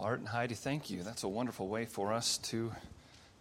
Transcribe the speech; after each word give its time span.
Well, 0.00 0.08
Art 0.08 0.20
and 0.20 0.28
Heidi, 0.28 0.54
thank 0.54 0.88
you. 0.88 1.02
That's 1.02 1.24
a 1.24 1.28
wonderful 1.28 1.68
way 1.68 1.84
for 1.84 2.14
us 2.14 2.38
to 2.38 2.72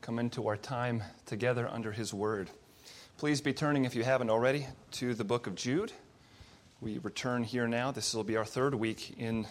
come 0.02 0.20
into 0.20 0.48
our 0.48 0.58
time 0.58 1.04
together 1.26 1.66
under 1.66 1.94
His 1.94 2.14
Word. 2.14 2.50
Please 3.18 3.40
be 3.40 3.54
turning, 3.54 3.86
if 3.86 3.96
you 3.96 4.04
haven't 4.04 4.30
already, 4.30 4.68
to 4.92 5.14
the 5.14 5.24
book 5.24 5.48
of 5.48 5.56
Jude. 5.56 5.94
We 6.82 6.98
return 6.98 7.44
here 7.44 7.66
now. 7.66 7.92
This 7.92 8.14
will 8.14 8.26
be 8.26 8.36
our 8.36 8.44
third 8.44 8.76
week 8.76 9.18
in 9.18 9.48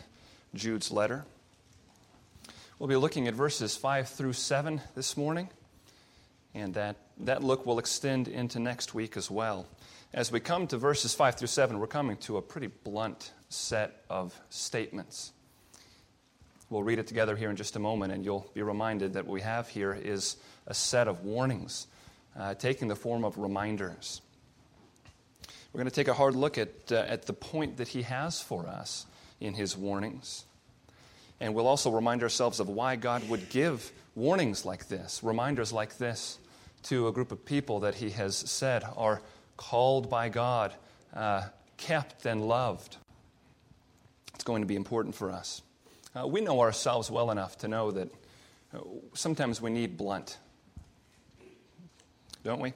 Jude's 0.54 0.90
letter. 0.90 1.24
We'll 2.78 2.90
be 2.90 2.96
looking 2.96 3.26
at 3.26 3.32
verses 3.32 3.74
5 3.74 4.10
through 4.10 4.34
7 4.34 4.82
this 4.94 5.16
morning, 5.16 5.48
and 6.52 6.74
that, 6.74 6.96
that 7.20 7.42
look 7.42 7.64
will 7.64 7.78
extend 7.78 8.28
into 8.28 8.60
next 8.60 8.92
week 8.92 9.16
as 9.16 9.30
well. 9.30 9.66
As 10.12 10.30
we 10.30 10.40
come 10.40 10.66
to 10.66 10.76
verses 10.76 11.14
5 11.14 11.36
through 11.36 11.48
7, 11.48 11.78
we're 11.78 11.86
coming 11.86 12.18
to 12.18 12.36
a 12.36 12.42
pretty 12.42 12.66
blunt 12.66 13.32
set 13.48 14.02
of 14.10 14.38
statements. 14.50 15.32
We'll 16.70 16.82
read 16.82 16.98
it 16.98 17.06
together 17.06 17.34
here 17.34 17.48
in 17.48 17.56
just 17.56 17.76
a 17.76 17.78
moment, 17.78 18.12
and 18.12 18.24
you'll 18.24 18.50
be 18.52 18.62
reminded 18.62 19.14
that 19.14 19.26
what 19.26 19.32
we 19.32 19.40
have 19.40 19.68
here 19.68 19.94
is 19.94 20.36
a 20.66 20.74
set 20.74 21.08
of 21.08 21.24
warnings 21.24 21.86
uh, 22.38 22.54
taking 22.54 22.88
the 22.88 22.96
form 22.96 23.24
of 23.24 23.38
reminders. 23.38 24.20
We're 25.72 25.78
going 25.78 25.90
to 25.90 25.94
take 25.94 26.08
a 26.08 26.14
hard 26.14 26.34
look 26.36 26.58
at, 26.58 26.92
uh, 26.92 26.96
at 26.96 27.26
the 27.26 27.32
point 27.32 27.78
that 27.78 27.88
he 27.88 28.02
has 28.02 28.40
for 28.40 28.66
us 28.66 29.06
in 29.40 29.54
his 29.54 29.76
warnings. 29.76 30.44
And 31.40 31.54
we'll 31.54 31.66
also 31.66 31.90
remind 31.90 32.22
ourselves 32.22 32.60
of 32.60 32.68
why 32.68 32.96
God 32.96 33.28
would 33.28 33.48
give 33.48 33.90
warnings 34.14 34.64
like 34.64 34.88
this, 34.88 35.22
reminders 35.22 35.72
like 35.72 35.96
this, 35.98 36.38
to 36.84 37.08
a 37.08 37.12
group 37.12 37.32
of 37.32 37.44
people 37.44 37.80
that 37.80 37.94
he 37.94 38.10
has 38.10 38.36
said 38.36 38.84
are 38.96 39.22
called 39.56 40.10
by 40.10 40.28
God, 40.28 40.74
uh, 41.14 41.44
kept, 41.76 42.26
and 42.26 42.46
loved. 42.46 42.96
It's 44.34 44.44
going 44.44 44.62
to 44.62 44.66
be 44.66 44.76
important 44.76 45.14
for 45.14 45.30
us. 45.30 45.62
Uh, 46.18 46.26
we 46.26 46.40
know 46.40 46.60
ourselves 46.60 47.10
well 47.10 47.30
enough 47.30 47.58
to 47.58 47.68
know 47.68 47.90
that 47.92 48.08
uh, 48.74 48.78
sometimes 49.14 49.60
we 49.60 49.70
need 49.70 49.96
blunt, 49.96 50.38
don't 52.42 52.60
we? 52.60 52.72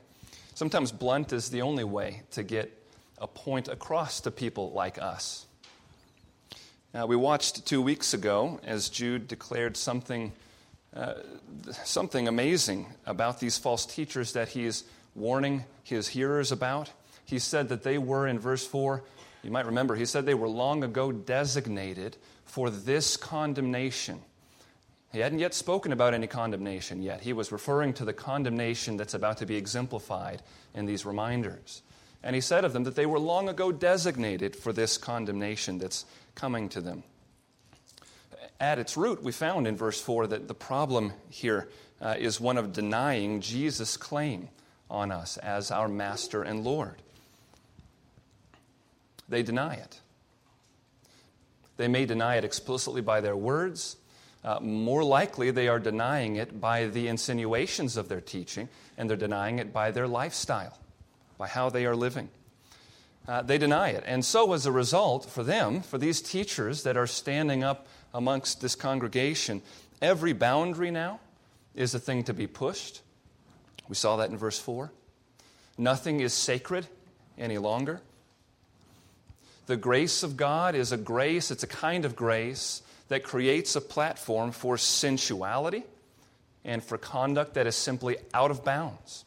Sometimes 0.55 0.93
blunt 0.93 1.33
is 1.33 1.51
the 1.51 1.63
only 1.63 1.83
way 1.83 2.23
to 2.33 2.43
get 2.45 2.71
a 3.19 3.27
point 3.27 3.69
across 3.69 4.21
to 4.21 4.31
people 4.31 4.71
like 4.73 5.01
us. 5.01 5.47
Now, 6.95 7.07
we 7.07 7.17
watched 7.17 7.67
two 7.67 7.83
weeks 7.83 8.15
ago 8.15 8.61
as 8.63 8.89
Jude 8.89 9.27
declared 9.27 9.77
something, 9.77 10.33
uh, 10.95 11.15
something 11.85 12.29
amazing 12.29 12.87
about 13.07 13.41
these 13.41 13.59
false 13.59 13.87
teachers 13.87 14.35
that 14.35 14.51
he 14.51 14.67
is 14.67 14.85
warning 15.17 15.65
his 15.83 16.07
hearers 16.07 16.53
about. 16.53 16.91
He 17.33 17.39
said 17.39 17.71
that 17.71 17.83
they 17.83 17.97
were, 17.97 18.27
in 18.27 18.39
verse 18.39 18.67
4, 18.67 19.03
you 19.43 19.51
might 19.51 19.65
remember, 19.65 19.95
he 19.95 20.05
said 20.05 20.27
they 20.27 20.35
were 20.35 20.51
long 20.51 20.85
ago 20.85 21.11
designated 21.11 22.19
for 22.45 22.69
this 22.69 23.17
condemnation. 23.17 24.21
He 25.13 25.21
hadn't 25.21 25.39
yet 25.39 25.55
spoken 25.55 25.93
about 25.93 26.13
any 26.13 26.27
condemnation 26.27 27.01
yet. 27.01 27.23
He 27.23 27.33
was 27.33 27.51
referring 27.51 27.95
to 27.95 28.05
the 28.05 28.13
condemnation 28.13 28.99
that's 28.99 29.15
about 29.15 29.39
to 29.39 29.47
be 29.47 29.57
exemplified 29.57 30.43
in 30.75 30.85
these 30.85 31.07
reminders. 31.07 31.81
And 32.23 32.35
he 32.35 32.43
said 32.43 32.67
of 32.67 32.75
them 32.75 32.85
that 32.85 32.97
they 32.97 33.07
were 33.07 33.19
long 33.19 33.49
ago 33.49 33.73
designated 33.73 34.55
for 34.55 34.75
this 34.75 34.99
condemnation 34.99 35.79
that's 35.79 36.05
coming 36.35 36.69
to 36.69 36.83
them. 36.83 37.03
At 38.61 38.79
its 38.79 38.95
root, 38.95 39.23
we 39.23 39.33
found 39.33 39.67
in 39.67 39.79
verse 39.79 40.03
4 40.03 40.27
that 40.27 40.49
the 40.49 40.55
problem 40.55 41.15
here 41.31 41.71
uh, 41.99 42.15
is 42.19 42.39
one 42.39 42.59
of 42.59 42.75
denying 42.75 43.41
Jesus' 43.41 43.97
claim 43.97 44.51
on 44.91 45.11
us 45.11 45.39
as 45.39 45.71
our 45.71 45.89
Master 45.89 46.43
and 46.43 46.63
Lord. 46.63 46.97
They 49.33 49.43
deny 49.43 49.77
it. 49.77 49.99
They 51.79 51.89
may 51.89 52.05
deny 52.05 52.37
it 52.37 52.45
explicitly 52.45 53.01
by 53.01 53.23
their 53.23 53.35
words. 53.35 53.97
Uh, 54.45 54.61
more 54.61 55.03
likely, 55.03 55.51
they 55.51 55.69
are 55.69 55.79
denying 55.79 56.37
it 56.37 56.61
by 56.61 56.85
the 56.89 57.09
insinuations 57.09 57.97
of 57.97 58.11
their 58.11 58.21
teaching, 58.21 58.69
and 58.99 59.09
they're 59.09 59.17
denying 59.17 59.59
it 59.59 59.73
by 59.73 59.91
their 59.91 60.07
lifestyle, 60.07 60.79
by 61.39 61.49
how 61.49 61.71
they 61.71 61.87
are 61.87 61.97
living. 61.97 62.29
Uh, 63.27 63.41
they 63.41 63.57
deny 63.57 63.89
it. 63.89 64.05
And 64.07 64.23
so, 64.23 64.53
as 64.53 64.67
a 64.67 64.73
result, 64.73 65.31
for 65.31 65.43
them, 65.43 65.81
for 65.81 65.97
these 65.97 66.21
teachers 66.21 66.83
that 66.83 66.99
are 66.99 67.07
standing 67.07 67.65
up 67.65 67.87
amongst 68.13 68.61
this 68.61 68.75
congregation, 68.75 69.63
every 70.03 70.35
boundary 70.35 70.91
now 70.91 71.21
is 71.75 71.95
a 71.95 71.99
thing 71.99 72.23
to 72.25 72.35
be 72.35 72.47
pushed. 72.47 73.01
We 73.89 73.95
saw 73.95 74.17
that 74.17 74.29
in 74.29 74.37
verse 74.37 74.59
4. 74.59 74.93
Nothing 75.79 76.21
is 76.21 76.35
sacred 76.35 76.87
any 77.39 77.57
longer. 77.57 78.03
The 79.67 79.77
grace 79.77 80.23
of 80.23 80.37
God 80.37 80.75
is 80.75 80.93
a 80.93 80.97
grace, 80.97 81.51
it's 81.51 81.63
a 81.63 81.69
kind 81.69 82.05
of 82.05 82.17
grace 82.17 82.83
that 83.09 83.23
creates 83.23 83.77
a 83.77 83.81
platform 83.81 84.53
for 84.53 84.77
sensuality 84.77 85.85
and 86.65 86.83
for 86.83 86.99
conduct 86.99 87.55
that 87.55 87.67
is 87.67 87.77
simply 87.77 88.17
out 88.35 88.51
of 88.51 88.65
bounds. 88.65 89.25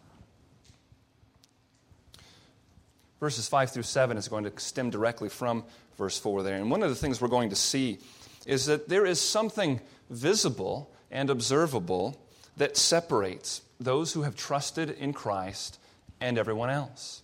Verses 3.20 3.48
5 3.48 3.72
through 3.72 3.84
7 3.84 4.18
is 4.18 4.28
going 4.28 4.44
to 4.44 4.60
stem 4.60 4.90
directly 4.90 5.30
from 5.30 5.64
verse 5.98 6.18
4 6.20 6.44
there. 6.44 6.56
And 6.56 6.70
one 6.70 6.84
of 6.84 6.90
the 6.90 6.96
things 6.96 7.22
we're 7.22 7.28
going 7.28 7.50
to 7.50 7.56
see 7.56 8.00
is 8.46 8.66
that 8.66 8.90
there 8.90 9.06
is 9.06 9.20
something 9.20 9.80
visible 10.10 10.92
and 11.10 11.30
observable 11.30 12.20
that 12.58 12.78
separates 12.78 13.62
those 13.80 14.14
who 14.14 14.24
have 14.24 14.36
trusted 14.36 14.90
in 14.90 15.14
Christ 15.14 15.80
and 16.20 16.38
everyone 16.38 16.70
else. 16.70 17.22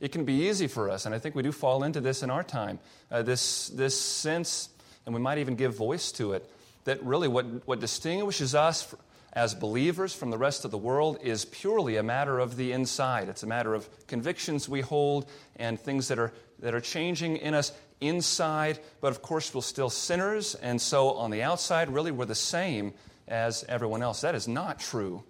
It 0.00 0.12
can 0.12 0.24
be 0.24 0.48
easy 0.48 0.66
for 0.66 0.90
us, 0.90 1.06
and 1.06 1.14
I 1.14 1.18
think 1.18 1.34
we 1.34 1.42
do 1.42 1.52
fall 1.52 1.84
into 1.84 2.00
this 2.00 2.22
in 2.22 2.30
our 2.30 2.42
time, 2.42 2.78
uh, 3.10 3.22
this, 3.22 3.68
this 3.68 4.00
sense, 4.00 4.70
and 5.04 5.14
we 5.14 5.20
might 5.20 5.38
even 5.38 5.56
give 5.56 5.76
voice 5.76 6.10
to 6.12 6.32
it, 6.32 6.50
that 6.84 7.02
really 7.04 7.28
what, 7.28 7.44
what 7.66 7.80
distinguishes 7.80 8.54
us 8.54 8.94
as 9.32 9.54
believers 9.54 10.14
from 10.14 10.30
the 10.30 10.38
rest 10.38 10.64
of 10.64 10.70
the 10.70 10.78
world 10.78 11.18
is 11.22 11.44
purely 11.44 11.96
a 11.96 12.02
matter 12.02 12.38
of 12.38 12.56
the 12.56 12.72
inside. 12.72 13.28
It's 13.28 13.42
a 13.42 13.46
matter 13.46 13.74
of 13.74 13.88
convictions 14.06 14.68
we 14.68 14.80
hold 14.80 15.28
and 15.56 15.78
things 15.78 16.08
that 16.08 16.18
are, 16.18 16.32
that 16.60 16.74
are 16.74 16.80
changing 16.80 17.36
in 17.36 17.54
us 17.54 17.72
inside, 18.00 18.78
but 19.00 19.08
of 19.08 19.22
course, 19.22 19.54
we're 19.54 19.60
still 19.60 19.90
sinners, 19.90 20.54
and 20.54 20.80
so 20.80 21.10
on 21.12 21.30
the 21.30 21.42
outside, 21.42 21.90
really, 21.90 22.10
we're 22.10 22.24
the 22.24 22.34
same 22.34 22.94
as 23.28 23.64
everyone 23.68 24.02
else. 24.02 24.22
That 24.22 24.34
is 24.34 24.48
not 24.48 24.80
true. 24.80 25.22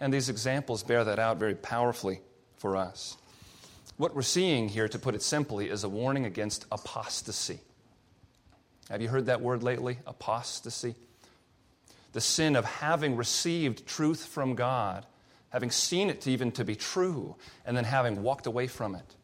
And 0.00 0.12
these 0.12 0.28
examples 0.28 0.82
bear 0.82 1.04
that 1.04 1.18
out 1.18 1.38
very 1.38 1.54
powerfully 1.54 2.20
for 2.56 2.76
us. 2.76 3.16
What 3.96 4.14
we're 4.14 4.22
seeing 4.22 4.68
here, 4.68 4.88
to 4.88 4.98
put 4.98 5.14
it 5.14 5.22
simply, 5.22 5.70
is 5.70 5.82
a 5.82 5.88
warning 5.88 6.26
against 6.26 6.66
apostasy. 6.70 7.60
Have 8.90 9.00
you 9.00 9.08
heard 9.08 9.26
that 9.26 9.40
word 9.40 9.62
lately? 9.62 9.98
Apostasy? 10.06 10.94
The 12.12 12.20
sin 12.20 12.56
of 12.56 12.64
having 12.64 13.16
received 13.16 13.86
truth 13.86 14.26
from 14.26 14.54
God, 14.54 15.06
having 15.50 15.70
seen 15.70 16.10
it 16.10 16.26
even 16.26 16.52
to 16.52 16.64
be 16.64 16.76
true, 16.76 17.36
and 17.64 17.76
then 17.76 17.84
having 17.84 18.22
walked 18.22 18.46
away 18.46 18.66
from 18.66 18.94
it. 18.94 19.14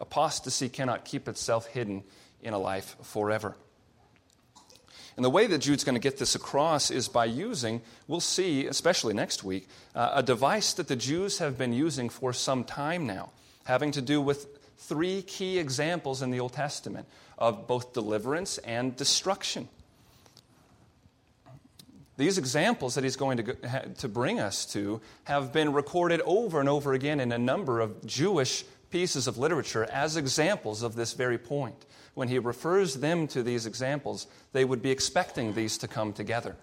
Apostasy 0.00 0.68
cannot 0.68 1.04
keep 1.04 1.28
itself 1.28 1.66
hidden 1.66 2.02
in 2.42 2.54
a 2.54 2.58
life 2.58 2.96
forever. 3.02 3.56
And 5.20 5.24
the 5.26 5.28
way 5.28 5.46
that 5.48 5.58
Jude's 5.58 5.84
going 5.84 5.96
to 5.96 6.00
get 6.00 6.16
this 6.16 6.34
across 6.34 6.90
is 6.90 7.06
by 7.06 7.26
using, 7.26 7.82
we'll 8.08 8.20
see, 8.20 8.64
especially 8.64 9.12
next 9.12 9.44
week, 9.44 9.68
uh, 9.94 10.12
a 10.14 10.22
device 10.22 10.72
that 10.72 10.88
the 10.88 10.96
Jews 10.96 11.40
have 11.40 11.58
been 11.58 11.74
using 11.74 12.08
for 12.08 12.32
some 12.32 12.64
time 12.64 13.06
now, 13.06 13.28
having 13.64 13.92
to 13.92 14.00
do 14.00 14.22
with 14.22 14.46
three 14.78 15.20
key 15.20 15.58
examples 15.58 16.22
in 16.22 16.30
the 16.30 16.40
Old 16.40 16.54
Testament 16.54 17.06
of 17.36 17.66
both 17.66 17.92
deliverance 17.92 18.56
and 18.64 18.96
destruction. 18.96 19.68
These 22.16 22.38
examples 22.38 22.94
that 22.94 23.04
he's 23.04 23.16
going 23.16 23.44
to, 23.44 23.92
to 23.98 24.08
bring 24.08 24.40
us 24.40 24.64
to 24.72 25.02
have 25.24 25.52
been 25.52 25.74
recorded 25.74 26.22
over 26.24 26.60
and 26.60 26.68
over 26.70 26.94
again 26.94 27.20
in 27.20 27.30
a 27.30 27.38
number 27.38 27.80
of 27.80 28.06
Jewish 28.06 28.64
pieces 28.88 29.26
of 29.26 29.36
literature 29.36 29.86
as 29.92 30.16
examples 30.16 30.82
of 30.82 30.94
this 30.94 31.12
very 31.12 31.36
point 31.36 31.84
when 32.14 32.28
he 32.28 32.38
refers 32.38 32.96
them 32.96 33.26
to 33.28 33.42
these 33.42 33.66
examples, 33.66 34.26
they 34.52 34.64
would 34.64 34.82
be 34.82 34.90
expecting 34.90 35.54
these 35.54 35.78
to 35.78 35.88
come 35.88 36.12
together. 36.12 36.56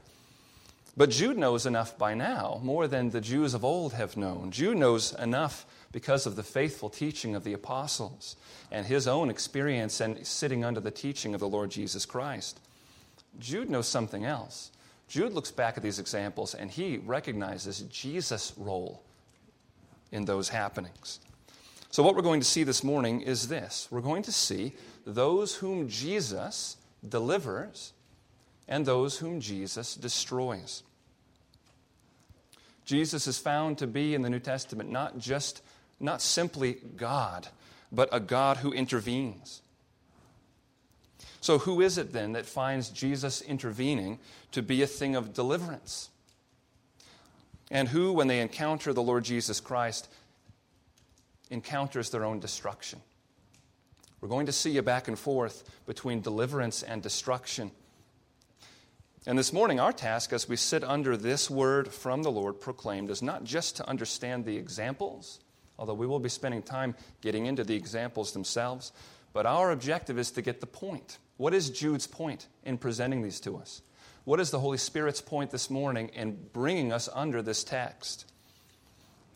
But 0.95 1.11
Jude 1.11 1.37
knows 1.37 1.65
enough 1.65 1.97
by 1.97 2.15
now, 2.15 2.59
more 2.63 2.87
than 2.87 3.11
the 3.11 3.21
Jews 3.21 3.53
of 3.53 3.63
old 3.63 3.93
have 3.93 4.17
known. 4.17 4.49
Jude 4.51 4.77
knows 4.77 5.13
enough 5.13 5.65
because 5.91 6.25
of 6.25 6.35
the 6.35 6.43
faithful 6.43 6.89
teaching 6.89 7.35
of 7.35 7.43
the 7.43 7.53
apostles 7.53 8.35
and 8.71 8.85
his 8.85 9.07
own 9.07 9.29
experience 9.29 10.01
and 10.01 10.25
sitting 10.25 10.65
under 10.65 10.79
the 10.79 10.91
teaching 10.91 11.33
of 11.33 11.39
the 11.39 11.47
Lord 11.47 11.69
Jesus 11.69 12.05
Christ. 12.05 12.59
Jude 13.39 13.69
knows 13.69 13.87
something 13.87 14.25
else. 14.25 14.71
Jude 15.07 15.33
looks 15.33 15.51
back 15.51 15.77
at 15.77 15.83
these 15.83 15.99
examples 15.99 16.53
and 16.55 16.69
he 16.69 16.97
recognizes 16.97 17.81
Jesus' 17.81 18.53
role 18.57 19.03
in 20.11 20.25
those 20.25 20.49
happenings. 20.49 21.19
So, 21.91 22.03
what 22.03 22.15
we're 22.15 22.21
going 22.21 22.41
to 22.41 22.47
see 22.47 22.63
this 22.63 22.83
morning 22.83 23.21
is 23.21 23.47
this 23.47 23.87
we're 23.91 24.01
going 24.01 24.23
to 24.23 24.31
see 24.31 24.73
those 25.07 25.55
whom 25.55 25.87
Jesus 25.87 26.75
delivers 27.07 27.93
and 28.67 28.85
those 28.85 29.17
whom 29.17 29.39
Jesus 29.39 29.95
destroys. 29.95 30.83
Jesus 32.83 33.25
is 33.25 33.37
found 33.37 33.77
to 33.77 33.87
be 33.87 34.13
in 34.13 34.21
the 34.21 34.29
New 34.29 34.39
Testament 34.39 34.91
not 34.91 35.17
just, 35.17 35.61
not 35.99 36.21
simply 36.21 36.77
God, 36.97 37.47
but 37.89 38.09
a 38.11 38.19
God 38.19 38.57
who 38.57 38.73
intervenes. 38.73 39.61
So, 41.39 41.59
who 41.59 41.79
is 41.79 41.97
it 41.97 42.11
then 42.11 42.33
that 42.33 42.45
finds 42.45 42.89
Jesus 42.89 43.41
intervening 43.41 44.19
to 44.51 44.61
be 44.61 44.81
a 44.81 44.87
thing 44.87 45.15
of 45.15 45.33
deliverance? 45.33 46.09
And 47.71 47.87
who, 47.87 48.11
when 48.11 48.27
they 48.27 48.41
encounter 48.41 48.91
the 48.91 49.01
Lord 49.01 49.23
Jesus 49.23 49.61
Christ, 49.61 50.09
encounters 51.49 52.09
their 52.09 52.25
own 52.25 52.41
destruction? 52.41 53.01
We're 54.27 54.35
going 54.35 54.47
to 54.47 54.51
see 54.51 54.75
a 54.75 54.83
back 54.83 55.07
and 55.07 55.17
forth 55.17 55.63
between 55.85 56.19
deliverance 56.19 56.83
and 56.83 57.01
destruction. 57.01 57.71
And 59.25 59.39
this 59.39 59.53
morning, 59.53 59.79
our 59.79 59.93
task 59.93 60.33
as 60.33 60.49
we 60.49 60.57
sit 60.57 60.83
under 60.83 61.15
this 61.15 61.49
word 61.49 61.93
from 61.93 62.23
the 62.23 62.29
Lord 62.29 62.59
proclaimed 62.59 63.09
is 63.09 63.21
not 63.21 63.45
just 63.45 63.77
to 63.77 63.87
understand 63.87 64.43
the 64.43 64.57
examples, 64.57 65.39
although 65.79 65.93
we 65.93 66.05
will 66.05 66.19
be 66.19 66.27
spending 66.27 66.61
time 66.61 66.93
getting 67.21 67.45
into 67.45 67.63
the 67.63 67.75
examples 67.75 68.33
themselves, 68.33 68.91
but 69.31 69.45
our 69.45 69.71
objective 69.71 70.19
is 70.19 70.31
to 70.31 70.41
get 70.41 70.59
the 70.59 70.67
point. 70.67 71.19
What 71.37 71.53
is 71.53 71.69
Jude's 71.69 72.05
point 72.05 72.47
in 72.65 72.77
presenting 72.77 73.21
these 73.21 73.39
to 73.39 73.55
us? 73.55 73.81
What 74.25 74.41
is 74.41 74.51
the 74.51 74.59
Holy 74.59 74.77
Spirit's 74.77 75.21
point 75.21 75.51
this 75.51 75.69
morning 75.69 76.09
in 76.09 76.37
bringing 76.51 76.91
us 76.91 77.07
under 77.13 77.41
this 77.41 77.63
text? 77.63 78.29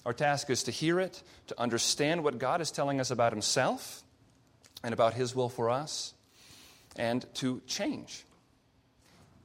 Our 0.05 0.11
task 0.11 0.49
is 0.49 0.63
to 0.63 0.71
hear 0.71 0.99
it, 0.99 1.23
to 1.47 1.57
understand 1.57 2.25
what 2.25 2.39
God 2.39 2.59
is 2.59 2.71
telling 2.71 2.99
us 2.99 3.09
about 3.09 3.31
Himself 3.31 4.03
and 4.83 4.93
about 4.93 5.13
His 5.13 5.35
will 5.35 5.49
for 5.49 5.69
us, 5.69 6.13
and 6.95 7.25
to 7.35 7.61
change 7.67 8.25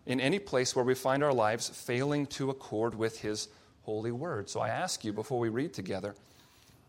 in 0.06 0.20
any 0.20 0.38
place 0.38 0.74
where 0.74 0.84
we 0.84 0.94
find 0.94 1.22
our 1.22 1.32
lives 1.32 1.68
failing 1.68 2.26
to 2.26 2.50
accord 2.50 2.94
with 2.94 3.20
His 3.20 3.48
holy 3.82 4.12
word. 4.12 4.48
So 4.48 4.60
I 4.60 4.68
ask 4.68 5.04
you 5.04 5.12
before 5.12 5.38
we 5.38 5.48
read 5.48 5.72
together 5.72 6.14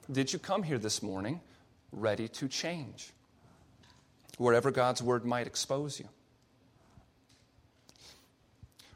did 0.10 0.32
you 0.32 0.40
come 0.40 0.64
here 0.64 0.78
this 0.78 1.04
morning 1.04 1.42
ready 1.92 2.30
to 2.30 2.48
change? 2.48 3.12
Wherever 4.38 4.72
God's 4.72 5.04
word 5.04 5.26
might 5.26 5.48
expose 5.48 6.00
you. 6.00 6.08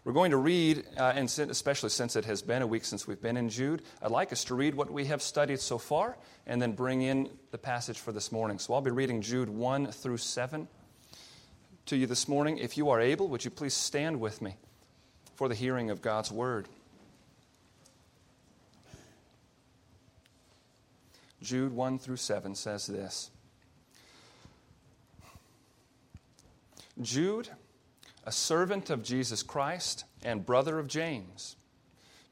We're 0.03 0.13
going 0.13 0.31
to 0.31 0.37
read, 0.37 0.83
uh, 0.97 1.13
and 1.15 1.25
especially 1.25 1.89
since 1.89 2.15
it 2.15 2.25
has 2.25 2.41
been 2.41 2.63
a 2.63 2.67
week 2.67 2.85
since 2.85 3.07
we've 3.07 3.21
been 3.21 3.37
in 3.37 3.49
Jude, 3.49 3.83
I'd 4.01 4.09
like 4.09 4.31
us 4.31 4.43
to 4.45 4.55
read 4.55 4.73
what 4.73 4.89
we 4.89 5.05
have 5.05 5.21
studied 5.21 5.59
so 5.59 5.77
far 5.77 6.17
and 6.47 6.59
then 6.59 6.71
bring 6.71 7.03
in 7.03 7.29
the 7.51 7.59
passage 7.59 7.99
for 7.99 8.11
this 8.11 8.31
morning. 8.31 8.57
So 8.57 8.73
I'll 8.73 8.81
be 8.81 8.89
reading 8.89 9.21
Jude 9.21 9.47
1 9.47 9.91
through 9.91 10.17
7 10.17 10.67
to 11.85 11.95
you 11.95 12.07
this 12.07 12.27
morning. 12.27 12.57
If 12.57 12.77
you 12.77 12.89
are 12.89 12.99
able, 12.99 13.27
would 13.27 13.45
you 13.45 13.51
please 13.51 13.75
stand 13.75 14.19
with 14.19 14.41
me 14.41 14.55
for 15.35 15.47
the 15.47 15.53
hearing 15.53 15.91
of 15.91 16.01
God's 16.01 16.31
word? 16.31 16.67
Jude 21.43 21.73
1 21.73 21.99
through 21.99 22.17
7 22.17 22.55
says 22.55 22.87
this 22.87 23.29
Jude 26.99 27.49
a 28.23 28.31
servant 28.31 28.89
of 28.89 29.03
Jesus 29.03 29.43
Christ 29.43 30.05
and 30.23 30.45
brother 30.45 30.79
of 30.79 30.87
James, 30.87 31.55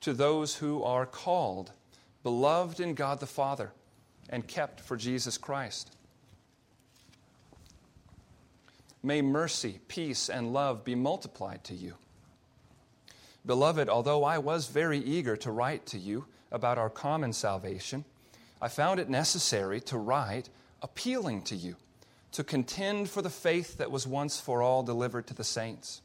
to 0.01 0.13
those 0.13 0.55
who 0.55 0.83
are 0.83 1.05
called, 1.05 1.71
beloved 2.23 2.79
in 2.79 2.93
God 2.93 3.19
the 3.19 3.25
Father, 3.25 3.71
and 4.29 4.47
kept 4.47 4.79
for 4.79 4.95
Jesus 4.95 5.37
Christ. 5.37 5.95
May 9.01 9.21
mercy, 9.21 9.79
peace, 9.87 10.29
and 10.29 10.53
love 10.53 10.83
be 10.83 10.95
multiplied 10.95 11.63
to 11.65 11.73
you. 11.73 11.95
Beloved, 13.45 13.89
although 13.89 14.23
I 14.23 14.37
was 14.37 14.67
very 14.67 14.99
eager 14.99 15.35
to 15.37 15.51
write 15.51 15.85
to 15.87 15.97
you 15.97 16.25
about 16.51 16.77
our 16.77 16.89
common 16.89 17.33
salvation, 17.33 18.03
I 18.61 18.67
found 18.67 18.99
it 18.99 19.09
necessary 19.09 19.79
to 19.81 19.97
write 19.97 20.49
appealing 20.81 21.43
to 21.43 21.55
you 21.55 21.75
to 22.31 22.43
contend 22.43 23.09
for 23.09 23.21
the 23.21 23.29
faith 23.29 23.77
that 23.77 23.91
was 23.91 24.05
once 24.05 24.39
for 24.39 24.61
all 24.61 24.83
delivered 24.83 25.27
to 25.27 25.33
the 25.33 25.43
saints. 25.43 26.01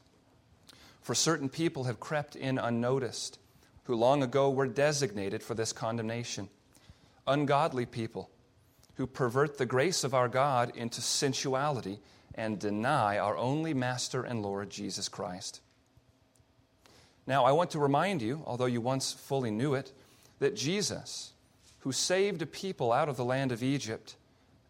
For 1.01 1.13
certain 1.13 1.49
people 1.49 1.83
have 1.83 1.99
crept 1.99 2.35
in 2.35 2.57
unnoticed, 2.57 3.37
who 3.83 3.95
long 3.95 4.23
ago 4.23 4.49
were 4.49 4.67
designated 4.67 5.43
for 5.43 5.53
this 5.53 5.71
condemnation. 5.71 6.49
Ungodly 7.27 7.85
people 7.85 8.29
who 8.95 9.05
pervert 9.05 9.57
the 9.57 9.65
grace 9.65 10.03
of 10.03 10.13
our 10.13 10.27
God 10.27 10.71
into 10.75 11.01
sensuality 11.01 11.99
and 12.33 12.59
deny 12.59 13.17
our 13.17 13.37
only 13.37 13.73
Master 13.73 14.23
and 14.23 14.41
Lord 14.41 14.69
Jesus 14.69 15.07
Christ. 15.09 15.61
Now, 17.27 17.45
I 17.45 17.51
want 17.51 17.71
to 17.71 17.79
remind 17.79 18.21
you, 18.21 18.43
although 18.45 18.65
you 18.65 18.81
once 18.81 19.13
fully 19.13 19.51
knew 19.51 19.73
it, 19.73 19.91
that 20.39 20.55
Jesus, 20.55 21.33
who 21.79 21.91
saved 21.91 22.41
a 22.41 22.45
people 22.45 22.91
out 22.91 23.09
of 23.09 23.17
the 23.17 23.25
land 23.25 23.51
of 23.51 23.63
Egypt, 23.63 24.15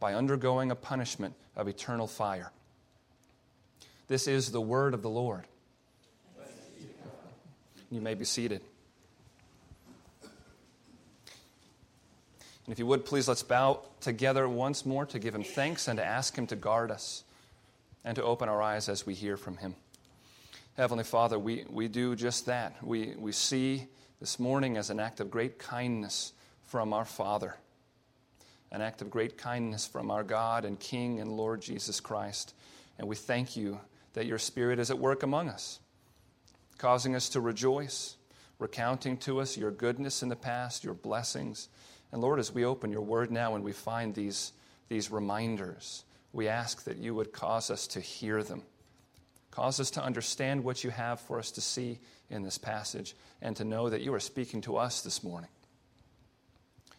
by 0.00 0.14
undergoing 0.14 0.70
a 0.70 0.74
punishment 0.74 1.34
of 1.56 1.68
eternal 1.68 2.06
fire. 2.06 2.50
This 4.08 4.26
is 4.26 4.50
the 4.50 4.60
word 4.60 4.94
of 4.94 5.02
the 5.02 5.10
Lord. 5.10 5.44
You 7.90 8.00
may 8.00 8.14
be 8.14 8.24
seated. 8.24 8.60
And 12.66 12.72
if 12.72 12.78
you 12.78 12.86
would, 12.86 13.04
please 13.04 13.28
let's 13.28 13.42
bow 13.42 13.80
together 14.00 14.48
once 14.48 14.86
more 14.86 15.06
to 15.06 15.18
give 15.18 15.34
him 15.34 15.44
thanks 15.44 15.86
and 15.86 15.98
to 15.98 16.04
ask 16.04 16.36
him 16.36 16.46
to 16.48 16.56
guard 16.56 16.90
us 16.90 17.24
and 18.04 18.16
to 18.16 18.22
open 18.22 18.48
our 18.48 18.60
eyes 18.60 18.88
as 18.88 19.06
we 19.06 19.14
hear 19.14 19.36
from 19.36 19.58
him. 19.58 19.74
Heavenly 20.76 21.04
Father, 21.04 21.38
we, 21.38 21.64
we 21.70 21.88
do 21.88 22.16
just 22.16 22.46
that. 22.46 22.74
We, 22.82 23.14
we 23.16 23.32
see 23.32 23.86
this 24.18 24.38
morning 24.40 24.76
as 24.76 24.90
an 24.90 24.98
act 24.98 25.20
of 25.20 25.30
great 25.30 25.58
kindness 25.58 26.32
from 26.64 26.92
our 26.92 27.04
Father 27.04 27.54
an 28.74 28.82
act 28.82 29.00
of 29.02 29.08
great 29.08 29.38
kindness 29.38 29.86
from 29.86 30.10
our 30.10 30.24
God 30.24 30.64
and 30.64 30.80
King 30.80 31.20
and 31.20 31.30
Lord 31.30 31.62
Jesus 31.62 32.00
Christ. 32.00 32.54
And 32.98 33.06
we 33.06 33.14
thank 33.14 33.56
you 33.56 33.78
that 34.14 34.26
your 34.26 34.38
Spirit 34.38 34.80
is 34.80 34.90
at 34.90 34.98
work 34.98 35.22
among 35.22 35.48
us, 35.48 35.78
causing 36.76 37.14
us 37.14 37.28
to 37.30 37.40
rejoice, 37.40 38.16
recounting 38.58 39.16
to 39.18 39.38
us 39.38 39.56
your 39.56 39.70
goodness 39.70 40.24
in 40.24 40.28
the 40.28 40.34
past, 40.34 40.82
your 40.82 40.92
blessings. 40.92 41.68
And 42.10 42.20
Lord, 42.20 42.40
as 42.40 42.52
we 42.52 42.64
open 42.64 42.90
your 42.90 43.02
word 43.02 43.30
now 43.30 43.54
and 43.54 43.62
we 43.62 43.70
find 43.70 44.12
these, 44.12 44.52
these 44.88 45.08
reminders, 45.08 46.02
we 46.32 46.48
ask 46.48 46.82
that 46.82 46.96
you 46.96 47.14
would 47.14 47.32
cause 47.32 47.70
us 47.70 47.86
to 47.86 48.00
hear 48.00 48.42
them. 48.42 48.62
Cause 49.52 49.78
us 49.78 49.92
to 49.92 50.02
understand 50.02 50.64
what 50.64 50.82
you 50.82 50.90
have 50.90 51.20
for 51.20 51.38
us 51.38 51.52
to 51.52 51.60
see 51.60 52.00
in 52.28 52.42
this 52.42 52.58
passage 52.58 53.14
and 53.40 53.54
to 53.54 53.62
know 53.62 53.88
that 53.88 54.00
you 54.00 54.12
are 54.14 54.20
speaking 54.20 54.62
to 54.62 54.78
us 54.78 55.02
this 55.02 55.22
morning 55.22 55.50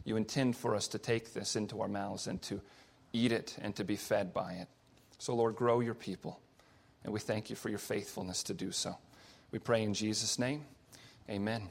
you 0.06 0.16
intend 0.16 0.56
for 0.56 0.76
us 0.76 0.88
to 0.90 1.00
take 1.00 1.34
this 1.34 1.56
into 1.56 1.82
our 1.82 1.88
mouths 1.88 2.28
and 2.28 2.42
to 2.44 2.62
eat 3.12 3.32
it 3.32 3.58
and 3.62 3.76
to 3.76 3.84
be 3.84 3.96
fed 3.96 4.34
by 4.34 4.54
it. 4.54 4.68
So, 5.18 5.36
Lord, 5.36 5.56
grow 5.56 5.80
your 5.80 5.96
people. 5.96 6.40
And 7.04 7.12
we 7.14 7.20
thank 7.20 7.50
you 7.50 7.56
for 7.56 7.70
your 7.70 7.80
faithfulness 7.80 8.44
to 8.44 8.54
do 8.54 8.72
so. 8.72 8.98
We 9.52 9.60
pray 9.60 9.84
in 9.84 9.94
Jesus' 9.94 10.40
name. 10.40 10.66
Amen. 11.30 11.70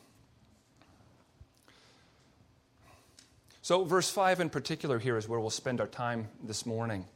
So, 3.62 3.84
verse 3.84 4.10
5 4.10 4.40
in 4.40 4.50
particular 4.50 4.98
here 4.98 5.16
is 5.16 5.28
where 5.28 5.40
we'll 5.40 5.50
spend 5.50 5.80
our 5.80 5.86
time 5.86 6.28
this 6.42 6.66
morning. 6.66 7.06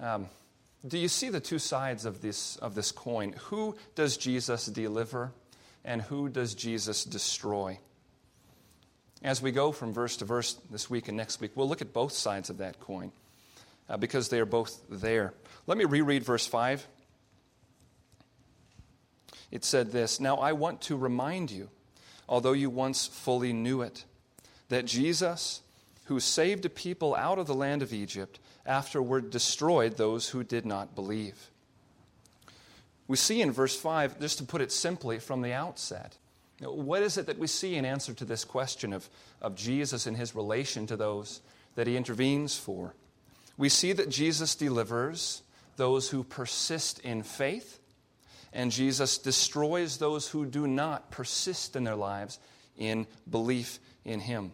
Um, 0.00 0.28
do 0.86 0.98
you 0.98 1.08
see 1.08 1.30
the 1.30 1.40
two 1.40 1.58
sides 1.58 2.04
of 2.04 2.20
this, 2.20 2.56
of 2.56 2.74
this 2.74 2.92
coin? 2.92 3.34
Who 3.44 3.76
does 3.94 4.16
Jesus 4.16 4.66
deliver, 4.66 5.32
and 5.84 6.02
who 6.02 6.28
does 6.28 6.54
Jesus 6.54 7.04
destroy? 7.04 7.78
As 9.24 9.40
we 9.40 9.52
go 9.52 9.72
from 9.72 9.94
verse 9.94 10.18
to 10.18 10.26
verse 10.26 10.52
this 10.70 10.90
week 10.90 11.08
and 11.08 11.16
next 11.16 11.40
week, 11.40 11.52
we'll 11.54 11.68
look 11.68 11.80
at 11.80 11.94
both 11.94 12.12
sides 12.12 12.50
of 12.50 12.58
that 12.58 12.78
coin 12.78 13.10
uh, 13.88 13.96
because 13.96 14.28
they 14.28 14.38
are 14.38 14.44
both 14.44 14.78
there. 14.90 15.32
Let 15.66 15.78
me 15.78 15.86
reread 15.86 16.22
verse 16.22 16.46
5. 16.46 16.86
It 19.50 19.64
said 19.64 19.92
this 19.92 20.20
Now 20.20 20.36
I 20.36 20.52
want 20.52 20.82
to 20.82 20.96
remind 20.96 21.50
you, 21.50 21.70
although 22.28 22.52
you 22.52 22.68
once 22.68 23.06
fully 23.06 23.54
knew 23.54 23.80
it, 23.80 24.04
that 24.68 24.84
Jesus, 24.84 25.62
who 26.04 26.20
saved 26.20 26.66
a 26.66 26.70
people 26.70 27.14
out 27.14 27.38
of 27.38 27.46
the 27.46 27.54
land 27.54 27.80
of 27.80 27.94
Egypt, 27.94 28.38
afterward 28.66 29.30
destroyed 29.30 29.96
those 29.96 30.28
who 30.28 30.44
did 30.44 30.66
not 30.66 30.94
believe. 30.94 31.50
We 33.08 33.16
see 33.16 33.40
in 33.40 33.52
verse 33.52 33.78
5, 33.78 34.20
just 34.20 34.36
to 34.38 34.44
put 34.44 34.60
it 34.60 34.70
simply 34.70 35.18
from 35.18 35.40
the 35.40 35.52
outset, 35.52 36.18
what 36.60 37.02
is 37.02 37.18
it 37.18 37.26
that 37.26 37.38
we 37.38 37.46
see 37.46 37.76
in 37.76 37.84
answer 37.84 38.14
to 38.14 38.24
this 38.24 38.44
question 38.44 38.92
of, 38.92 39.08
of 39.42 39.54
Jesus 39.56 40.06
and 40.06 40.16
his 40.16 40.34
relation 40.34 40.86
to 40.86 40.96
those 40.96 41.40
that 41.74 41.86
he 41.86 41.96
intervenes 41.96 42.56
for? 42.56 42.94
We 43.56 43.68
see 43.68 43.92
that 43.92 44.08
Jesus 44.08 44.54
delivers 44.54 45.42
those 45.76 46.08
who 46.10 46.22
persist 46.22 47.00
in 47.00 47.22
faith 47.22 47.80
and 48.52 48.70
Jesus 48.70 49.18
destroys 49.18 49.98
those 49.98 50.28
who 50.28 50.46
do 50.46 50.66
not 50.68 51.10
persist 51.10 51.74
in 51.74 51.82
their 51.82 51.96
lives 51.96 52.38
in 52.78 53.06
belief 53.28 53.80
in 54.04 54.20
him. 54.20 54.52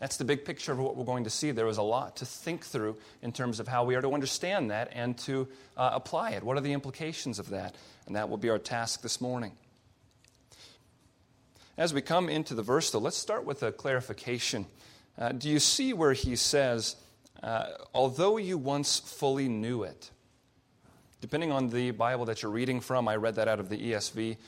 That's 0.00 0.16
the 0.16 0.24
big 0.24 0.44
picture 0.44 0.72
of 0.72 0.78
what 0.78 0.96
we're 0.96 1.04
going 1.04 1.24
to 1.24 1.30
see. 1.30 1.50
There 1.50 1.66
is 1.66 1.78
a 1.78 1.82
lot 1.82 2.16
to 2.16 2.26
think 2.26 2.64
through 2.64 2.96
in 3.22 3.32
terms 3.32 3.58
of 3.58 3.66
how 3.66 3.84
we 3.84 3.94
are 3.96 4.02
to 4.02 4.12
understand 4.12 4.70
that 4.70 4.90
and 4.92 5.16
to 5.18 5.48
uh, 5.76 5.90
apply 5.92 6.30
it. 6.32 6.42
What 6.42 6.56
are 6.56 6.60
the 6.60 6.72
implications 6.72 7.38
of 7.38 7.50
that? 7.50 7.74
And 8.06 8.14
that 8.14 8.28
will 8.28 8.36
be 8.36 8.48
our 8.50 8.58
task 8.58 9.02
this 9.02 9.20
morning. 9.20 9.52
As 11.78 11.94
we 11.94 12.02
come 12.02 12.28
into 12.28 12.54
the 12.54 12.62
verse, 12.62 12.90
though, 12.90 12.98
let's 12.98 13.16
start 13.16 13.44
with 13.44 13.62
a 13.62 13.70
clarification. 13.70 14.66
Uh, 15.16 15.30
do 15.30 15.48
you 15.48 15.60
see 15.60 15.92
where 15.92 16.12
he 16.12 16.34
says, 16.34 16.96
uh, 17.40 17.66
although 17.94 18.36
you 18.36 18.58
once 18.58 18.98
fully 18.98 19.48
knew 19.48 19.84
it? 19.84 20.10
Depending 21.20 21.52
on 21.52 21.68
the 21.68 21.92
Bible 21.92 22.24
that 22.24 22.42
you're 22.42 22.50
reading 22.50 22.80
from, 22.80 23.06
I 23.06 23.14
read 23.14 23.36
that 23.36 23.46
out 23.46 23.60
of 23.60 23.68
the 23.68 23.92
ESV. 23.92 24.38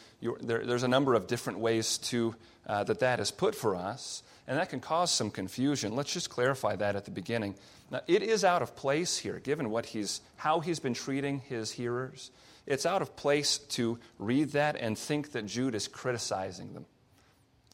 There, 0.41 0.67
there's 0.67 0.83
a 0.83 0.89
number 0.89 1.15
of 1.15 1.29
different 1.29 1.61
ways 1.61 1.99
to, 1.99 2.35
uh, 2.67 2.83
that 2.83 2.99
that 2.99 3.21
is 3.21 3.31
put 3.31 3.55
for 3.55 3.77
us 3.77 4.25
and 4.49 4.59
that 4.59 4.69
can 4.69 4.81
cause 4.81 5.13
some 5.13 5.31
confusion. 5.31 5.95
Let's 5.95 6.13
just 6.13 6.31
clarify 6.31 6.75
that 6.77 6.97
at 6.97 7.05
the 7.05 7.13
beginning. 7.13 7.55
Now, 7.93 8.01
it 8.09 8.25
is 8.25 8.45
out 8.45 8.61
of 8.61 8.75
place 8.75 9.17
here, 9.17 9.39
given 9.39 9.71
what 9.71 9.87
he's, 9.87 10.21
how 10.35 10.59
he's 10.59 10.81
been 10.81 10.95
treating 10.95 11.39
his 11.39 11.71
hearers. 11.71 12.33
It's 12.67 12.87
out 12.87 13.03
of 13.03 13.15
place 13.15 13.59
to 13.59 14.01
read 14.19 14.51
that 14.51 14.75
and 14.75 14.99
think 14.99 15.31
that 15.33 15.47
Jude 15.47 15.77
is 15.77 15.87
criticizing 15.87 16.75
them. 16.75 16.87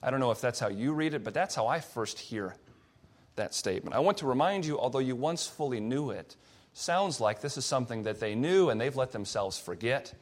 I 0.06 0.10
don't 0.10 0.20
know 0.20 0.30
if 0.30 0.40
that's 0.40 0.60
how 0.60 0.68
you 0.68 0.92
read 0.92 1.14
it, 1.14 1.24
but 1.24 1.34
that's 1.34 1.56
how 1.56 1.66
I 1.66 1.80
first 1.80 2.20
hear 2.20 2.54
that 3.34 3.52
statement. 3.54 3.96
I 3.96 3.98
want 3.98 4.18
to 4.18 4.26
remind 4.26 4.64
you, 4.64 4.78
although 4.78 5.00
you 5.00 5.16
once 5.16 5.48
fully 5.48 5.80
knew 5.80 6.10
it, 6.10 6.36
sounds 6.72 7.20
like 7.20 7.40
this 7.40 7.58
is 7.58 7.64
something 7.64 8.04
that 8.04 8.20
they 8.20 8.36
knew 8.36 8.70
and 8.70 8.80
they've 8.80 8.94
let 8.94 9.10
themselves 9.10 9.58
forget. 9.58 10.14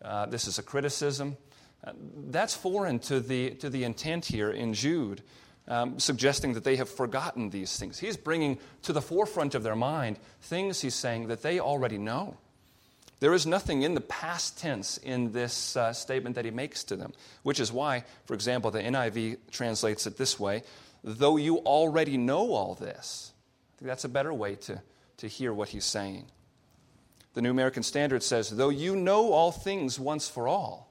Uh, 0.00 0.26
this 0.26 0.46
is 0.46 0.60
a 0.60 0.62
criticism. 0.62 1.36
Uh, 1.84 1.92
that's 2.28 2.54
foreign 2.54 3.00
to 3.00 3.18
the, 3.18 3.50
to 3.50 3.68
the 3.68 3.82
intent 3.82 4.24
here 4.24 4.52
in 4.52 4.72
Jude 4.72 5.22
um, 5.66 5.98
suggesting 5.98 6.54
that 6.54 6.62
they 6.62 6.76
have 6.76 6.88
forgotten 6.88 7.50
these 7.50 7.76
things. 7.76 7.98
He's 7.98 8.16
bringing 8.16 8.58
to 8.82 8.92
the 8.92 9.02
forefront 9.02 9.56
of 9.56 9.64
their 9.64 9.76
mind 9.76 10.18
things 10.42 10.80
he's 10.80 10.94
saying 10.94 11.26
that 11.28 11.42
they 11.42 11.58
already 11.58 11.98
know. 11.98 12.36
There 13.20 13.34
is 13.34 13.46
nothing 13.46 13.82
in 13.82 13.94
the 13.94 14.00
past 14.00 14.58
tense 14.58 14.96
in 14.98 15.32
this 15.32 15.76
uh, 15.76 15.92
statement 15.92 16.36
that 16.36 16.44
he 16.44 16.52
makes 16.52 16.84
to 16.84 16.96
them, 16.96 17.12
which 17.42 17.58
is 17.58 17.72
why, 17.72 18.04
for 18.26 18.34
example, 18.34 18.70
the 18.70 18.80
NIV 18.80 19.38
translates 19.50 20.06
it 20.06 20.16
this 20.16 20.38
way 20.38 20.62
though 21.04 21.36
you 21.36 21.58
already 21.58 22.16
know 22.16 22.52
all 22.52 22.74
this. 22.74 23.32
I 23.32 23.78
think 23.78 23.88
that's 23.88 24.04
a 24.04 24.08
better 24.08 24.34
way 24.34 24.56
to, 24.56 24.82
to 25.18 25.28
hear 25.28 25.52
what 25.52 25.68
he's 25.68 25.84
saying. 25.84 26.26
The 27.34 27.42
New 27.42 27.50
American 27.50 27.82
Standard 27.82 28.22
says, 28.22 28.50
though 28.50 28.68
you 28.68 28.96
know 28.96 29.32
all 29.32 29.52
things 29.52 29.98
once 29.98 30.28
for 30.28 30.48
all, 30.48 30.90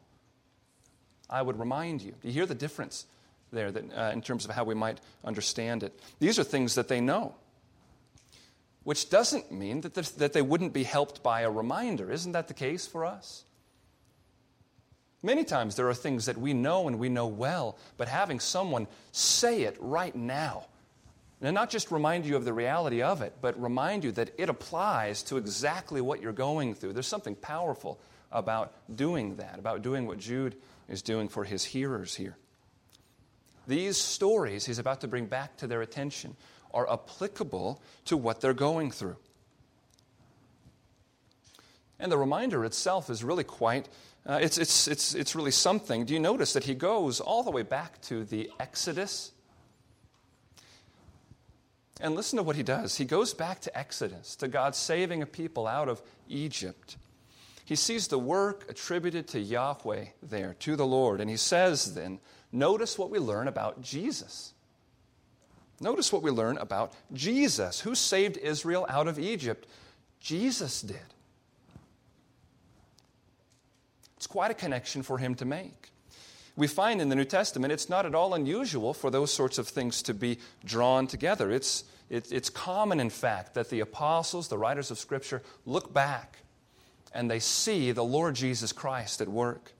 I 1.29 1.41
would 1.41 1.59
remind 1.59 2.01
you. 2.01 2.13
Do 2.21 2.27
you 2.29 2.33
hear 2.33 2.45
the 2.45 2.55
difference 2.55 3.05
there 3.51 3.71
that, 3.71 3.83
uh, 3.95 4.11
in 4.13 4.21
terms 4.21 4.45
of 4.45 4.51
how 4.51 4.63
we 4.63 4.75
might 4.75 4.99
understand 5.23 5.83
it. 5.83 5.97
These 6.19 6.39
are 6.39 6.43
things 6.43 6.75
that 6.75 6.87
they 6.87 7.01
know, 7.01 7.35
which 8.87 9.09
doesn't 9.09 9.51
mean 9.51 9.81
that, 9.81 9.95
that 9.95 10.31
they 10.31 10.41
wouldn't 10.41 10.71
be 10.71 10.83
helped 10.83 11.21
by 11.21 11.41
a 11.41 11.51
reminder. 11.51 12.09
Isn't 12.09 12.31
that 12.31 12.47
the 12.47 12.53
case 12.53 12.87
for 12.87 13.03
us? 13.03 13.43
Many 15.21 15.43
times 15.43 15.75
there 15.75 15.89
are 15.89 15.93
things 15.93 16.27
that 16.27 16.37
we 16.37 16.53
know 16.53 16.87
and 16.87 16.97
we 16.97 17.09
know 17.09 17.27
well, 17.27 17.77
but 17.97 18.07
having 18.07 18.39
someone 18.39 18.87
say 19.11 19.63
it 19.63 19.75
right 19.81 20.15
now, 20.15 20.67
and 21.41 21.53
not 21.53 21.69
just 21.69 21.91
remind 21.91 22.25
you 22.25 22.37
of 22.37 22.45
the 22.45 22.53
reality 22.53 23.01
of 23.01 23.21
it, 23.21 23.33
but 23.41 23.61
remind 23.61 24.05
you 24.05 24.13
that 24.13 24.31
it 24.37 24.47
applies 24.47 25.21
to 25.23 25.35
exactly 25.35 25.99
what 25.99 26.21
you're 26.21 26.31
going 26.31 26.73
through. 26.73 26.93
There's 26.93 27.07
something 27.07 27.35
powerful 27.35 27.99
about 28.31 28.71
doing 28.95 29.35
that, 29.35 29.59
about 29.59 29.81
doing 29.81 30.07
what 30.07 30.17
Jude 30.17 30.55
is 30.87 31.01
doing 31.01 31.27
for 31.27 31.43
his 31.43 31.65
hearers 31.65 32.15
here. 32.15 32.37
These 33.67 33.97
stories 33.97 34.65
he's 34.65 34.79
about 34.79 35.01
to 35.01 35.09
bring 35.09 35.25
back 35.25 35.57
to 35.57 35.67
their 35.67 35.81
attention 35.81 36.37
are 36.77 36.87
applicable 36.93 37.81
to 38.05 38.15
what 38.15 38.39
they're 38.39 38.53
going 38.53 38.91
through. 38.91 39.17
And 41.99 42.11
the 42.11 42.19
reminder 42.19 42.63
itself 42.63 43.09
is 43.09 43.23
really 43.23 43.43
quite, 43.43 43.89
uh, 44.27 44.37
it's, 44.39 44.59
it's, 44.59 44.87
it's, 44.87 45.15
it's 45.15 45.35
really 45.35 45.49
something. 45.49 46.05
Do 46.05 46.13
you 46.13 46.19
notice 46.19 46.53
that 46.53 46.65
he 46.65 46.75
goes 46.75 47.19
all 47.19 47.41
the 47.41 47.49
way 47.49 47.63
back 47.63 47.99
to 48.03 48.23
the 48.23 48.51
Exodus? 48.59 49.31
And 51.99 52.13
listen 52.13 52.37
to 52.37 52.43
what 52.43 52.55
he 52.55 52.61
does. 52.61 52.95
He 52.95 53.05
goes 53.05 53.33
back 53.33 53.59
to 53.61 53.75
Exodus, 53.75 54.35
to 54.35 54.47
God 54.47 54.75
saving 54.75 55.23
a 55.23 55.25
people 55.25 55.65
out 55.65 55.89
of 55.89 56.03
Egypt. 56.29 56.97
He 57.65 57.75
sees 57.75 58.07
the 58.07 58.19
work 58.19 58.69
attributed 58.69 59.27
to 59.29 59.39
Yahweh 59.39 60.05
there, 60.21 60.55
to 60.59 60.75
the 60.75 60.85
Lord, 60.85 61.21
and 61.21 61.29
he 61.29 61.37
says 61.37 61.95
then, 61.95 62.19
Notice 62.51 62.99
what 62.99 63.09
we 63.09 63.17
learn 63.17 63.47
about 63.47 63.81
Jesus. 63.81 64.53
Notice 65.79 66.11
what 66.11 66.23
we 66.23 66.31
learn 66.31 66.57
about 66.57 66.93
Jesus. 67.13 67.81
Who 67.81 67.93
saved 67.93 68.37
Israel 68.37 68.85
out 68.89 69.07
of 69.07 69.19
Egypt? 69.19 69.67
Jesus 70.19 70.81
did. 70.81 70.97
It's 74.15 74.27
quite 74.27 74.49
a 74.49 74.55
connection 74.55 75.03
for 75.03 75.19
him 75.19 75.35
to 75.35 75.45
make. 75.45 75.91
We 76.55 76.65
find 76.65 76.99
in 76.99 77.09
the 77.09 77.15
New 77.15 77.25
Testament 77.25 77.71
it's 77.71 77.87
not 77.87 78.07
at 78.07 78.15
all 78.15 78.33
unusual 78.33 78.95
for 78.95 79.11
those 79.11 79.31
sorts 79.31 79.59
of 79.59 79.67
things 79.67 80.01
to 80.03 80.13
be 80.15 80.39
drawn 80.65 81.05
together. 81.05 81.51
It's, 81.51 81.83
it, 82.09 82.31
it's 82.31 82.49
common, 82.49 82.99
in 82.99 83.11
fact, 83.11 83.53
that 83.53 83.69
the 83.69 83.81
apostles, 83.81 84.47
the 84.47 84.57
writers 84.57 84.89
of 84.89 84.97
Scripture, 84.97 85.43
look 85.67 85.93
back 85.93 86.39
and 87.13 87.29
they 87.29 87.39
see 87.39 87.91
the 87.91 88.03
Lord 88.03 88.33
Jesus 88.33 88.71
Christ 88.71 89.21
at 89.21 89.27
work. 89.27 89.73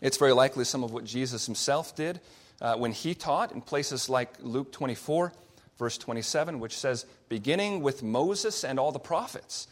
It's 0.00 0.16
very 0.16 0.32
likely 0.32 0.64
some 0.64 0.84
of 0.84 0.92
what 0.92 1.04
Jesus 1.04 1.46
himself 1.46 1.96
did 1.96 2.20
uh, 2.60 2.76
when 2.76 2.92
he 2.92 3.14
taught 3.14 3.52
in 3.52 3.60
places 3.60 4.08
like 4.08 4.30
Luke 4.40 4.72
24, 4.72 5.32
verse 5.78 5.98
27, 5.98 6.60
which 6.60 6.76
says, 6.76 7.06
Beginning 7.28 7.82
with 7.82 8.02
Moses 8.02 8.64
and 8.64 8.78
all 8.78 8.92
the 8.92 8.98
prophets, 8.98 9.68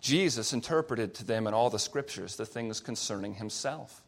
Jesus 0.00 0.52
interpreted 0.52 1.14
to 1.14 1.24
them 1.24 1.46
in 1.46 1.54
all 1.54 1.70
the 1.70 1.78
scriptures 1.78 2.36
the 2.36 2.46
things 2.46 2.80
concerning 2.80 3.34
himself. 3.34 4.02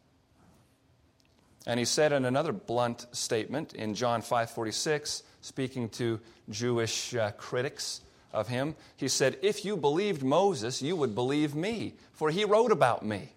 And 1.67 1.77
he 1.77 1.85
said 1.85 2.11
in 2.13 2.25
another 2.25 2.53
blunt 2.53 3.05
statement 3.11 3.73
in 3.73 3.93
John 3.93 4.21
5:46, 4.21 5.23
speaking 5.41 5.89
to 5.89 6.19
Jewish 6.49 7.13
uh, 7.13 7.31
critics 7.31 8.01
of 8.31 8.47
him, 8.47 8.75
he 8.95 9.07
said, 9.07 9.37
"If 9.41 9.65
you 9.65 9.75
believed 9.75 10.23
Moses, 10.23 10.81
you 10.81 10.95
would 10.95 11.13
believe 11.13 11.53
me, 11.53 11.95
for 12.13 12.31
he 12.31 12.45
wrote 12.45 12.71
about 12.71 13.03
me." 13.05 13.33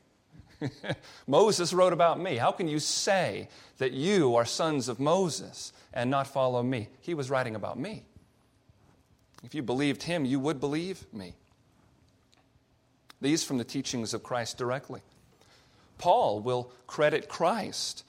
Moses 1.26 1.72
wrote 1.72 1.92
about 1.92 2.20
me. 2.20 2.36
How 2.36 2.52
can 2.52 2.68
you 2.68 2.78
say 2.78 3.48
that 3.78 3.92
you 3.92 4.36
are 4.36 4.44
sons 4.44 4.88
of 4.88 5.00
Moses 5.00 5.72
and 5.92 6.10
not 6.10 6.26
follow 6.26 6.62
me? 6.62 6.88
He 7.00 7.14
was 7.14 7.30
writing 7.30 7.54
about 7.54 7.78
me. 7.78 8.04
If 9.42 9.54
you 9.54 9.62
believed 9.62 10.04
him, 10.04 10.24
you 10.24 10.38
would 10.38 10.60
believe 10.60 11.04
me. 11.12 11.34
These 13.20 13.44
from 13.44 13.58
the 13.58 13.64
teachings 13.64 14.14
of 14.14 14.22
Christ 14.22 14.58
directly. 14.58 15.00
Paul 15.98 16.40
will 16.40 16.72
credit 16.86 17.28
Christ 17.28 18.04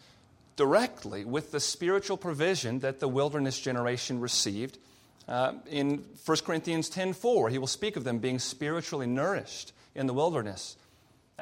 directly 0.56 1.26
with 1.26 1.52
the 1.52 1.60
spiritual 1.60 2.18
provision 2.18 2.80
that 2.80 3.00
the 3.00 3.08
wilderness 3.08 3.60
generation 3.60 4.20
received. 4.20 4.78
Uh, 5.28 5.54
in 5.70 6.04
1 6.26 6.38
Corinthians 6.46 6.90
10:4, 6.90 7.50
he 7.50 7.58
will 7.58 7.68
speak 7.68 7.96
of 7.96 8.04
them 8.04 8.20
being 8.20 8.40
spiritually 8.40 9.08
nourished 9.08 9.72
in 9.96 10.08
the 10.08 10.14
wilderness 10.14 10.76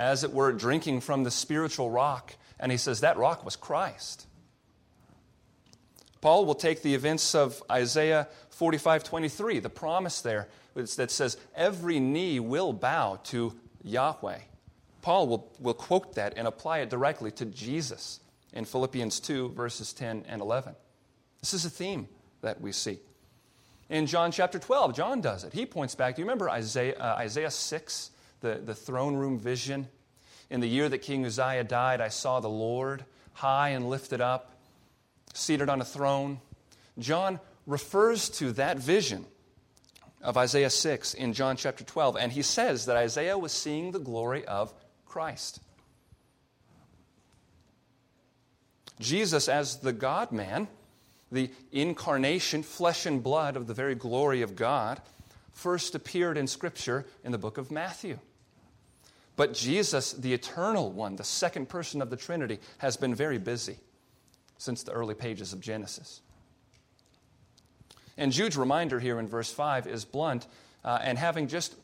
as 0.02 0.24
it 0.24 0.34
were, 0.34 0.52
drinking 0.52 1.00
from 1.00 1.24
the 1.24 1.32
spiritual 1.32 1.92
rock. 1.92 2.36
And 2.60 2.72
he 2.72 2.78
says 2.78 3.02
that 3.02 3.18
rock 3.18 3.46
was 3.46 3.56
Christ. 3.56 4.26
Paul 6.22 6.46
will 6.46 6.56
take 6.56 6.82
the 6.82 6.96
events 6.96 7.36
of 7.36 7.62
Isaiah 7.70 8.28
45 8.50 9.04
23, 9.04 9.60
the 9.60 9.70
promise 9.70 10.22
there 10.22 10.48
that 10.74 11.12
says, 11.12 11.38
Every 11.56 12.00
knee 12.00 12.40
will 12.40 12.74
bow 12.74 13.20
to 13.26 13.54
Yahweh. 13.84 14.40
Paul 15.02 15.28
will, 15.28 15.52
will 15.60 15.74
quote 15.74 16.16
that 16.16 16.34
and 16.36 16.48
apply 16.48 16.80
it 16.80 16.90
directly 16.90 17.32
to 17.32 17.46
Jesus 17.46 18.20
in 18.54 18.66
Philippians 18.66 19.20
2, 19.20 19.50
verses 19.50 19.94
10 19.94 20.26
and 20.28 20.42
11. 20.42 20.76
This 21.40 21.54
is 21.54 21.66
a 21.66 21.70
theme 21.70 22.08
that 22.42 22.60
we 22.60 22.72
see. 22.72 23.00
In 23.90 24.06
John 24.06 24.32
chapter 24.32 24.58
12, 24.58 24.96
John 24.96 25.22
does 25.22 25.44
it. 25.44 25.54
He 25.54 25.66
points 25.66 25.96
back. 25.96 26.16
Do 26.16 26.22
you 26.22 26.26
remember 26.26 26.50
Isaiah, 26.50 26.96
uh, 26.98 27.16
Isaiah 27.18 27.52
6? 27.52 28.12
The, 28.42 28.62
the 28.64 28.76
throne 28.76 29.16
room 29.16 29.40
vision. 29.40 29.88
In 30.50 30.60
the 30.60 30.68
year 30.68 30.90
that 30.90 31.00
King 31.00 31.26
Uzziah 31.26 31.64
died, 31.64 32.02
I 32.02 32.10
saw 32.10 32.40
the 32.40 32.50
Lord 32.50 33.06
high 33.34 33.70
and 33.70 33.90
lifted 33.90 34.20
up, 34.20 34.52
seated 35.34 35.70
on 35.70 35.80
a 35.80 35.86
throne. 35.86 36.42
John 37.00 37.40
refers 37.66 38.30
to 38.30 38.52
that 38.54 38.78
vision 38.78 39.26
of 40.22 40.38
Isaiah 40.38 40.70
6 40.70 41.14
in 41.14 41.34
John 41.34 41.56
chapter 41.56 41.84
12, 41.84 42.18
and 42.18 42.32
he 42.32 42.42
says 42.42 42.86
that 42.86 42.98
Isaiah 42.98 43.38
was 43.38 43.52
seeing 43.52 43.92
the 43.92 44.00
glory 44.00 44.46
of 44.46 44.74
Christ. 45.06 45.62
Jesus, 49.00 49.50
as 49.50 49.78
the 49.78 49.94
God 49.94 50.32
man, 50.32 50.68
the 51.32 51.50
incarnation, 51.72 52.62
flesh 52.62 53.06
and 53.06 53.24
blood 53.24 53.56
of 53.56 53.68
the 53.68 53.74
very 53.74 53.96
glory 53.96 54.42
of 54.42 54.56
God, 54.56 55.02
first 55.54 55.96
appeared 55.96 56.38
in 56.38 56.48
Scripture 56.48 57.06
in 57.24 57.32
the 57.32 57.38
book 57.38 57.58
of 57.58 57.72
Matthew. 57.72 58.20
But 59.36 59.54
Jesus, 59.54 60.14
the 60.14 60.34
eternal 60.34 60.92
one, 60.92 61.16
the 61.16 61.24
second 61.24 61.70
person 61.70 62.02
of 62.02 62.10
the 62.10 62.18
Trinity, 62.18 62.60
has 62.80 62.98
been 62.98 63.16
very 63.16 63.38
busy 63.38 63.78
since 64.58 64.84
the 64.84 64.92
early 64.92 65.16
pages 65.16 65.54
of 65.54 65.62
Genesis. 65.62 66.22
And 68.18 68.32
Jude's 68.32 68.58
reminder 68.58 69.00
here 69.00 69.20
in 69.20 69.28
verse 69.28 69.52
5 69.52 69.88
is 69.88 70.06
blunt. 70.06 70.48
Uh, 70.84 71.00
and 71.02 71.18
having 71.18 71.48
just 71.48 71.76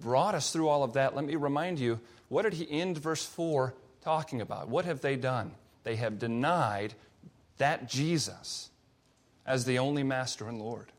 brought 0.00 0.34
us 0.34 0.52
through 0.52 0.68
all 0.68 0.84
of 0.84 0.92
that, 0.92 1.16
let 1.16 1.24
me 1.24 1.36
remind 1.36 1.78
you 1.78 2.00
what 2.28 2.42
did 2.42 2.54
he 2.54 2.70
end 2.70 2.98
verse 2.98 3.24
4 3.24 3.74
talking 4.02 4.40
about? 4.40 4.68
What 4.68 4.84
have 4.84 5.00
they 5.00 5.16
done? 5.16 5.52
They 5.82 5.96
have 5.96 6.18
denied 6.18 6.94
that 7.58 7.88
Jesus 7.88 8.70
as 9.46 9.64
the 9.64 9.78
only 9.78 10.02
master 10.02 10.48
and 10.48 10.58
Lord. 10.58 10.92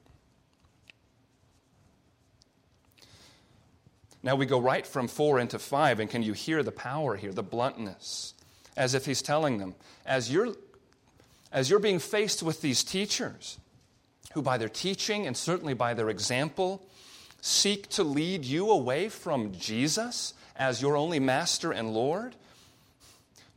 Now 4.25 4.35
we 4.35 4.47
go 4.47 4.59
right 4.59 4.85
from 4.85 5.07
4 5.07 5.39
into 5.39 5.59
5, 5.59 5.99
and 5.99 6.09
can 6.09 6.23
you 6.23 6.33
hear 6.33 6.63
the 6.63 6.71
power 6.71 7.15
here, 7.15 7.31
the 7.31 7.43
bluntness? 7.43 8.33
As 8.75 8.95
if 8.95 9.05
he's 9.05 9.21
telling 9.21 9.59
them, 9.59 9.75
as 10.03 10.31
you're, 10.31 10.55
as 11.51 11.69
you're 11.69 11.79
being 11.79 11.99
faced 11.99 12.41
with 12.41 12.59
these 12.61 12.83
teachers, 12.83 13.59
who 14.33 14.41
by 14.41 14.57
their 14.57 14.67
teaching 14.67 15.27
and 15.27 15.37
certainly 15.37 15.75
by 15.75 15.93
their 15.93 16.09
example 16.09 16.81
seek 17.39 17.87
to 17.89 18.03
lead 18.03 18.43
you 18.43 18.71
away 18.71 19.09
from 19.09 19.53
Jesus 19.53 20.33
as 20.55 20.81
your 20.81 20.97
only 20.97 21.19
master 21.19 21.71
and 21.71 21.93
Lord? 21.93 22.35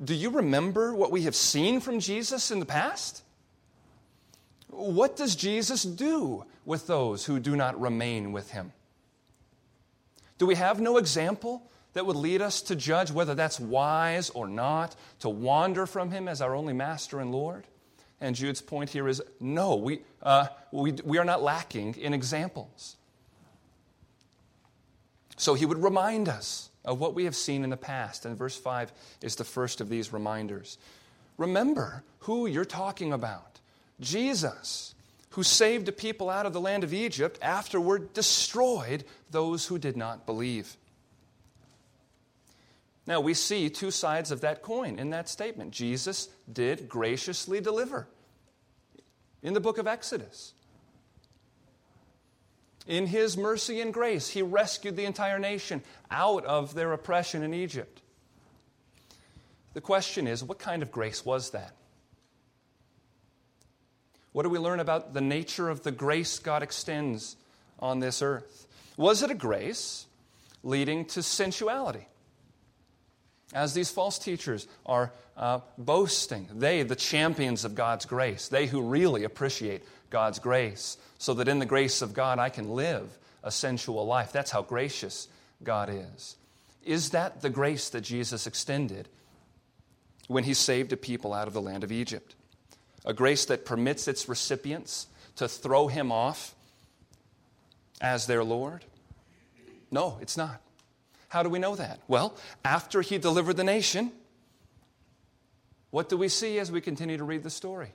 Do 0.05 0.15
you 0.15 0.29
remember 0.29 0.95
what 0.95 1.11
we 1.11 1.23
have 1.23 1.35
seen 1.35 1.81
from 1.81 1.99
Jesus 1.99 2.51
in 2.51 2.61
the 2.61 2.67
past? 2.67 3.23
What 4.69 5.17
does 5.17 5.35
Jesus 5.35 5.83
do 5.83 6.45
with 6.67 6.87
those 6.87 7.25
who 7.25 7.41
do 7.41 7.57
not 7.57 7.81
remain 7.81 8.33
with 8.33 8.51
him? 8.51 8.73
Do 10.39 10.47
we 10.47 10.55
have 10.55 10.81
no 10.81 10.97
example 10.97 11.69
that 11.93 12.07
would 12.07 12.17
lead 12.17 12.41
us 12.41 12.63
to 12.63 12.77
judge 12.77 13.11
whether 13.11 13.35
that's 13.35 13.59
wise 13.59 14.31
or 14.31 14.47
not, 14.49 14.95
to 15.21 15.29
wander 15.29 15.85
from 15.87 16.11
him 16.11 16.29
as 16.29 16.41
our 16.41 16.55
only 16.55 16.73
master 16.73 17.21
and 17.21 17.33
Lord? 17.33 17.67
And 18.21 18.35
Jude's 18.35 18.63
point 18.63 18.91
here 18.91 19.09
is 19.09 19.23
no, 19.41 19.77
we, 19.77 20.01
uh, 20.23 20.49
we, 20.73 20.93
we 21.05 21.19
are 21.19 21.25
not 21.25 21.43
lacking 21.43 21.95
in 21.97 22.15
examples. 22.15 22.97
So 25.37 25.55
he 25.55 25.67
would 25.67 25.83
remind 25.83 26.29
us 26.29 26.71
of 26.85 26.99
what 26.99 27.15
we 27.15 27.25
have 27.25 27.37
seen 27.37 27.63
in 27.63 27.71
the 27.71 27.77
past. 27.77 28.27
And 28.27 28.37
verse 28.37 28.57
5 28.57 28.93
is 29.23 29.37
the 29.37 29.45
first 29.45 29.81
of 29.81 29.89
these 29.89 30.13
reminders. 30.13 30.79
Remember 31.37 32.03
who 32.21 32.47
you're 32.47 32.65
talking 32.65 33.13
about 33.13 33.61
Jesus, 34.01 34.95
who 35.39 35.45
saved 35.45 35.87
the 35.87 35.93
people 35.93 36.29
out 36.29 36.47
of 36.47 36.53
the 36.53 36.61
land 36.61 36.83
of 36.83 36.93
Egypt, 36.93 37.39
afterward 37.41 38.13
destroyed 38.13 39.05
those 39.31 39.67
who 39.67 39.79
did 39.79 39.97
not 39.97 40.27
believe. 40.27 40.77
Now, 43.07 43.21
we 43.21 43.35
see 43.35 43.71
two 43.71 43.93
sides 43.93 44.33
of 44.33 44.41
that 44.41 44.63
coin 44.63 44.99
in 44.99 45.11
that 45.11 45.29
statement. 45.29 45.71
Jesus 45.71 46.29
did 46.53 46.89
graciously 46.89 47.61
deliver 47.61 48.09
in 49.41 49.55
the 49.55 49.61
book 49.61 49.79
of 49.79 49.87
Exodus. 49.87 50.55
In 52.89 53.07
his 53.07 53.37
mercy 53.37 53.81
and 53.81 53.95
grace, 53.95 54.31
he 54.31 54.43
rescued 54.43 54.97
the 54.97 55.05
entire 55.05 55.39
nation 55.39 55.85
out 56.11 56.45
of 56.47 56.75
their 56.75 56.93
oppression 56.93 57.45
in 57.45 57.55
Egypt. 57.55 58.03
The 59.75 59.81
question 59.81 60.27
is 60.27 60.43
what 60.43 60.59
kind 60.59 60.83
of 60.83 60.91
grace 60.91 61.25
was 61.25 61.51
that? 61.51 61.78
What 64.33 64.43
do 64.43 64.49
we 64.49 64.59
learn 64.59 64.81
about 64.81 65.15
the 65.15 65.21
nature 65.21 65.69
of 65.69 65.83
the 65.83 65.91
grace 65.91 66.39
God 66.39 66.63
extends 66.63 67.37
on 67.79 68.01
this 68.01 68.23
earth? 68.23 68.67
Was 68.97 69.23
it 69.23 69.31
a 69.31 69.35
grace 69.35 70.07
leading 70.63 71.05
to 71.07 71.23
sensuality? 71.23 72.07
As 73.55 73.73
these 73.73 73.91
false 73.91 74.19
teachers 74.19 74.67
are 74.85 75.13
uh, 75.37 75.61
boasting, 75.79 76.49
they, 76.55 76.83
the 76.83 76.97
champions 76.97 77.65
of 77.65 77.75
God's 77.75 78.05
grace, 78.05 78.49
they 78.49 78.67
who 78.67 78.83
really 78.83 79.25
appreciate 79.25 79.83
God's 80.11 80.39
grace, 80.39 80.99
so 81.19 81.35
that 81.35 81.49
in 81.49 81.59
the 81.59 81.67
grace 81.67 82.03
of 82.03 82.13
God 82.13 82.39
I 82.39 82.51
can 82.51 82.71
live 82.71 83.19
a 83.43 83.51
sensual 83.51 84.07
life. 84.07 84.33
That's 84.33 84.51
how 84.51 84.63
gracious 84.63 85.29
God 85.63 85.89
is. 85.91 86.37
Is 86.85 87.11
that 87.11 87.41
the 87.41 87.51
grace 87.51 87.91
that 87.91 88.03
Jesus 88.03 88.47
extended 88.47 89.09
when 90.27 90.45
he 90.45 90.55
saved 90.55 90.93
a 90.93 90.97
people 90.97 91.33
out 91.33 91.49
of 91.49 91.55
the 91.55 91.63
land 91.63 91.85
of 91.85 91.93
Egypt? 91.93 92.35
A 93.09 93.15
grace 93.15 93.47
that 93.47 93.65
permits 93.65 94.07
its 94.07 94.29
recipients 94.29 95.07
to 95.37 95.49
throw 95.49 95.89
him 95.89 96.13
off 96.13 96.55
as 98.03 98.27
their 98.27 98.45
Lord? 98.45 98.85
No, 99.91 100.19
it's 100.21 100.37
not. 100.37 100.61
How 101.29 101.43
do 101.43 101.49
we 101.49 101.59
know 101.59 101.75
that? 101.75 102.01
Well, 102.07 102.37
after 102.65 103.01
he 103.01 103.17
delivered 103.17 103.57
the 103.57 103.65
nation, 103.65 104.13
what 105.91 106.11
do 106.11 106.19
we 106.19 106.29
see 106.29 106.59
as 106.59 106.71
we 106.71 106.83
continue 106.83 107.17
to 107.17 107.25
read 107.25 107.43
the 107.43 107.51
story? 107.51 107.93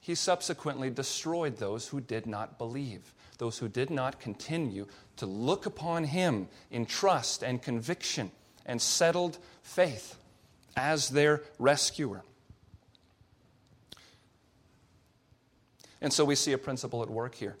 He 0.00 0.14
subsequently 0.14 0.88
destroyed 0.88 1.56
those 1.56 1.88
who 1.88 2.00
did 2.00 2.24
not 2.24 2.58
believe, 2.58 3.12
those 3.38 3.58
who 3.58 3.68
did 3.68 3.90
not 3.90 4.20
continue 4.20 4.86
to 5.16 5.26
look 5.26 5.66
upon 5.66 6.04
him 6.04 6.48
in 6.70 6.86
trust 6.86 7.42
and 7.42 7.60
conviction 7.60 8.30
and 8.64 8.80
settled 8.80 9.38
faith 9.62 10.16
as 10.76 11.08
their 11.08 11.42
rescuer. 11.58 12.22
And 16.00 16.12
so 16.12 16.24
we 16.24 16.34
see 16.34 16.52
a 16.52 16.58
principle 16.58 17.02
at 17.02 17.10
work 17.10 17.34
here. 17.34 17.56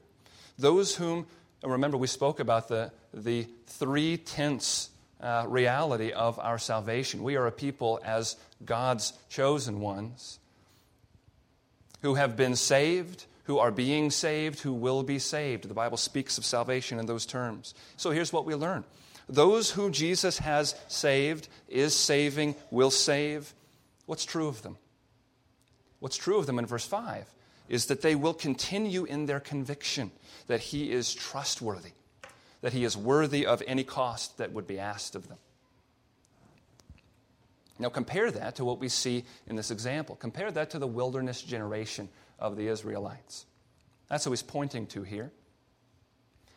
Those 0.58 0.96
whom 0.96 1.26
remember, 1.62 1.96
we 1.96 2.06
spoke 2.06 2.40
about 2.40 2.68
the, 2.68 2.92
the 3.12 3.46
three 3.66 4.16
tenses 4.16 4.90
uh, 5.20 5.44
reality 5.48 6.12
of 6.12 6.38
our 6.38 6.58
salvation. 6.58 7.22
We 7.22 7.36
are 7.36 7.46
a 7.46 7.52
people 7.52 8.00
as 8.04 8.36
God's 8.64 9.12
chosen 9.28 9.80
ones 9.80 10.38
who 12.02 12.14
have 12.14 12.36
been 12.36 12.54
saved, 12.54 13.26
who 13.44 13.58
are 13.58 13.72
being 13.72 14.10
saved, 14.12 14.60
who 14.60 14.72
will 14.72 15.02
be 15.02 15.18
saved. 15.18 15.64
The 15.68 15.74
Bible 15.74 15.96
speaks 15.96 16.38
of 16.38 16.44
salvation 16.44 17.00
in 17.00 17.06
those 17.06 17.26
terms. 17.26 17.74
So 17.96 18.10
here's 18.10 18.32
what 18.32 18.44
we 18.44 18.54
learn 18.54 18.84
those 19.28 19.72
who 19.72 19.90
Jesus 19.90 20.38
has 20.38 20.74
saved, 20.86 21.48
is 21.68 21.94
saving, 21.94 22.54
will 22.70 22.90
save. 22.90 23.52
What's 24.06 24.24
true 24.24 24.46
of 24.46 24.62
them? 24.62 24.78
What's 25.98 26.16
true 26.16 26.38
of 26.38 26.46
them 26.46 26.58
in 26.58 26.66
verse 26.66 26.86
5 26.86 27.26
is 27.68 27.86
that 27.86 28.02
they 28.02 28.14
will 28.14 28.34
continue 28.34 29.04
in 29.04 29.26
their 29.26 29.40
conviction 29.40 30.10
that 30.46 30.60
He 30.60 30.90
is 30.90 31.14
trustworthy, 31.14 31.92
that 32.60 32.72
He 32.72 32.84
is 32.84 32.96
worthy 32.96 33.46
of 33.46 33.62
any 33.66 33.84
cost 33.84 34.38
that 34.38 34.52
would 34.52 34.66
be 34.66 34.78
asked 34.78 35.14
of 35.14 35.28
them. 35.28 35.38
Now, 37.78 37.88
compare 37.88 38.30
that 38.30 38.56
to 38.56 38.64
what 38.64 38.80
we 38.80 38.88
see 38.88 39.24
in 39.46 39.54
this 39.54 39.70
example. 39.70 40.16
Compare 40.16 40.50
that 40.52 40.70
to 40.70 40.78
the 40.78 40.86
wilderness 40.86 41.40
generation 41.42 42.08
of 42.38 42.56
the 42.56 42.66
Israelites. 42.66 43.46
That's 44.08 44.26
what 44.26 44.32
he's 44.32 44.42
pointing 44.42 44.86
to 44.88 45.02
here. 45.02 45.30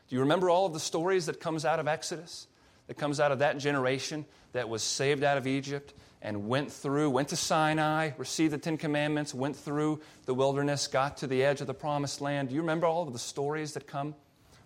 Do 0.10 0.15
you 0.15 0.21
remember 0.21 0.50
all 0.50 0.65
of 0.65 0.74
the 0.74 0.80
stories 0.80 1.28
that 1.28 1.39
comes 1.39 1.63
out 1.63 1.80
of 1.80 1.88
Exodus? 1.88 2.47
That 2.88 2.97
comes 2.97 3.19
out 3.19 3.32
of 3.32 3.39
that 3.39 3.58
generation 3.58 4.26
that 4.52 4.67
was 4.67 4.84
saved 4.84 5.24
out 5.24 5.38
of 5.38 5.47
Egypt 5.47 5.93
and 6.21 6.47
went 6.47 6.71
through, 6.71 7.10
went 7.10 7.29
to 7.29 7.36
Sinai, 7.36 8.12
received 8.17 8.53
the 8.53 8.57
Ten 8.57 8.77
Commandments, 8.77 9.34
went 9.34 9.55
through 9.55 10.01
the 10.25 10.34
wilderness, 10.34 10.88
got 10.88 11.17
to 11.17 11.27
the 11.27 11.43
edge 11.43 11.62
of 11.62 11.67
the 11.67 11.73
promised 11.73 12.21
land. 12.21 12.49
Do 12.49 12.55
you 12.55 12.62
remember 12.62 12.86
all 12.86 13.03
of 13.03 13.13
the 13.13 13.19
stories 13.19 13.73
that 13.73 13.88
come 13.88 14.13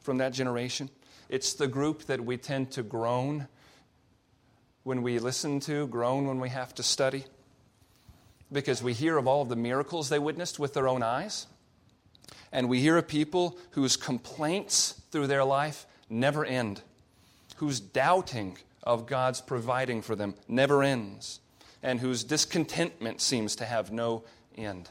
from 0.01 0.17
that 0.17 0.33
generation? 0.33 0.89
It's 1.29 1.53
the 1.53 1.67
group 1.67 2.03
that 2.03 2.23
we 2.23 2.37
tend 2.37 2.71
to 2.71 2.83
groan 2.83 3.47
when 4.83 5.01
we 5.01 5.17
listen 5.17 5.59
to, 5.61 5.87
groan 5.87 6.27
when 6.27 6.39
we 6.39 6.49
have 6.49 6.75
to 6.75 6.83
study, 6.83 7.23
because 8.51 8.83
we 8.83 8.93
hear 8.93 9.17
of 9.17 9.25
all 9.25 9.41
of 9.41 9.49
the 9.49 9.55
miracles 9.55 10.09
they 10.09 10.19
witnessed 10.19 10.59
with 10.59 10.73
their 10.73 10.87
own 10.87 11.01
eyes. 11.01 11.47
And 12.51 12.69
we 12.69 12.79
hear 12.79 12.97
of 12.97 13.07
people 13.07 13.57
whose 13.71 13.97
complaints 13.97 15.01
through 15.11 15.27
their 15.27 15.43
life 15.43 15.87
never 16.09 16.45
end, 16.45 16.81
whose 17.57 17.79
doubting 17.79 18.57
of 18.83 19.07
God's 19.07 19.41
providing 19.41 20.01
for 20.01 20.15
them 20.15 20.35
never 20.47 20.83
ends 20.83 21.39
and 21.85 21.99
whose 21.99 22.23
discontentment 22.23 23.21
seems 23.21 23.55
to 23.57 23.63
have 23.63 23.91
no 23.91 24.23
end. 24.57 24.89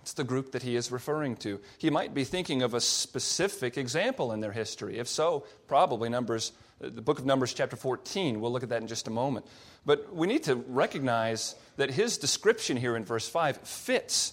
It's 0.00 0.14
the 0.14 0.24
group 0.24 0.52
that 0.52 0.62
he 0.62 0.76
is 0.76 0.90
referring 0.90 1.36
to. 1.36 1.60
He 1.78 1.90
might 1.90 2.14
be 2.14 2.24
thinking 2.24 2.62
of 2.62 2.72
a 2.72 2.80
specific 2.80 3.76
example 3.76 4.32
in 4.32 4.40
their 4.40 4.52
history. 4.52 4.98
If 4.98 5.08
so, 5.08 5.44
probably 5.68 6.08
Numbers, 6.08 6.52
uh, 6.82 6.88
the 6.88 7.02
book 7.02 7.18
of 7.18 7.26
Numbers, 7.26 7.52
chapter 7.52 7.76
14. 7.76 8.40
We'll 8.40 8.50
look 8.50 8.62
at 8.62 8.70
that 8.70 8.80
in 8.80 8.88
just 8.88 9.06
a 9.06 9.10
moment. 9.10 9.46
But 9.84 10.14
we 10.14 10.26
need 10.26 10.42
to 10.44 10.56
recognize 10.56 11.54
that 11.76 11.90
his 11.90 12.16
description 12.16 12.76
here 12.78 12.96
in 12.96 13.04
verse 13.04 13.28
5 13.28 13.58
fits 13.58 14.32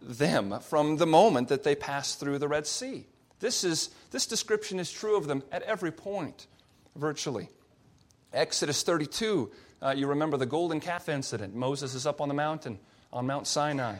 them 0.00 0.60
from 0.60 0.96
the 0.96 1.06
moment 1.06 1.48
that 1.48 1.62
they 1.62 1.74
passed 1.74 2.20
through 2.20 2.38
the 2.38 2.48
Red 2.48 2.66
Sea. 2.66 3.04
This, 3.40 3.64
is, 3.64 3.90
this 4.12 4.26
description 4.26 4.78
is 4.80 4.90
true 4.90 5.16
of 5.16 5.26
them 5.26 5.42
at 5.52 5.62
every 5.62 5.92
point, 5.92 6.46
virtually. 6.94 7.50
Exodus 8.32 8.82
32 8.82 9.50
uh, 9.82 9.94
you 9.96 10.06
remember 10.06 10.36
the 10.36 10.46
golden 10.46 10.80
calf 10.80 11.08
incident. 11.08 11.54
Moses 11.54 11.94
is 11.94 12.06
up 12.06 12.20
on 12.20 12.28
the 12.28 12.34
mountain, 12.34 12.78
on 13.12 13.26
Mount 13.26 13.46
Sinai. 13.46 13.96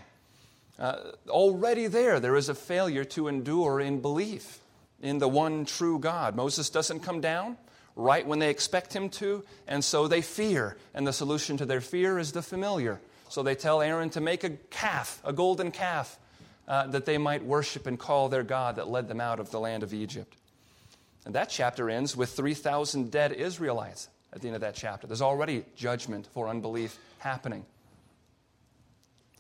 Uh, 0.79 0.97
already 1.29 1.87
there, 1.87 2.21
there 2.21 2.37
is 2.37 2.49
a 2.49 2.55
failure 2.55 3.05
to 3.05 3.29
endure 3.29 3.81
in 3.81 4.01
belief 4.01 4.61
in 5.01 5.19
the 5.19 5.29
one 5.29 5.65
true 5.65 5.99
God. 5.99 6.35
Moses 6.37 6.71
doesn't 6.71 7.01
come 7.01 7.21
down 7.21 7.57
right 7.95 8.27
when 8.27 8.39
they 8.39 8.51
expect 8.51 8.95
him 8.95 9.09
to, 9.09 9.43
and 9.67 9.83
so 9.83 10.07
they 10.07 10.21
fear. 10.21 10.77
And 10.95 11.07
the 11.07 11.13
solution 11.13 11.57
to 11.59 11.67
their 11.67 11.81
fear 11.81 12.19
is 12.19 12.33
the 12.33 12.43
familiar. 12.43 13.01
So 13.29 13.43
they 13.43 13.55
tell 13.55 13.81
Aaron 13.81 14.11
to 14.11 14.21
make 14.21 14.45
a 14.45 14.51
calf, 14.51 15.21
a 15.25 15.33
golden 15.33 15.71
calf, 15.71 16.19
uh, 16.69 16.87
that 16.89 17.07
they 17.07 17.17
might 17.19 17.45
worship 17.45 17.87
and 17.87 17.99
call 17.99 18.29
their 18.29 18.43
God 18.43 18.77
that 18.77 18.89
led 18.89 19.09
them 19.09 19.21
out 19.21 19.41
of 19.41 19.51
the 19.51 19.61
land 19.61 19.83
of 19.83 19.95
Egypt. 19.95 20.37
And 21.25 21.35
that 21.35 21.49
chapter 21.49 21.89
ends 21.91 22.17
with 22.17 22.31
3,000 22.31 23.11
dead 23.11 23.33
Israelites 23.33 24.09
at 24.33 24.41
the 24.41 24.49
end 24.49 24.55
of 24.55 24.61
that 24.61 24.75
chapter. 24.75 25.07
There's 25.07 25.23
already 25.23 25.65
judgment 25.77 26.27
for 26.33 26.49
unbelief 26.49 26.99
happening. 27.19 27.65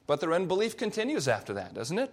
But 0.07 0.21
their 0.21 0.33
unbelief 0.33 0.77
continues 0.77 1.29
after 1.29 1.55
that, 1.55 1.75
doesn't 1.75 1.99
it? 1.99 2.13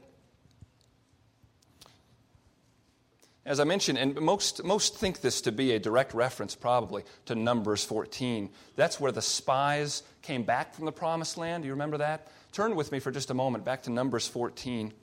As 3.46 3.60
I 3.60 3.66
mentioned, 3.66 3.98
and 3.98 4.20
most, 4.22 4.64
most 4.64 4.96
think 4.96 5.20
this 5.20 5.42
to 5.42 5.52
be 5.52 5.74
a 5.74 5.80
direct 5.80 6.14
reference, 6.14 6.56
probably, 6.56 7.04
to 7.26 7.36
Numbers 7.36 7.84
14. 7.84 8.50
That's 8.78 9.02
where 9.02 9.12
the 9.12 9.22
spies 9.22 10.04
came 10.22 10.44
back 10.44 10.74
from 10.74 10.86
the 10.86 10.94
promised 10.94 11.38
land. 11.38 11.64
Do 11.64 11.68
you 11.68 11.74
remember 11.74 11.98
that? 11.98 12.28
Turn 12.54 12.76
with 12.76 12.92
me 12.92 13.00
for 13.00 13.12
just 13.12 13.32
a 13.32 13.34
moment 13.34 13.66
back 13.66 13.84
to 13.84 13.90
Numbers 13.90 14.28
14. 14.28 14.94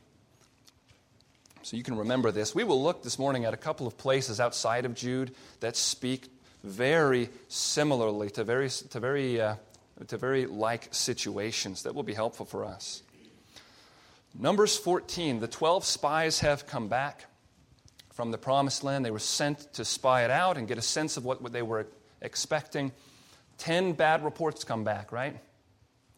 So 1.63 1.77
you 1.77 1.83
can 1.83 1.99
remember 1.99 2.33
this. 2.33 2.55
We 2.55 2.65
will 2.65 2.83
look 2.83 3.03
this 3.03 3.19
morning 3.19 3.45
at 3.45 3.53
a 3.53 3.59
couple 3.59 3.87
of 3.87 3.99
places 3.99 4.41
outside 4.41 4.87
of 4.87 4.95
Jude 4.95 5.35
that 5.61 5.77
speak 5.77 6.31
very 6.63 7.31
similarly 7.49 8.31
to 8.31 8.45
very, 8.45 8.69
to 8.69 9.01
very, 9.01 9.41
uh, 9.41 9.55
to 10.09 10.17
very 10.17 10.47
like 10.47 10.89
situations 10.93 11.83
that 11.85 11.95
will 11.95 12.03
be 12.03 12.15
helpful 12.15 12.47
for 12.47 12.65
us. 12.65 13.03
Numbers 14.39 14.77
14, 14.77 15.41
the 15.41 15.49
12 15.49 15.85
spies 15.85 16.41
have 16.41 16.67
come 16.67 16.89
back 16.89 17.27
from 18.13 18.31
the 18.31 18.39
promised 18.39 18.85
land. 18.85 19.05
They 19.05 19.11
were 19.11 19.19
sent 19.19 19.73
to 19.75 19.85
spy 19.85 20.25
it 20.25 20.31
out 20.31 20.57
and 20.57 20.69
get 20.69 20.79
a 20.79 20.83
sense 20.83 21.17
of 21.17 21.25
what, 21.25 21.53
they 21.53 21.63
were 21.63 21.87
expecting. 22.21 22.93
Ten 23.59 23.93
bad 23.93 24.25
reports 24.25 24.63
come 24.63 24.85
back, 24.85 25.11
right? 25.11 25.37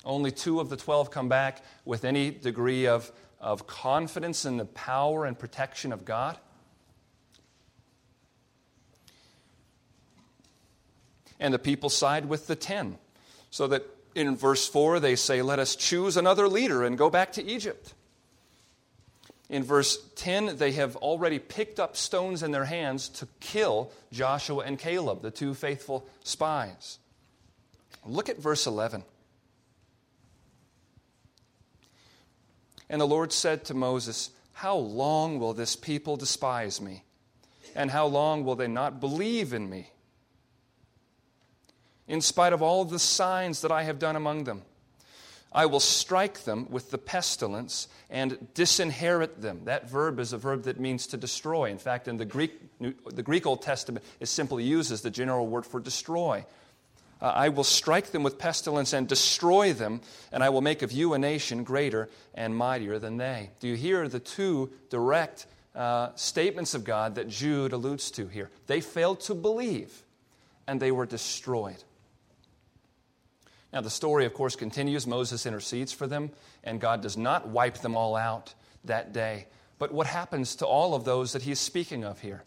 Only 0.04 0.30
two 0.30 0.60
of 0.60 0.68
the 0.68 0.76
12 0.76 1.10
come 1.10 1.28
back 1.28 1.62
with 1.84 2.04
any 2.04 2.30
degree 2.30 2.86
of, 2.86 3.10
of 3.40 3.66
confidence 3.66 4.44
in 4.44 4.56
the 4.56 4.64
power 4.64 5.24
and 5.24 5.38
protection 5.38 5.92
of 5.92 6.04
God. 6.04 6.38
And 11.42 11.52
the 11.52 11.58
people 11.58 11.90
side 11.90 12.24
with 12.24 12.46
the 12.46 12.56
10. 12.56 12.96
So 13.50 13.66
that 13.66 13.84
in 14.14 14.34
verse 14.34 14.66
4, 14.66 14.98
they 14.98 15.16
say, 15.16 15.42
Let 15.42 15.58
us 15.58 15.76
choose 15.76 16.16
another 16.16 16.48
leader 16.48 16.84
and 16.84 16.96
go 16.96 17.10
back 17.10 17.32
to 17.32 17.44
Egypt 17.44 17.92
in 19.52 19.62
verse 19.62 19.98
10, 20.16 20.56
they 20.56 20.72
have 20.72 20.96
already 20.96 21.38
picked 21.38 21.78
up 21.78 21.94
stones 21.94 22.42
in 22.42 22.52
their 22.52 22.64
hands 22.64 23.10
to 23.10 23.28
kill 23.38 23.90
Joshua 24.10 24.64
and 24.64 24.78
Caleb, 24.78 25.20
the 25.20 25.30
two 25.30 25.52
faithful 25.52 26.08
spies. 26.24 26.98
Look 28.06 28.30
at 28.30 28.38
verse 28.38 28.66
11. 28.66 29.04
And 32.88 32.98
the 32.98 33.06
Lord 33.06 33.30
said 33.30 33.66
to 33.66 33.74
Moses, 33.74 34.30
How 34.54 34.76
long 34.76 35.38
will 35.38 35.52
this 35.52 35.76
people 35.76 36.16
despise 36.16 36.80
me? 36.80 37.04
And 37.74 37.90
how 37.90 38.06
long 38.06 38.44
will 38.44 38.56
they 38.56 38.68
not 38.68 39.00
believe 39.00 39.52
in 39.52 39.68
me? 39.68 39.90
In 42.08 42.20
spite 42.20 42.52
of 42.52 42.62
all 42.62 42.84
the 42.84 42.98
signs 42.98 43.62
that 43.62 43.72
I 43.72 43.84
have 43.84 43.98
done 43.98 44.16
among 44.16 44.44
them. 44.44 44.62
I 45.54 45.66
will 45.66 45.80
strike 45.80 46.44
them 46.44 46.66
with 46.70 46.90
the 46.90 46.98
pestilence 46.98 47.88
and 48.08 48.48
disinherit 48.54 49.42
them. 49.42 49.60
That 49.64 49.88
verb 49.88 50.18
is 50.18 50.32
a 50.32 50.38
verb 50.38 50.62
that 50.64 50.80
means 50.80 51.06
to 51.08 51.16
destroy. 51.16 51.70
In 51.70 51.78
fact, 51.78 52.08
in 52.08 52.16
the 52.16 52.24
Greek, 52.24 52.52
the 52.80 53.22
Greek 53.22 53.46
Old 53.46 53.60
Testament, 53.60 54.04
it 54.18 54.26
simply 54.26 54.64
uses 54.64 55.02
the 55.02 55.10
general 55.10 55.46
word 55.46 55.66
for 55.66 55.78
destroy. 55.78 56.44
Uh, 57.20 57.26
I 57.26 57.50
will 57.50 57.64
strike 57.64 58.10
them 58.12 58.22
with 58.22 58.38
pestilence 58.38 58.92
and 58.92 59.06
destroy 59.06 59.72
them, 59.72 60.00
and 60.32 60.42
I 60.42 60.48
will 60.48 60.62
make 60.62 60.82
of 60.82 60.90
you 60.90 61.14
a 61.14 61.18
nation 61.18 61.64
greater 61.64 62.08
and 62.34 62.56
mightier 62.56 62.98
than 62.98 63.18
they. 63.18 63.50
Do 63.60 63.68
you 63.68 63.76
hear 63.76 64.08
the 64.08 64.20
two 64.20 64.72
direct 64.90 65.46
uh, 65.74 66.10
statements 66.16 66.74
of 66.74 66.82
God 66.82 67.14
that 67.14 67.28
Jude 67.28 67.72
alludes 67.72 68.10
to 68.12 68.26
here? 68.26 68.50
They 68.66 68.80
failed 68.80 69.20
to 69.20 69.34
believe, 69.34 70.02
and 70.66 70.80
they 70.80 70.90
were 70.90 71.06
destroyed. 71.06 71.84
Now, 73.72 73.80
the 73.80 73.90
story, 73.90 74.26
of 74.26 74.34
course, 74.34 74.54
continues. 74.54 75.06
Moses 75.06 75.46
intercedes 75.46 75.92
for 75.92 76.06
them, 76.06 76.30
and 76.62 76.80
God 76.80 77.00
does 77.00 77.16
not 77.16 77.48
wipe 77.48 77.78
them 77.78 77.96
all 77.96 78.16
out 78.16 78.54
that 78.84 79.12
day. 79.12 79.46
But 79.78 79.92
what 79.92 80.06
happens 80.06 80.56
to 80.56 80.66
all 80.66 80.94
of 80.94 81.04
those 81.04 81.32
that 81.32 81.42
he's 81.42 81.58
speaking 81.58 82.04
of 82.04 82.20
here? 82.20 82.44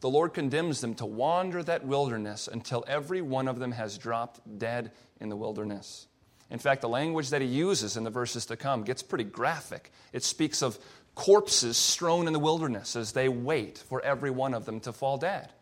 The 0.00 0.10
Lord 0.10 0.34
condemns 0.34 0.80
them 0.80 0.94
to 0.96 1.06
wander 1.06 1.62
that 1.62 1.86
wilderness 1.86 2.48
until 2.50 2.84
every 2.86 3.22
one 3.22 3.48
of 3.48 3.58
them 3.58 3.72
has 3.72 3.96
dropped 3.96 4.58
dead 4.58 4.90
in 5.20 5.28
the 5.28 5.36
wilderness. 5.36 6.06
In 6.50 6.58
fact, 6.58 6.82
the 6.82 6.88
language 6.88 7.30
that 7.30 7.40
he 7.40 7.48
uses 7.48 7.96
in 7.96 8.04
the 8.04 8.10
verses 8.10 8.46
to 8.46 8.56
come 8.56 8.84
gets 8.84 9.02
pretty 9.02 9.24
graphic. 9.24 9.92
It 10.12 10.22
speaks 10.22 10.62
of 10.62 10.78
corpses 11.14 11.76
strewn 11.76 12.26
in 12.26 12.32
the 12.32 12.38
wilderness 12.38 12.96
as 12.96 13.12
they 13.12 13.28
wait 13.28 13.78
for 13.78 14.02
every 14.02 14.30
one 14.30 14.52
of 14.52 14.66
them 14.66 14.80
to 14.80 14.92
fall 14.92 15.16
dead. 15.16 15.52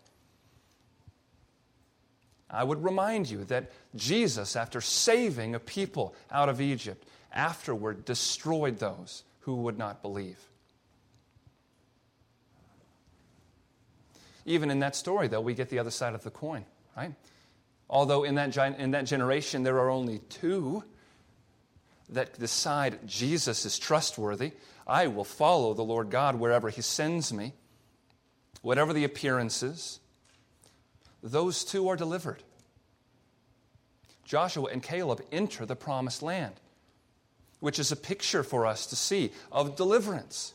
I 2.53 2.65
would 2.65 2.85
remind 2.85 3.31
you 3.31 3.45
that 3.45 3.73
Jesus, 3.95 4.57
after 4.57 4.81
saving 4.81 5.55
a 5.55 5.59
people 5.59 6.15
out 6.31 6.49
of 6.49 6.61
Egypt, 6.61 7.09
afterward 7.33 8.05
destroyed 8.05 8.79
those 8.79 9.25
who 9.41 9.57
would 9.57 9.79
not 9.79 10.03
believe. 10.03 10.38
Even 14.45 14.71
in 14.71 14.81
that 14.81 14.95
story, 14.95 15.29
though, 15.29 15.41
we 15.41 15.55
get 15.55 15.71
the 15.71 15.79
other 15.79 15.91
side 15.91 16.15
of 16.15 16.25
the 16.25 16.31
coin, 16.31 16.65
right? 16.97 17.15
Although 17.88 18.25
in 18.25 18.35
that, 18.35 18.57
in 18.57 18.91
that 18.91 19.07
generation 19.07 19.62
there 19.62 19.79
are 19.79 19.91
only 19.91 20.19
two 20.19 20.85
that 22.09 22.38
decide 22.38 23.07
Jesus 23.07 23.65
is 23.65 23.79
trustworthy, 23.79 24.53
I 24.87 25.07
will 25.07 25.25
follow 25.25 25.75
the 25.75 25.85
Lord 25.85 26.11
God 26.11 26.35
wherever 26.35 26.69
He 26.69 26.83
sends 26.83 27.33
me, 27.33 27.55
whatever 28.61 28.93
the 28.93 29.05
appearances, 29.05 30.01
those 31.23 31.65
two 31.65 31.89
are 31.89 31.97
delivered. 31.97 32.43
Joshua 34.25 34.71
and 34.73 34.83
Caleb 34.83 35.23
enter 35.31 35.67
the 35.67 35.77
promised 35.77 36.23
land, 36.23 36.55
which 37.61 37.79
is 37.79 37.93
a 37.93 37.97
picture 37.97 38.43
for 38.43 38.67
us 38.67 38.87
to 38.87 38.97
see 38.97 39.33
of 39.51 39.77
deliverance. 39.77 40.55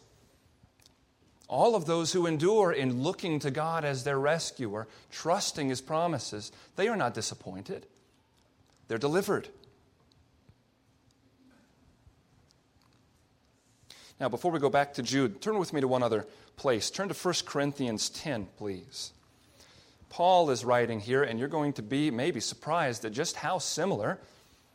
All 1.48 1.76
of 1.76 1.86
those 1.86 2.12
who 2.12 2.26
endure 2.26 2.74
in 2.74 3.04
looking 3.04 3.40
to 3.40 3.52
God 3.52 3.86
as 3.86 4.04
their 4.04 4.20
rescuer, 4.20 4.88
trusting 5.12 5.70
his 5.70 5.80
promises, 5.80 6.52
they 6.76 6.90
are 6.90 6.98
not 6.98 7.14
disappointed. 7.14 7.86
They're 8.88 8.98
delivered. 8.98 9.48
Now, 14.20 14.30
before 14.30 14.52
we 14.52 14.60
go 14.60 14.70
back 14.70 14.96
to 14.96 15.04
Jude, 15.04 15.42
turn 15.42 15.60
with 15.60 15.74
me 15.74 15.82
to 15.82 15.88
one 15.88 16.04
other 16.04 16.26
place. 16.56 16.90
Turn 16.90 17.08
to 17.08 17.14
1 17.14 17.34
Corinthians 17.46 18.10
10, 18.10 18.48
please. 18.58 19.12
Paul 20.10 20.50
is 20.50 20.64
writing 20.64 21.00
here, 21.00 21.24
and 21.24 21.38
you're 21.38 21.48
going 21.48 21.74
to 21.74 21.82
be 21.82 22.12
maybe 22.12 22.40
surprised 22.40 23.06
at 23.06 23.12
just 23.12 23.36
how 23.38 23.58
similar 23.58 24.20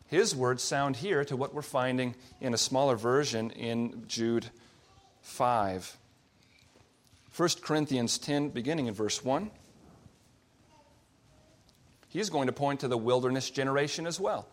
his 0.07 0.37
words 0.37 0.63
sound 0.63 0.97
here 0.97 1.25
to 1.25 1.37
what 1.37 1.55
we're 1.55 1.63
finding 1.63 2.15
in 2.41 2.53
a 2.53 2.59
smaller 2.59 2.97
version 2.97 3.51
in 3.51 4.05
Jude 4.07 4.51
5. 5.23 5.97
1 7.35 7.49
Corinthians 7.63 8.19
10, 8.19 8.51
beginning 8.51 8.89
in 8.89 8.95
verse 8.95 9.25
1. 9.25 9.51
He's 12.09 12.29
going 12.29 12.47
to 12.47 12.53
point 12.53 12.81
to 12.81 12.89
the 12.89 12.99
wilderness 12.99 13.49
generation 13.49 14.07
as 14.07 14.21
well. 14.21 14.47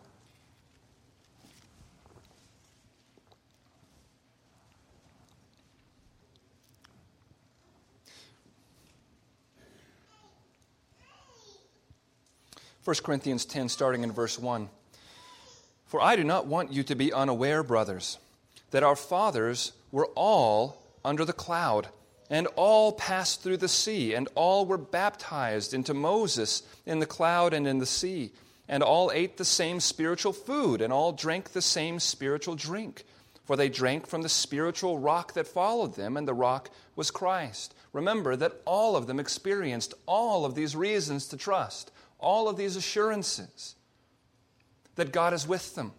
1 12.90 12.96
Corinthians 13.04 13.44
10, 13.44 13.68
starting 13.68 14.02
in 14.02 14.10
verse 14.10 14.36
1. 14.36 14.68
For 15.86 16.00
I 16.00 16.16
do 16.16 16.24
not 16.24 16.48
want 16.48 16.72
you 16.72 16.82
to 16.82 16.96
be 16.96 17.12
unaware, 17.12 17.62
brothers, 17.62 18.18
that 18.72 18.82
our 18.82 18.96
fathers 18.96 19.70
were 19.92 20.08
all 20.16 20.82
under 21.04 21.24
the 21.24 21.32
cloud, 21.32 21.86
and 22.30 22.48
all 22.56 22.90
passed 22.90 23.44
through 23.44 23.58
the 23.58 23.68
sea, 23.68 24.14
and 24.14 24.28
all 24.34 24.66
were 24.66 24.76
baptized 24.76 25.72
into 25.72 25.94
Moses 25.94 26.64
in 26.84 26.98
the 26.98 27.06
cloud 27.06 27.54
and 27.54 27.64
in 27.68 27.78
the 27.78 27.86
sea, 27.86 28.32
and 28.68 28.82
all 28.82 29.12
ate 29.14 29.36
the 29.36 29.44
same 29.44 29.78
spiritual 29.78 30.32
food, 30.32 30.80
and 30.80 30.92
all 30.92 31.12
drank 31.12 31.52
the 31.52 31.62
same 31.62 32.00
spiritual 32.00 32.56
drink. 32.56 33.04
For 33.44 33.54
they 33.54 33.68
drank 33.68 34.08
from 34.08 34.22
the 34.22 34.28
spiritual 34.28 34.98
rock 34.98 35.34
that 35.34 35.46
followed 35.46 35.94
them, 35.94 36.16
and 36.16 36.26
the 36.26 36.34
rock 36.34 36.70
was 36.96 37.12
Christ. 37.12 37.72
Remember 37.92 38.34
that 38.34 38.60
all 38.64 38.96
of 38.96 39.06
them 39.06 39.20
experienced 39.20 39.94
all 40.06 40.44
of 40.44 40.56
these 40.56 40.74
reasons 40.74 41.28
to 41.28 41.36
trust 41.36 41.92
all 42.20 42.48
of 42.48 42.56
these 42.56 42.76
assurances 42.76 43.74
that 44.94 45.12
God 45.12 45.32
is 45.32 45.46
with 45.46 45.74
them. 45.74 45.92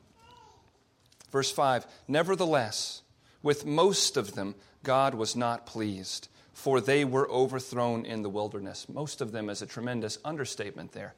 Verse 1.31 1.51
5 1.51 1.85
Nevertheless, 2.07 3.01
with 3.43 3.65
most 3.65 4.17
of 4.17 4.35
them, 4.35 4.55
God 4.83 5.13
was 5.15 5.35
not 5.35 5.65
pleased. 5.65 6.27
for 6.53 6.79
they 6.79 7.03
were 7.03 7.27
overthrown 7.31 8.05
in 8.05 8.21
the 8.21 8.29
wilderness. 8.29 8.87
Most 8.87 9.19
of 9.21 9.31
them 9.31 9.49
is 9.49 9.63
a 9.63 9.65
tremendous 9.65 10.19
understatement 10.23 10.91
there, 10.91 11.15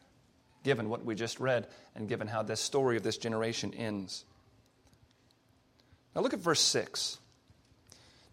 given 0.63 0.88
what 0.88 1.04
we 1.04 1.16
just 1.16 1.38
read 1.39 1.68
and 1.96 2.08
given 2.08 2.30
how 2.30 2.44
this 2.44 2.62
story 2.62 2.96
of 2.96 3.04
this 3.04 3.18
generation 3.18 3.74
ends. 3.74 4.24
Now 6.16 6.22
look 6.22 6.34
at 6.34 6.39
verse 6.39 6.62
6. 6.62 7.18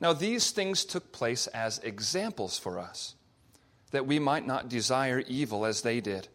Now 0.00 0.12
these 0.12 0.52
things 0.52 0.85
took 0.85 1.11
place 1.11 1.48
as 1.48 1.80
examples 1.80 2.59
for 2.59 2.78
us, 2.78 3.16
that 3.90 4.06
we 4.06 4.20
might 4.20 4.46
not 4.46 4.68
desire 4.68 5.24
evil 5.26 5.64
as 5.66 5.83
they 5.83 6.00
did. 6.00 6.28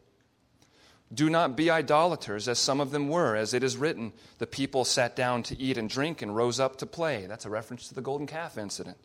Do 1.16 1.30
not 1.30 1.56
be 1.56 1.72
idolaters, 1.72 2.50
as 2.50 2.60
some 2.60 2.82
of 2.82 2.92
them 2.92 3.08
were, 3.08 3.38
as 3.38 3.54
it 3.54 3.64
is 3.64 3.78
written, 3.78 4.12
the 4.38 4.46
people 4.46 4.84
sat 4.84 5.16
down 5.16 5.44
to 5.44 5.58
eat 5.58 5.78
and 5.78 5.90
drink 5.90 6.22
and 6.22 6.36
rose 6.36 6.60
up 6.60 6.78
to 6.80 6.86
play. 6.86 7.26
That's 7.26 7.46
a 7.46 7.50
reference 7.50 7.88
to 7.88 7.96
the 7.96 8.02
golden 8.02 8.28
calf 8.28 8.58
incident. 8.58 8.98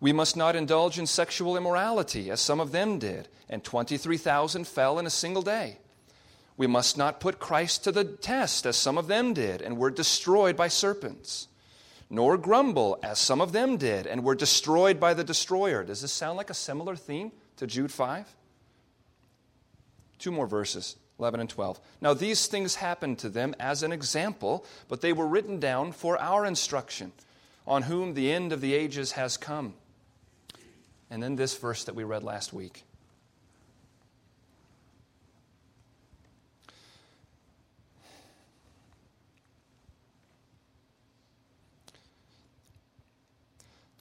We 0.00 0.14
must 0.14 0.34
not 0.34 0.56
indulge 0.56 0.98
in 0.98 1.06
sexual 1.06 1.58
immorality, 1.58 2.30
as 2.30 2.40
some 2.40 2.58
of 2.58 2.72
them 2.72 2.98
did, 2.98 3.28
and 3.50 3.62
23,000 3.62 4.66
fell 4.66 4.98
in 4.98 5.04
a 5.04 5.10
single 5.10 5.42
day. 5.42 5.78
We 6.56 6.66
must 6.66 6.96
not 6.96 7.20
put 7.20 7.38
Christ 7.38 7.84
to 7.84 7.92
the 7.92 8.04
test, 8.04 8.64
as 8.64 8.76
some 8.76 8.96
of 8.96 9.06
them 9.06 9.34
did, 9.34 9.60
and 9.60 9.76
were 9.76 9.90
destroyed 9.90 10.56
by 10.56 10.68
serpents. 10.68 11.48
Nor 12.08 12.38
grumble, 12.38 12.98
as 13.02 13.18
some 13.18 13.42
of 13.42 13.52
them 13.52 13.76
did, 13.76 14.06
and 14.06 14.24
were 14.24 14.34
destroyed 14.34 14.98
by 14.98 15.12
the 15.12 15.24
destroyer. 15.24 15.84
Does 15.84 16.00
this 16.00 16.12
sound 16.12 16.38
like 16.38 16.50
a 16.50 16.54
similar 16.54 16.96
theme 16.96 17.30
to 17.56 17.66
Jude 17.66 17.92
5? 17.92 18.26
Two 20.18 20.32
more 20.32 20.46
verses. 20.46 20.96
11 21.20 21.40
and 21.40 21.50
12. 21.50 21.78
Now, 22.00 22.14
these 22.14 22.46
things 22.46 22.76
happened 22.76 23.18
to 23.18 23.28
them 23.28 23.54
as 23.60 23.82
an 23.82 23.92
example, 23.92 24.64
but 24.88 25.02
they 25.02 25.12
were 25.12 25.26
written 25.26 25.60
down 25.60 25.92
for 25.92 26.18
our 26.18 26.46
instruction, 26.46 27.12
on 27.66 27.82
whom 27.82 28.14
the 28.14 28.32
end 28.32 28.52
of 28.52 28.62
the 28.62 28.72
ages 28.72 29.12
has 29.12 29.36
come. 29.36 29.74
And 31.10 31.22
then 31.22 31.36
this 31.36 31.56
verse 31.56 31.84
that 31.84 31.94
we 31.94 32.04
read 32.04 32.24
last 32.24 32.54
week. 32.54 32.84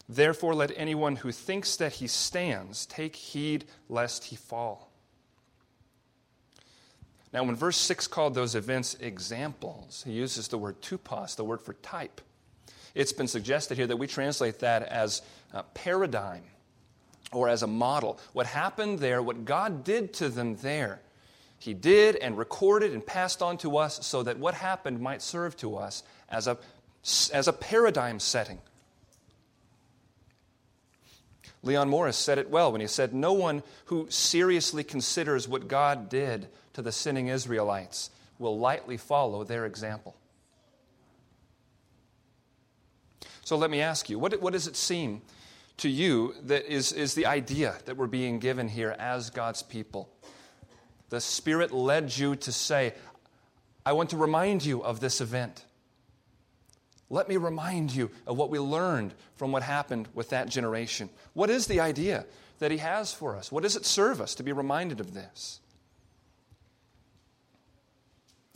Therefore, 0.07 0.55
let 0.55 0.71
anyone 0.75 1.17
who 1.17 1.31
thinks 1.31 1.75
that 1.75 1.93
he 1.93 2.07
stands 2.07 2.85
take 2.87 3.15
heed 3.15 3.65
lest 3.89 4.25
he 4.25 4.35
fall. 4.35 4.88
Now, 7.31 7.43
when 7.43 7.55
verse 7.55 7.77
6 7.77 8.07
called 8.07 8.33
those 8.33 8.55
events 8.55 8.95
examples, 8.99 10.03
he 10.05 10.13
uses 10.13 10.47
the 10.47 10.57
word 10.57 10.81
tupos, 10.81 11.35
the 11.35 11.43
word 11.43 11.61
for 11.61 11.73
type. 11.73 12.21
It's 12.95 13.13
been 13.13 13.27
suggested 13.27 13.77
here 13.77 13.87
that 13.87 13.97
we 13.97 14.07
translate 14.07 14.59
that 14.59 14.83
as 14.83 15.21
a 15.53 15.61
paradigm 15.63 16.43
or 17.31 17.47
as 17.47 17.61
a 17.61 17.67
model. 17.67 18.19
What 18.33 18.47
happened 18.47 18.99
there, 18.99 19.21
what 19.21 19.45
God 19.45 19.83
did 19.83 20.13
to 20.15 20.29
them 20.29 20.55
there, 20.57 21.01
He 21.59 21.75
did 21.75 22.15
and 22.15 22.35
recorded 22.35 22.93
and 22.93 23.05
passed 23.05 23.43
on 23.43 23.57
to 23.59 23.77
us 23.77 24.05
so 24.05 24.23
that 24.23 24.39
what 24.39 24.55
happened 24.55 24.99
might 24.99 25.21
serve 25.21 25.55
to 25.57 25.75
us 25.75 26.01
as 26.29 26.47
a, 26.47 26.57
as 27.31 27.47
a 27.47 27.53
paradigm 27.53 28.19
setting. 28.19 28.59
Leon 31.61 31.89
Morris 31.89 32.17
said 32.17 32.37
it 32.37 32.49
well 32.49 32.71
when 32.71 32.81
he 32.81 32.87
said, 32.87 33.13
No 33.13 33.33
one 33.33 33.63
who 33.85 34.07
seriously 34.09 34.83
considers 34.83 35.47
what 35.47 35.67
God 35.67 36.09
did 36.09 36.47
to 36.79 36.83
the 36.83 36.91
sinning 36.93 37.27
Israelites 37.27 38.09
will 38.37 38.57
lightly 38.57 38.95
follow 38.95 39.43
their 39.43 39.65
example. 39.65 40.15
So 43.43 43.57
let 43.57 43.69
me 43.69 43.81
ask 43.81 44.09
you, 44.09 44.17
what, 44.17 44.41
what 44.41 44.53
does 44.53 44.65
it 44.65 44.77
seem 44.77 45.21
to 45.75 45.89
you 45.89 46.35
that 46.43 46.73
is, 46.73 46.93
is 46.93 47.15
the 47.15 47.25
idea 47.25 47.75
that 47.83 47.97
we're 47.97 48.07
being 48.07 48.39
given 48.39 48.69
here 48.69 48.95
as 48.97 49.29
God's 49.29 49.61
people. 49.61 50.09
The 51.09 51.19
Spirit 51.19 51.73
led 51.73 52.17
you 52.17 52.37
to 52.37 52.51
say, 52.53 52.93
I 53.85 53.91
want 53.91 54.11
to 54.11 54.17
remind 54.17 54.63
you 54.63 54.81
of 54.81 55.01
this 55.01 55.19
event. 55.19 55.65
Let 57.09 57.27
me 57.27 57.35
remind 57.35 57.93
you 57.93 58.09
of 58.25 58.37
what 58.37 58.49
we 58.49 58.59
learned 58.59 59.13
from 59.35 59.51
what 59.51 59.63
happened 59.63 60.07
with 60.13 60.29
that 60.29 60.47
generation. 60.47 61.09
What 61.33 61.49
is 61.49 61.67
the 61.67 61.81
idea 61.81 62.25
that 62.59 62.71
He 62.71 62.77
has 62.77 63.13
for 63.13 63.35
us? 63.35 63.51
What 63.51 63.63
does 63.63 63.75
it 63.75 63.85
serve 63.85 64.21
us 64.21 64.33
to 64.35 64.43
be 64.43 64.53
reminded 64.53 65.01
of 65.01 65.13
this? 65.13 65.59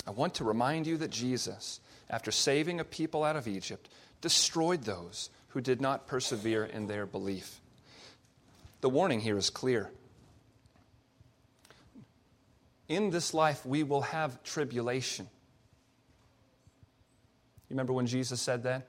I 0.06 0.12
want 0.12 0.36
to 0.36 0.44
remind 0.44 0.86
you 0.88 0.98
that 0.98 1.12
Jesus, 1.12 1.80
after 2.10 2.32
saving 2.32 2.80
a 2.80 2.84
people 2.84 3.24
out 3.24 3.36
of 3.36 3.48
Egypt, 3.48 3.90
destroyed 4.22 4.84
those 4.84 5.30
who 5.50 5.62
did 5.62 5.80
not 5.82 6.08
persevere 6.08 6.66
in 6.66 6.88
their 6.88 7.06
belief. 7.06 7.62
The 8.82 8.90
warning 8.90 9.22
here 9.22 9.38
is 9.38 9.50
clear. 9.50 9.90
In 12.90 13.12
this 13.12 13.34
life, 13.34 13.66
we 13.66 13.84
will 13.84 14.02
have 14.02 14.44
tribulation. 14.44 15.28
You 17.70 17.76
remember 17.76 17.94
when 17.94 18.08
Jesus 18.08 18.42
said 18.42 18.64
that? 18.64 18.88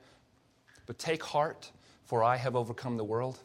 But 0.87 0.99
take 0.99 1.23
heart, 1.23 1.71
for 2.05 2.25
I 2.25 2.37
have 2.37 2.57
overcome 2.57 2.97
the 2.97 3.05
world. 3.05 3.39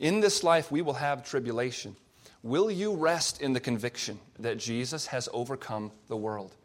In 0.00 0.20
this 0.20 0.42
life, 0.42 0.72
we 0.72 0.82
will 0.82 0.94
have 0.94 1.24
tribulation. 1.24 1.96
Will 2.42 2.70
you 2.70 2.94
rest 2.94 3.40
in 3.40 3.52
the 3.52 3.60
conviction 3.60 4.18
that 4.38 4.58
Jesus 4.58 5.06
has 5.06 5.28
overcome 5.32 5.92
the 6.08 6.16
world? 6.16 6.56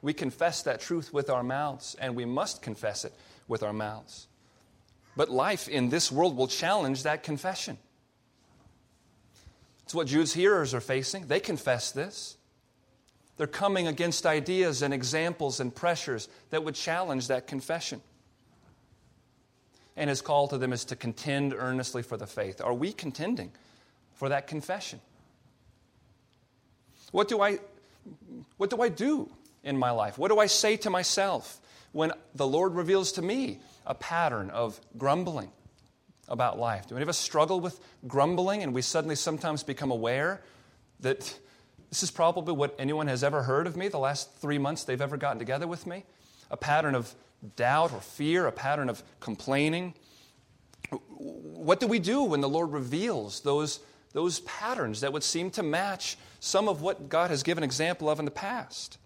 We 0.00 0.12
confess 0.12 0.62
that 0.62 0.80
truth 0.80 1.12
with 1.12 1.28
our 1.28 1.42
mouths, 1.42 1.96
and 2.00 2.14
we 2.14 2.24
must 2.24 2.62
confess 2.62 3.04
it 3.04 3.12
with 3.48 3.62
our 3.62 3.72
mouths. 3.72 4.28
But 5.16 5.28
life 5.28 5.68
in 5.68 5.88
this 5.88 6.12
world 6.12 6.36
will 6.36 6.46
challenge 6.46 7.02
that 7.02 7.22
confession. 7.22 7.78
It's 9.82 9.94
what 9.94 10.06
Jude's 10.06 10.34
hearers 10.34 10.74
are 10.74 10.80
facing. 10.80 11.26
They 11.26 11.40
confess 11.40 11.90
this. 11.90 12.36
They're 13.36 13.46
coming 13.46 13.86
against 13.86 14.26
ideas 14.26 14.82
and 14.82 14.92
examples 14.92 15.60
and 15.60 15.74
pressures 15.74 16.28
that 16.50 16.62
would 16.62 16.74
challenge 16.74 17.28
that 17.28 17.46
confession. 17.46 18.00
And 19.96 20.10
his 20.10 20.20
call 20.20 20.46
to 20.48 20.58
them 20.58 20.72
is 20.72 20.84
to 20.86 20.96
contend 20.96 21.54
earnestly 21.54 22.02
for 22.02 22.16
the 22.16 22.26
faith. 22.26 22.60
Are 22.60 22.74
we 22.74 22.92
contending 22.92 23.50
for 24.14 24.28
that 24.28 24.46
confession? 24.46 25.00
What 27.10 27.28
do 27.28 27.40
I, 27.40 27.58
what 28.56 28.70
do, 28.70 28.82
I 28.82 28.88
do 28.88 29.30
in 29.68 29.76
my 29.76 29.90
life? 29.90 30.18
What 30.18 30.28
do 30.28 30.38
I 30.38 30.46
say 30.46 30.76
to 30.78 30.90
myself 30.90 31.60
when 31.92 32.12
the 32.34 32.46
Lord 32.46 32.74
reveals 32.74 33.12
to 33.12 33.22
me 33.22 33.60
a 33.86 33.94
pattern 33.94 34.50
of 34.50 34.80
grumbling 34.96 35.50
about 36.26 36.58
life? 36.58 36.88
Do 36.88 36.96
any 36.96 37.02
of 37.02 37.08
us 37.08 37.18
struggle 37.18 37.60
with 37.60 37.78
grumbling 38.06 38.62
and 38.62 38.72
we 38.72 38.82
suddenly 38.82 39.14
sometimes 39.14 39.62
become 39.62 39.90
aware 39.90 40.42
that 41.00 41.38
this 41.90 42.02
is 42.02 42.10
probably 42.10 42.54
what 42.54 42.74
anyone 42.78 43.06
has 43.06 43.22
ever 43.22 43.42
heard 43.42 43.66
of 43.66 43.76
me 43.76 43.88
the 43.88 43.98
last 43.98 44.34
three 44.36 44.58
months 44.58 44.84
they've 44.84 45.00
ever 45.00 45.16
gotten 45.16 45.38
together 45.38 45.66
with 45.66 45.86
me? 45.86 46.04
A 46.50 46.56
pattern 46.56 46.94
of 46.94 47.14
doubt 47.56 47.92
or 47.92 48.00
fear, 48.00 48.46
a 48.46 48.52
pattern 48.52 48.88
of 48.88 49.02
complaining. 49.20 49.94
What 51.10 51.78
do 51.78 51.86
we 51.86 51.98
do 51.98 52.22
when 52.22 52.40
the 52.40 52.48
Lord 52.48 52.72
reveals 52.72 53.40
those, 53.40 53.80
those 54.12 54.40
patterns 54.40 55.02
that 55.02 55.12
would 55.12 55.22
seem 55.22 55.50
to 55.52 55.62
match 55.62 56.16
some 56.40 56.68
of 56.68 56.80
what 56.80 57.08
God 57.08 57.30
has 57.30 57.42
given 57.42 57.62
example 57.62 58.08
of 58.08 58.18
in 58.18 58.24
the 58.24 58.30
past? 58.30 58.98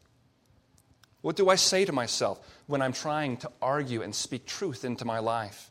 What 1.23 1.37
do 1.37 1.49
I 1.49 1.55
say 1.55 1.85
to 1.85 1.93
myself 1.93 2.39
when 2.67 2.83
I'm 2.83 2.93
trying 2.93 3.39
to 3.39 3.51
argue 3.63 4.03
and 4.03 4.15
speak 4.15 4.45
truth 4.45 4.85
into 4.85 5.05
my 5.05 5.21
life? 5.21 5.71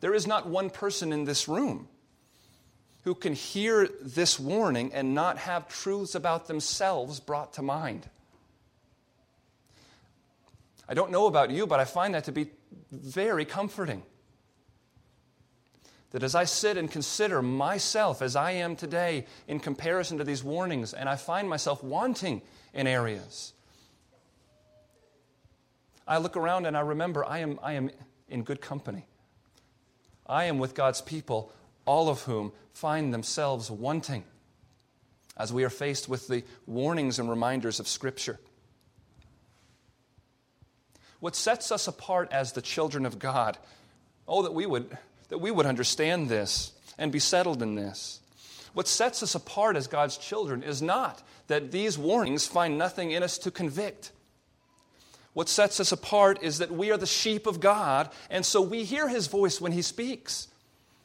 There 0.00 0.14
is 0.14 0.26
not 0.26 0.48
one 0.48 0.70
person 0.70 1.12
in 1.12 1.24
this 1.24 1.48
room 1.48 1.88
who 3.04 3.14
can 3.14 3.34
hear 3.34 3.88
this 4.02 4.40
warning 4.40 4.92
and 4.92 5.14
not 5.14 5.38
have 5.38 5.68
truths 5.68 6.14
about 6.14 6.48
themselves 6.48 7.20
brought 7.20 7.52
to 7.52 7.62
mind. 7.62 8.08
I 10.88 10.94
don't 10.94 11.10
know 11.10 11.26
about 11.26 11.50
you, 11.50 11.66
but 11.66 11.78
I 11.78 11.84
find 11.84 12.14
that 12.14 12.24
to 12.24 12.32
be 12.32 12.50
very 12.90 13.44
comforting. 13.44 14.02
That 16.10 16.22
as 16.22 16.34
I 16.34 16.44
sit 16.44 16.76
and 16.76 16.90
consider 16.90 17.42
myself 17.42 18.22
as 18.22 18.36
I 18.36 18.52
am 18.52 18.76
today 18.76 19.26
in 19.46 19.60
comparison 19.60 20.18
to 20.18 20.24
these 20.24 20.42
warnings, 20.42 20.94
and 20.94 21.08
I 21.08 21.16
find 21.16 21.48
myself 21.48 21.84
wanting 21.84 22.42
in 22.72 22.86
areas, 22.86 23.52
I 26.06 26.18
look 26.18 26.36
around 26.36 26.66
and 26.66 26.76
I 26.76 26.80
remember 26.80 27.24
I 27.24 27.38
am, 27.38 27.58
I 27.62 27.72
am 27.72 27.90
in 28.28 28.42
good 28.42 28.60
company. 28.60 29.06
I 30.26 30.44
am 30.44 30.58
with 30.58 30.74
God's 30.74 31.00
people, 31.00 31.52
all 31.84 32.08
of 32.08 32.22
whom 32.22 32.52
find 32.72 33.12
themselves 33.12 33.70
wanting 33.70 34.24
as 35.36 35.52
we 35.52 35.64
are 35.64 35.70
faced 35.70 36.08
with 36.08 36.28
the 36.28 36.44
warnings 36.66 37.18
and 37.18 37.28
reminders 37.28 37.78
of 37.78 37.86
Scripture. 37.86 38.38
What 41.20 41.36
sets 41.36 41.70
us 41.72 41.88
apart 41.88 42.28
as 42.32 42.52
the 42.52 42.62
children 42.62 43.06
of 43.06 43.18
God, 43.18 43.58
oh, 44.28 44.42
that 44.42 44.54
we 44.54 44.66
would, 44.66 44.96
that 45.28 45.38
we 45.38 45.50
would 45.50 45.66
understand 45.66 46.28
this 46.28 46.72
and 46.98 47.12
be 47.12 47.18
settled 47.18 47.62
in 47.62 47.74
this. 47.74 48.20
What 48.74 48.88
sets 48.88 49.22
us 49.22 49.34
apart 49.34 49.76
as 49.76 49.86
God's 49.86 50.18
children 50.18 50.62
is 50.62 50.82
not 50.82 51.22
that 51.46 51.70
these 51.70 51.98
warnings 51.98 52.46
find 52.46 52.76
nothing 52.76 53.10
in 53.10 53.22
us 53.22 53.38
to 53.38 53.50
convict 53.50 54.12
What 55.36 55.50
sets 55.50 55.80
us 55.80 55.92
apart 55.92 56.38
is 56.40 56.56
that 56.60 56.70
we 56.70 56.90
are 56.90 56.96
the 56.96 57.04
sheep 57.04 57.46
of 57.46 57.60
God, 57.60 58.08
and 58.30 58.44
so 58.44 58.62
we 58.62 58.84
hear 58.84 59.06
his 59.06 59.26
voice 59.26 59.60
when 59.60 59.70
he 59.70 59.82
speaks. 59.82 60.48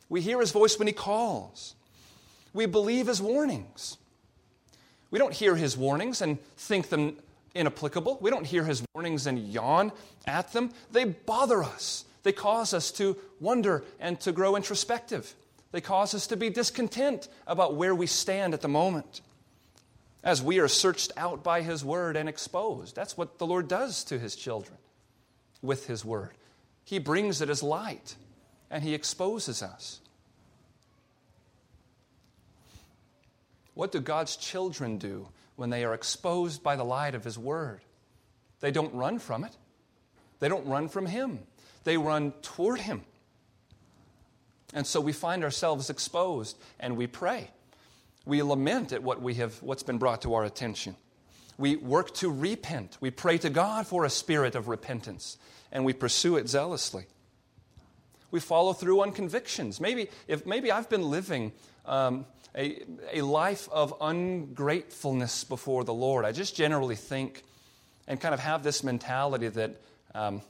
We 0.08 0.22
hear 0.22 0.40
his 0.40 0.52
voice 0.52 0.80
when 0.80 0.88
he 0.88 0.94
calls. 0.94 1.76
We 2.54 2.66
believe 2.66 3.08
his 3.08 3.22
warnings. 3.22 3.98
We 5.10 5.20
don't 5.20 5.34
hear 5.34 5.58
his 5.58 5.76
warnings 5.76 6.22
and 6.22 6.42
think 6.56 6.88
them 6.88 7.18
inapplicable. 7.54 8.20
We 8.22 8.30
don't 8.30 8.48
hear 8.48 8.64
his 8.64 8.82
warnings 8.94 9.28
and 9.28 9.38
yawn 9.38 9.92
at 10.26 10.54
them. 10.54 10.72
They 10.94 11.04
bother 11.04 11.62
us. 11.62 12.06
They 12.24 12.32
cause 12.32 12.74
us 12.74 12.90
to 12.92 13.18
wonder 13.42 13.84
and 14.00 14.18
to 14.22 14.32
grow 14.32 14.56
introspective. 14.56 15.36
They 15.74 15.82
cause 15.82 16.16
us 16.16 16.26
to 16.28 16.38
be 16.38 16.50
discontent 16.50 17.28
about 17.48 17.76
where 17.76 17.94
we 17.94 18.08
stand 18.08 18.54
at 18.54 18.62
the 18.62 18.70
moment 18.70 19.20
as 20.24 20.42
we 20.42 20.60
are 20.60 20.68
searched 20.68 21.12
out 21.18 21.44
by 21.44 21.62
His 21.62 21.84
Word 21.84 22.16
and 22.16 22.30
exposed. 22.30 22.96
That's 22.96 23.18
what 23.18 23.38
the 23.38 23.48
Lord 23.48 23.68
does 23.68 24.04
to 24.06 24.20
His 24.20 24.36
children 24.36 24.78
with 25.62 25.88
His 25.88 26.06
Word. 26.06 26.32
He 26.84 27.00
brings 27.00 27.42
it 27.42 27.50
as 27.50 27.64
light 27.64 28.16
and 28.70 28.84
He 28.84 28.94
exposes 28.94 29.64
us. 29.64 30.00
What 33.74 33.92
do 33.92 34.00
God's 34.00 34.36
children 34.36 34.98
do 34.98 35.28
when 35.56 35.70
they 35.70 35.84
are 35.84 35.94
exposed 35.94 36.62
by 36.62 36.76
the 36.76 36.84
light 36.84 37.16
of 37.16 37.24
His 37.24 37.38
Word? 37.38 37.82
They 38.60 38.72
don't 38.72 38.94
run 38.94 39.18
from 39.18 39.44
it, 39.44 39.56
they 40.40 40.50
don't 40.50 40.68
run 40.68 40.88
from 40.88 41.08
Him, 41.08 41.40
they 41.84 41.98
run 41.98 42.32
toward 42.42 42.80
Him. 42.80 43.04
And 44.74 44.86
so 44.86 45.02
we 45.02 45.14
find 45.14 45.44
ourselves 45.44 45.90
exposed 45.90 46.58
and 46.80 46.96
we 46.96 47.08
pray. 47.08 47.50
We 48.26 48.42
lament 48.44 48.94
at 48.94 49.02
what 49.02 49.22
we 49.22 49.36
have, 49.36 49.62
what's 49.64 49.84
been 49.84 49.98
brought 49.98 50.22
to 50.24 50.34
our 50.36 50.44
attention. 50.44 50.96
We 51.58 51.76
work 51.76 52.14
to 52.16 52.30
repent. 52.30 52.98
We 53.02 53.12
pray 53.12 53.38
to 53.40 53.50
God 53.50 53.88
for 53.88 54.06
a 54.06 54.10
spirit 54.10 54.56
of 54.56 54.68
repentance, 54.68 55.38
and 55.72 55.86
we 55.86 55.94
pursue 55.94 56.38
it 56.38 56.48
zealously. 56.48 57.06
We 58.30 58.40
follow 58.40 58.74
through 58.74 59.02
on 59.02 59.12
convictions. 59.12 59.82
Maybe, 59.82 60.10
if, 60.28 60.46
maybe 60.46 60.72
I've 60.72 60.90
been 60.90 61.10
living 61.10 61.52
um, 61.86 62.26
a, 62.56 62.84
a 63.14 63.22
life 63.22 63.68
of 63.72 63.94
ungratefulness 64.00 65.44
before 65.44 65.84
the 65.84 65.94
Lord. 65.94 66.24
I 66.24 66.32
just 66.32 66.56
generally 66.56 66.96
think 66.96 67.44
and 68.08 68.20
kind 68.20 68.34
of 68.34 68.40
have 68.40 68.64
this 68.64 68.84
mentality 68.84 69.48
that, 69.50 69.82
um, 70.16 70.42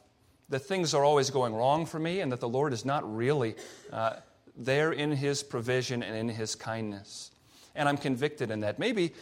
that 0.49 0.59
things 0.59 0.93
are 0.93 1.03
always 1.03 1.29
going 1.29 1.55
wrong 1.55 1.85
for 1.85 1.99
me 1.99 2.19
and 2.19 2.31
that 2.31 2.39
the 2.39 2.49
Lord 2.49 2.73
is 2.73 2.85
not 2.85 3.15
really 3.15 3.55
uh, 3.91 4.17
there 4.55 4.91
in 4.91 5.11
His 5.11 5.41
provision 5.41 6.03
and 6.03 6.15
in 6.15 6.29
His 6.29 6.55
kindness 6.55 7.30
and 7.75 7.87
I'm 7.87 7.97
convicted 7.97 8.51
in 8.51 8.61
that. 8.61 8.79
Maybe 8.79 9.13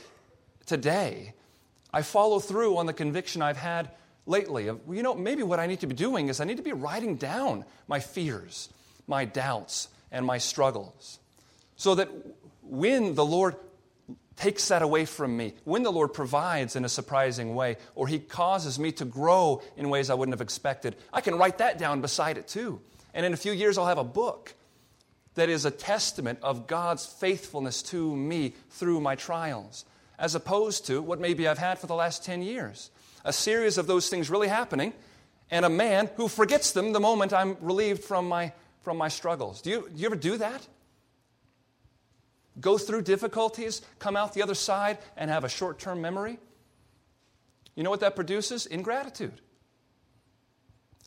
today 0.66 1.34
I 1.94 2.02
follow 2.02 2.40
through 2.40 2.78
on 2.78 2.86
the 2.86 2.94
conviction 2.94 3.42
I've 3.42 3.58
had 3.58 3.92
lately 4.26 4.68
of, 4.68 4.80
you 4.90 5.04
know, 5.04 5.16
maybe 5.16 5.44
what 5.44 5.60
I 5.60 5.66
need 5.66 5.80
to 5.80 5.88
be 5.88 5.96
doing 5.96 6.28
is 6.28 6.40
I 6.40 6.46
need 6.46 6.58
to 6.58 6.64
be 6.64 6.74
writing 6.74 7.16
down 7.16 7.66
my 7.88 8.00
fears, 8.00 8.70
my 9.08 9.26
doubts, 9.26 9.88
and 10.12 10.26
my 10.26 10.38
struggles 10.38 11.20
so 11.80 11.96
that 11.96 12.10
when 12.62 13.16
the 13.16 13.26
Lord 13.26 13.56
takes 14.36 14.68
that 14.68 14.82
away 14.82 15.06
from 15.06 15.36
me, 15.36 15.54
when 15.64 15.82
the 15.84 15.92
Lord 15.92 16.14
provides 16.14 16.76
in 16.76 16.84
a 16.84 16.90
surprising 16.90 17.56
way, 17.56 17.78
or 17.96 18.06
He 18.06 18.20
causes 18.20 18.78
me 18.78 18.92
to 18.94 19.06
grow 19.06 19.62
in 19.78 19.90
ways 19.90 20.10
I 20.10 20.14
wouldn't 20.14 20.34
have 20.34 20.42
expected, 20.42 20.98
I 21.14 21.22
can 21.22 21.36
write 21.36 21.58
that 21.60 21.78
down 21.78 22.02
beside 22.02 22.38
it 22.38 22.50
too. 22.50 22.82
And 23.14 23.26
in 23.26 23.34
a 23.34 23.38
few 23.38 23.54
years, 23.54 23.78
I'll 23.78 23.88
have 23.88 23.98
a 23.98 24.04
book 24.04 24.54
that 25.36 25.50
is 25.50 25.65
a 25.65 25.72
testament 25.72 26.39
of 26.42 26.68
God's 26.68 27.06
faithfulness 27.06 27.82
to 27.84 28.15
me 28.15 28.54
through 28.70 29.00
my 29.00 29.15
trials, 29.15 29.86
as 30.18 30.36
opposed 30.36 30.86
to 30.88 31.02
what 31.02 31.20
maybe 31.20 31.48
I've 31.48 31.58
had 31.58 31.80
for 31.80 31.88
the 31.88 31.96
last 31.96 32.26
10 32.26 32.42
years. 32.42 32.92
A 33.24 33.34
series 33.34 33.78
of 33.78 33.88
those 33.88 34.10
things 34.10 34.30
really 34.30 34.48
happening, 34.48 34.94
and 35.52 35.65
a 35.65 35.70
man 35.70 36.10
who 36.15 36.28
forgets 36.28 36.72
them 36.72 36.94
the 36.94 37.00
moment 37.00 37.34
I'm 37.34 37.58
relieved 37.62 38.04
from 38.04 38.28
my, 38.28 38.54
from 38.82 38.98
my 38.98 39.08
struggles. 39.08 39.62
Do 39.62 39.70
you, 39.70 39.89
do 39.89 40.00
you 40.00 40.06
ever 40.06 40.15
do 40.15 40.38
that? 40.38 40.68
Go 42.60 42.78
through 42.78 43.04
difficulties, 43.04 43.82
come 44.00 44.15
out 44.15 44.34
the 44.34 44.42
other 44.42 44.56
side, 44.56 44.98
and 45.15 45.30
have 45.30 45.44
a 45.44 45.50
short 45.50 45.80
term 45.80 46.02
memory? 46.02 46.39
You 47.76 47.84
know 47.84 47.89
what 47.89 48.02
that 48.02 48.15
produces? 48.15 48.65
Ingratitude. 48.65 49.39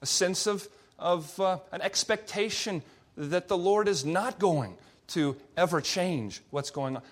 A 0.01 0.07
sense 0.07 0.47
of, 0.47 0.67
of 0.99 1.39
uh, 1.39 1.59
an 1.71 1.83
expectation 1.83 2.83
that 3.17 3.49
the 3.49 3.57
Lord 3.57 3.89
is 3.89 4.05
not 4.05 4.39
going 4.39 4.77
to 5.09 5.37
ever 5.57 5.81
change 5.81 6.43
what's 6.51 6.71
going 6.71 6.97
on. 6.97 7.03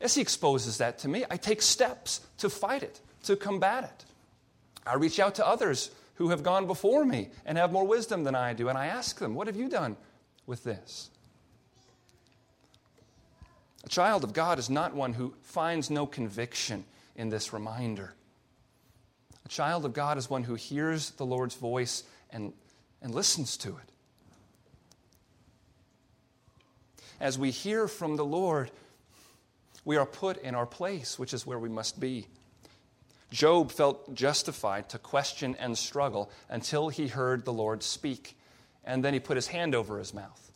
As 0.00 0.14
He 0.14 0.20
exposes 0.20 0.78
that 0.78 0.98
to 1.00 1.08
me, 1.08 1.24
I 1.30 1.36
take 1.36 1.62
steps 1.62 2.20
to 2.38 2.48
fight 2.48 2.82
it, 2.82 3.00
to 3.24 3.36
combat 3.36 3.84
it. 3.84 4.04
I 4.86 4.94
reach 4.94 5.20
out 5.20 5.34
to 5.36 5.46
others 5.46 5.90
who 6.14 6.30
have 6.30 6.42
gone 6.42 6.66
before 6.66 7.04
me 7.04 7.28
and 7.44 7.58
have 7.58 7.72
more 7.72 7.86
wisdom 7.86 8.24
than 8.24 8.34
I 8.34 8.52
do, 8.54 8.68
and 8.68 8.78
I 8.78 8.86
ask 8.86 9.18
them, 9.18 9.34
What 9.34 9.46
have 9.46 9.56
you 9.56 9.68
done 9.68 9.96
with 10.46 10.64
this? 10.64 11.10
A 13.84 13.88
child 13.88 14.24
of 14.24 14.32
God 14.32 14.58
is 14.58 14.68
not 14.68 14.94
one 14.94 15.12
who 15.12 15.34
finds 15.42 15.90
no 15.90 16.06
conviction 16.06 16.84
in 17.16 17.28
this 17.28 17.52
reminder. 17.52 18.14
A 19.44 19.48
child 19.48 19.84
of 19.84 19.92
God 19.92 20.18
is 20.18 20.28
one 20.28 20.44
who 20.44 20.56
hears 20.56 21.10
the 21.12 21.24
Lord's 21.24 21.54
voice 21.54 22.04
and, 22.30 22.52
and 23.00 23.14
listens 23.14 23.56
to 23.58 23.68
it. 23.68 23.92
As 27.20 27.38
we 27.38 27.50
hear 27.50 27.88
from 27.88 28.16
the 28.16 28.24
Lord, 28.24 28.70
we 29.84 29.96
are 29.96 30.06
put 30.06 30.36
in 30.38 30.54
our 30.54 30.66
place, 30.66 31.18
which 31.18 31.34
is 31.34 31.46
where 31.46 31.58
we 31.58 31.68
must 31.68 31.98
be. 31.98 32.26
Job 33.30 33.70
felt 33.70 34.14
justified 34.14 34.88
to 34.90 34.98
question 34.98 35.56
and 35.58 35.76
struggle 35.76 36.30
until 36.48 36.88
he 36.88 37.08
heard 37.08 37.44
the 37.44 37.52
Lord 37.52 37.82
speak, 37.82 38.36
and 38.84 39.04
then 39.04 39.12
he 39.12 39.20
put 39.20 39.36
his 39.36 39.48
hand 39.48 39.74
over 39.74 39.98
his 39.98 40.14
mouth. 40.14 40.52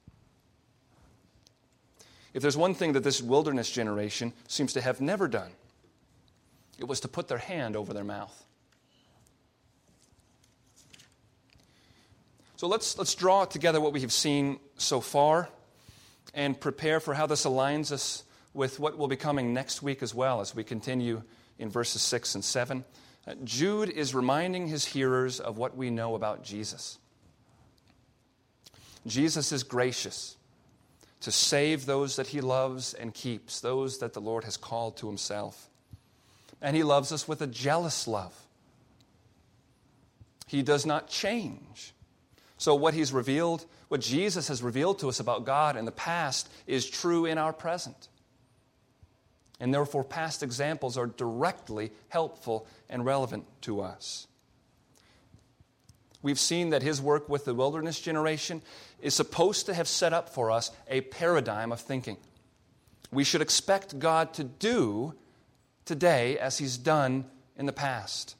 If 2.33 2.41
there's 2.41 2.57
one 2.57 2.75
thing 2.75 2.93
that 2.95 3.05
this 3.05 3.21
wilderness 3.21 3.71
generation 3.71 4.33
seems 4.49 4.73
to 4.73 4.81
have 4.81 5.01
never 5.01 5.29
done, 5.29 5.51
it 6.79 6.89
was 6.89 7.01
to 7.01 7.09
put 7.09 7.29
their 7.29 7.39
hand 7.39 7.77
over 7.77 7.93
their 7.93 8.05
mouth. 8.05 8.45
So 12.57 12.69
let's, 12.69 12.97
let's 12.97 13.15
draw 13.15 13.45
together 13.45 13.81
what 13.81 13.93
we 13.93 14.01
have 14.01 14.13
seen 14.13 14.61
so 14.79 15.01
far 15.01 15.49
and 16.35 16.59
prepare 16.59 17.01
for 17.01 17.15
how 17.15 17.27
this 17.27 17.45
aligns 17.45 17.93
us 17.93 18.25
with 18.55 18.79
what 18.79 18.99
will 18.99 19.09
be 19.09 19.17
coming 19.17 19.55
next 19.55 19.83
week 19.83 20.03
as 20.03 20.15
well 20.15 20.41
as 20.41 20.55
we 20.55 20.65
continue 20.65 21.23
in 21.59 21.71
verses 21.71 22.03
6 22.03 22.35
and 22.35 22.45
7. 22.45 22.85
Uh, 23.27 23.35
Jude 23.45 23.89
is 23.89 24.15
reminding 24.15 24.67
his 24.67 24.85
hearers 24.85 25.41
of 25.41 25.57
what 25.59 25.77
we 25.77 25.91
know 25.91 26.15
about 26.15 26.43
Jesus. 26.43 26.99
Jesus 29.07 29.53
is 29.53 29.63
gracious 29.63 30.37
to 31.21 31.31
save 31.31 31.87
those 31.87 32.17
that 32.17 32.29
he 32.29 32.41
loves 32.41 32.95
and 32.95 33.15
keeps, 33.15 33.61
those 33.61 33.99
that 33.99 34.13
the 34.13 34.21
Lord 34.21 34.45
has 34.45 34.57
called 34.57 34.97
to 34.99 35.07
himself. 35.07 35.69
And 36.61 36.77
he 36.77 36.83
loves 36.83 37.13
us 37.13 37.27
with 37.29 37.41
a 37.43 37.47
jealous 37.47 38.09
love. 38.09 38.35
He 40.47 40.63
does 40.63 40.85
not 40.85 41.09
change. 41.09 41.95
So, 42.63 42.77
what 42.77 42.95
he's 42.95 43.13
revealed 43.13 43.67
what 43.89 44.01
Jesus 44.01 44.47
has 44.47 44.63
revealed 44.63 45.01
to 45.01 45.09
us 45.09 45.19
about 45.19 45.45
God 45.45 45.77
in 45.77 45.85
the 45.85 45.91
past 45.91 46.49
is 46.69 46.89
true 46.89 47.27
in 47.27 47.37
our 47.37 47.53
present. 47.53 48.09
And 49.59 49.75
therefore, 49.75 50.05
past 50.05 50.45
examples 50.45 50.97
are 50.97 51.09
directly 51.09 51.91
helpful 52.09 52.69
and 52.89 53.05
relevant 53.05 53.47
to 53.63 53.81
us. 53.81 54.29
We've 56.23 56.39
seen 56.39 56.71
that 56.71 56.85
his 56.85 57.03
work 57.03 57.29
with 57.29 57.47
the 57.47 57.53
wilderness 57.53 58.01
generation 58.01 58.63
is 59.01 59.13
supposed 59.13 59.67
to 59.67 59.75
have 59.75 59.89
set 59.89 60.13
up 60.13 60.29
for 60.29 60.53
us 60.53 60.71
a 60.87 61.01
paradigm 61.01 61.73
of 61.73 61.81
thinking. 61.81 62.17
We 63.11 63.25
should 63.25 63.43
expect 63.43 63.99
God 63.99 64.35
to 64.35 64.45
do 64.45 65.15
today 65.85 66.39
as 66.39 66.59
he's 66.59 66.79
done 66.79 67.25
in 67.57 67.67
the 67.67 67.73
past. 67.73 68.37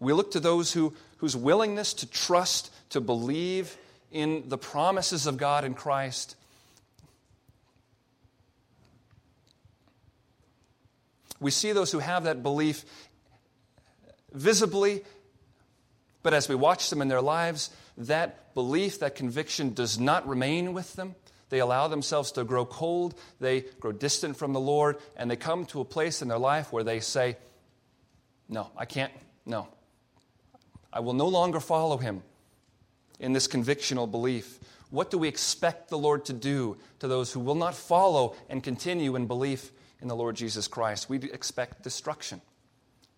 We 0.00 0.12
look 0.12 0.32
to 0.32 0.40
those 0.40 0.72
who, 0.72 0.92
whose 1.24 1.34
willingness 1.34 1.94
to 1.94 2.06
trust 2.06 2.70
to 2.90 3.00
believe 3.00 3.78
in 4.12 4.46
the 4.50 4.58
promises 4.58 5.26
of 5.26 5.38
God 5.38 5.64
in 5.64 5.72
Christ. 5.72 6.36
We 11.40 11.50
see 11.50 11.72
those 11.72 11.90
who 11.90 11.98
have 12.00 12.24
that 12.24 12.42
belief 12.42 12.84
visibly, 14.34 15.02
but 16.22 16.34
as 16.34 16.46
we 16.46 16.56
watch 16.56 16.90
them 16.90 17.00
in 17.00 17.08
their 17.08 17.22
lives, 17.22 17.70
that 17.96 18.52
belief, 18.52 18.98
that 18.98 19.14
conviction 19.14 19.72
does 19.72 19.98
not 19.98 20.28
remain 20.28 20.74
with 20.74 20.92
them. 20.92 21.14
They 21.48 21.60
allow 21.60 21.88
themselves 21.88 22.32
to 22.32 22.44
grow 22.44 22.66
cold, 22.66 23.14
they 23.40 23.62
grow 23.80 23.92
distant 23.92 24.36
from 24.36 24.52
the 24.52 24.60
Lord, 24.60 24.98
and 25.16 25.30
they 25.30 25.36
come 25.36 25.64
to 25.66 25.80
a 25.80 25.86
place 25.86 26.20
in 26.20 26.28
their 26.28 26.36
life 26.36 26.70
where 26.70 26.84
they 26.84 27.00
say, 27.00 27.38
No, 28.46 28.70
I 28.76 28.84
can't, 28.84 29.12
no. 29.46 29.68
I 30.94 31.00
will 31.00 31.12
no 31.12 31.28
longer 31.28 31.60
follow 31.60 31.98
him 31.98 32.22
in 33.20 33.32
this 33.34 33.48
convictional 33.48 34.10
belief? 34.10 34.60
What 34.90 35.10
do 35.10 35.18
we 35.18 35.28
expect 35.28 35.88
the 35.90 35.98
Lord 35.98 36.24
to 36.26 36.32
do 36.32 36.76
to 37.00 37.08
those 37.08 37.32
who 37.32 37.40
will 37.40 37.56
not 37.56 37.74
follow 37.74 38.36
and 38.48 38.62
continue 38.62 39.16
in 39.16 39.26
belief 39.26 39.72
in 40.00 40.08
the 40.08 40.14
Lord 40.16 40.36
Jesus 40.36 40.68
Christ? 40.68 41.10
We 41.10 41.18
expect 41.18 41.82
destruction. 41.82 42.40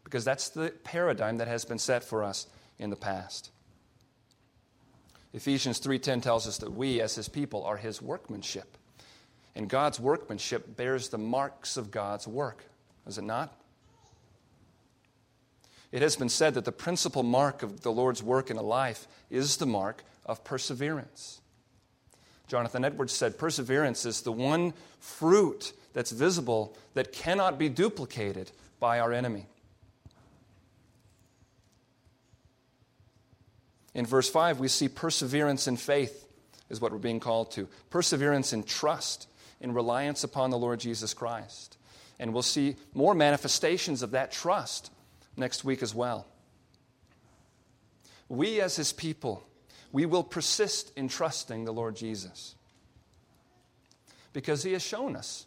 because 0.06 0.24
that's 0.24 0.50
the 0.50 0.72
paradigm 0.84 1.38
that 1.38 1.48
has 1.48 1.64
been 1.64 1.80
set 1.80 2.04
for 2.04 2.22
us 2.22 2.46
in 2.78 2.90
the 2.90 2.96
past. 2.96 3.50
Ephesians 5.32 5.80
3:10 5.80 6.20
tells 6.20 6.46
us 6.46 6.58
that 6.58 6.72
we 6.72 7.00
as 7.00 7.16
his 7.16 7.28
people 7.28 7.64
are 7.64 7.76
his 7.76 8.00
workmanship. 8.00 8.78
And 9.56 9.68
God's 9.68 9.98
workmanship 9.98 10.76
bears 10.76 11.08
the 11.08 11.18
marks 11.18 11.76
of 11.76 11.90
God's 11.90 12.28
work, 12.28 12.66
does 13.04 13.18
it 13.18 13.24
not? 13.24 13.52
It 15.96 16.02
has 16.02 16.14
been 16.14 16.28
said 16.28 16.52
that 16.52 16.66
the 16.66 16.72
principal 16.72 17.22
mark 17.22 17.62
of 17.62 17.80
the 17.80 17.90
Lord's 17.90 18.22
work 18.22 18.50
in 18.50 18.58
a 18.58 18.62
life 18.62 19.08
is 19.30 19.56
the 19.56 19.64
mark 19.64 20.04
of 20.26 20.44
perseverance. 20.44 21.40
Jonathan 22.48 22.84
Edwards 22.84 23.14
said 23.14 23.38
perseverance 23.38 24.04
is 24.04 24.20
the 24.20 24.30
one 24.30 24.74
fruit 25.00 25.72
that's 25.94 26.10
visible 26.10 26.76
that 26.92 27.14
cannot 27.14 27.58
be 27.58 27.70
duplicated 27.70 28.50
by 28.78 29.00
our 29.00 29.10
enemy. 29.10 29.46
In 33.94 34.04
verse 34.04 34.28
5, 34.28 34.60
we 34.60 34.68
see 34.68 34.90
perseverance 34.90 35.66
in 35.66 35.78
faith, 35.78 36.26
is 36.68 36.78
what 36.78 36.92
we're 36.92 36.98
being 36.98 37.20
called 37.20 37.52
to. 37.52 37.70
Perseverance 37.88 38.52
in 38.52 38.64
trust, 38.64 39.28
in 39.62 39.72
reliance 39.72 40.24
upon 40.24 40.50
the 40.50 40.58
Lord 40.58 40.78
Jesus 40.78 41.14
Christ. 41.14 41.78
And 42.18 42.34
we'll 42.34 42.42
see 42.42 42.76
more 42.92 43.14
manifestations 43.14 44.02
of 44.02 44.10
that 44.10 44.30
trust 44.30 44.90
next 45.36 45.64
week 45.64 45.82
as 45.82 45.94
well. 45.94 46.26
We, 48.28 48.60
as 48.60 48.76
his 48.76 48.92
people, 48.92 49.46
we 49.92 50.06
will 50.06 50.24
persist 50.24 50.92
in 50.96 51.08
trusting 51.08 51.64
the 51.64 51.72
Lord 51.72 51.96
Jesus 51.96 52.54
because 54.32 54.62
he 54.62 54.72
has 54.72 54.82
shown 54.82 55.16
us 55.16 55.46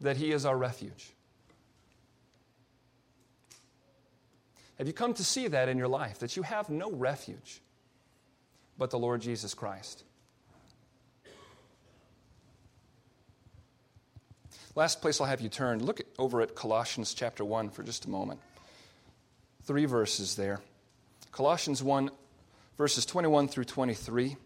that 0.00 0.16
he 0.16 0.32
is 0.32 0.44
our 0.44 0.56
refuge. 0.56 1.12
Have 4.78 4.86
you 4.86 4.92
come 4.92 5.12
to 5.14 5.24
see 5.24 5.46
that 5.48 5.68
in 5.68 5.76
your 5.76 5.88
life? 5.88 6.18
That 6.20 6.36
you 6.36 6.42
have 6.42 6.70
no 6.70 6.90
refuge 6.90 7.60
but 8.78 8.90
the 8.90 8.98
Lord 8.98 9.20
Jesus 9.20 9.52
Christ? 9.54 10.04
Last 14.74 15.02
place 15.02 15.20
I'll 15.20 15.26
have 15.26 15.40
you 15.40 15.48
turn, 15.48 15.84
look 15.84 16.00
over 16.18 16.40
at 16.40 16.54
Colossians 16.54 17.12
chapter 17.12 17.44
1 17.44 17.70
for 17.70 17.82
just 17.82 18.06
a 18.06 18.10
moment. 18.10 18.40
Three 19.64 19.84
verses 19.84 20.36
there. 20.36 20.60
Colossians 21.32 21.82
1, 21.82 22.10
verses 22.76 23.06
21 23.06 23.48
through 23.48 23.64
23. 23.64 24.36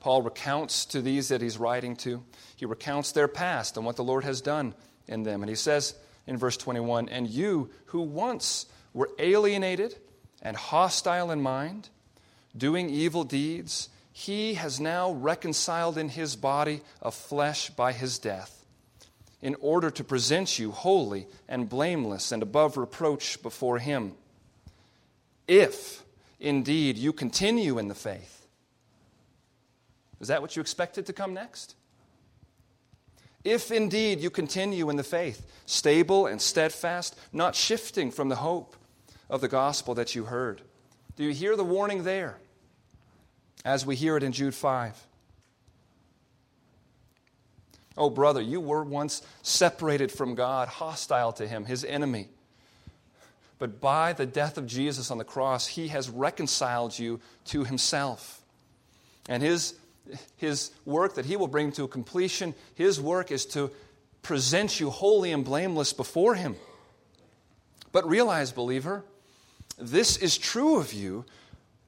Paul 0.00 0.22
recounts 0.22 0.86
to 0.86 1.02
these 1.02 1.28
that 1.28 1.42
he's 1.42 1.58
writing 1.58 1.94
to, 1.96 2.22
he 2.56 2.64
recounts 2.64 3.12
their 3.12 3.28
past 3.28 3.76
and 3.76 3.84
what 3.84 3.96
the 3.96 4.04
Lord 4.04 4.24
has 4.24 4.40
done 4.40 4.74
in 5.06 5.24
them. 5.24 5.42
And 5.42 5.50
he 5.50 5.56
says, 5.56 5.94
in 6.26 6.36
verse 6.36 6.56
21 6.56 7.08
And 7.08 7.28
you 7.28 7.70
who 7.86 8.00
once 8.00 8.66
were 8.94 9.10
alienated 9.18 9.96
and 10.40 10.56
hostile 10.56 11.30
in 11.30 11.42
mind, 11.42 11.90
doing 12.56 12.88
evil 12.88 13.24
deeds, 13.24 13.88
he 14.12 14.54
has 14.54 14.80
now 14.80 15.12
reconciled 15.12 15.98
in 15.98 16.08
his 16.08 16.36
body 16.36 16.80
of 17.02 17.14
flesh 17.14 17.70
by 17.70 17.92
his 17.92 18.18
death, 18.18 18.59
in 19.42 19.56
order 19.60 19.90
to 19.90 20.04
present 20.04 20.58
you 20.58 20.70
holy 20.70 21.26
and 21.48 21.68
blameless 21.68 22.32
and 22.32 22.42
above 22.42 22.76
reproach 22.76 23.42
before 23.42 23.78
him. 23.78 24.12
If 25.48 26.02
indeed 26.38 26.96
you 26.96 27.12
continue 27.12 27.78
in 27.78 27.88
the 27.88 27.94
faith. 27.94 28.46
Is 30.20 30.28
that 30.28 30.42
what 30.42 30.56
you 30.56 30.60
expected 30.60 31.06
to 31.06 31.12
come 31.12 31.32
next? 31.32 31.74
If 33.42 33.70
indeed 33.70 34.20
you 34.20 34.28
continue 34.28 34.90
in 34.90 34.96
the 34.96 35.02
faith, 35.02 35.46
stable 35.64 36.26
and 36.26 36.40
steadfast, 36.40 37.18
not 37.32 37.54
shifting 37.54 38.10
from 38.10 38.28
the 38.28 38.36
hope 38.36 38.76
of 39.30 39.40
the 39.40 39.48
gospel 39.48 39.94
that 39.94 40.14
you 40.14 40.24
heard. 40.24 40.60
Do 41.16 41.24
you 41.24 41.32
hear 41.32 41.56
the 41.56 41.64
warning 41.64 42.04
there? 42.04 42.36
As 43.64 43.86
we 43.86 43.96
hear 43.96 44.16
it 44.16 44.22
in 44.22 44.32
Jude 44.32 44.54
5. 44.54 45.06
Oh, 47.96 48.10
brother, 48.10 48.40
you 48.40 48.60
were 48.60 48.84
once 48.84 49.22
separated 49.42 50.12
from 50.12 50.34
God, 50.34 50.68
hostile 50.68 51.32
to 51.34 51.46
Him, 51.46 51.64
His 51.64 51.84
enemy. 51.84 52.28
But 53.58 53.80
by 53.80 54.12
the 54.12 54.26
death 54.26 54.56
of 54.56 54.66
Jesus 54.66 55.10
on 55.10 55.18
the 55.18 55.24
cross, 55.24 55.66
He 55.66 55.88
has 55.88 56.08
reconciled 56.08 56.98
you 56.98 57.20
to 57.46 57.64
Himself. 57.64 58.40
And 59.28 59.42
His 59.42 59.74
his 60.36 60.70
work 60.84 61.14
that 61.14 61.26
he 61.26 61.36
will 61.36 61.48
bring 61.48 61.72
to 61.72 61.86
completion, 61.88 62.54
his 62.74 63.00
work 63.00 63.30
is 63.30 63.46
to 63.46 63.70
present 64.22 64.80
you 64.80 64.90
holy 64.90 65.32
and 65.32 65.44
blameless 65.44 65.92
before 65.92 66.34
him. 66.34 66.56
But 67.92 68.08
realize, 68.08 68.52
believer, 68.52 69.04
this 69.78 70.16
is 70.16 70.38
true 70.38 70.78
of 70.78 70.92
you 70.92 71.24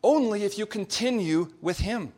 only 0.02 0.44
if 0.44 0.58
you 0.58 0.66
continue 0.66 1.52
with 1.60 1.78
him. 1.78 2.12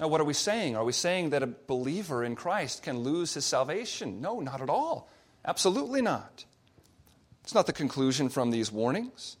Now, 0.00 0.08
what 0.08 0.20
are 0.20 0.24
we 0.24 0.34
saying? 0.34 0.76
Are 0.76 0.84
we 0.84 0.92
saying 0.92 1.30
that 1.30 1.42
a 1.42 1.46
believer 1.46 2.24
in 2.24 2.34
Christ 2.34 2.82
can 2.82 3.00
lose 3.00 3.34
his 3.34 3.44
salvation? 3.44 4.20
No, 4.20 4.40
not 4.40 4.60
at 4.60 4.70
all. 4.70 5.08
Absolutely 5.44 6.02
not. 6.02 6.44
It's 7.44 7.54
not 7.54 7.66
the 7.66 7.72
conclusion 7.72 8.28
from 8.28 8.50
these 8.50 8.72
warnings. 8.72 9.36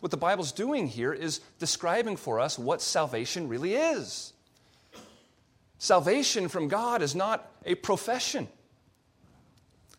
What 0.00 0.10
the 0.10 0.16
Bible's 0.16 0.52
doing 0.52 0.86
here 0.86 1.12
is 1.12 1.40
describing 1.58 2.16
for 2.16 2.38
us 2.38 2.58
what 2.58 2.82
salvation 2.82 3.48
really 3.48 3.74
is. 3.74 4.32
Salvation 5.78 6.48
from 6.48 6.68
God 6.68 7.02
is 7.02 7.14
not 7.14 7.50
a 7.64 7.74
profession. 7.74 8.48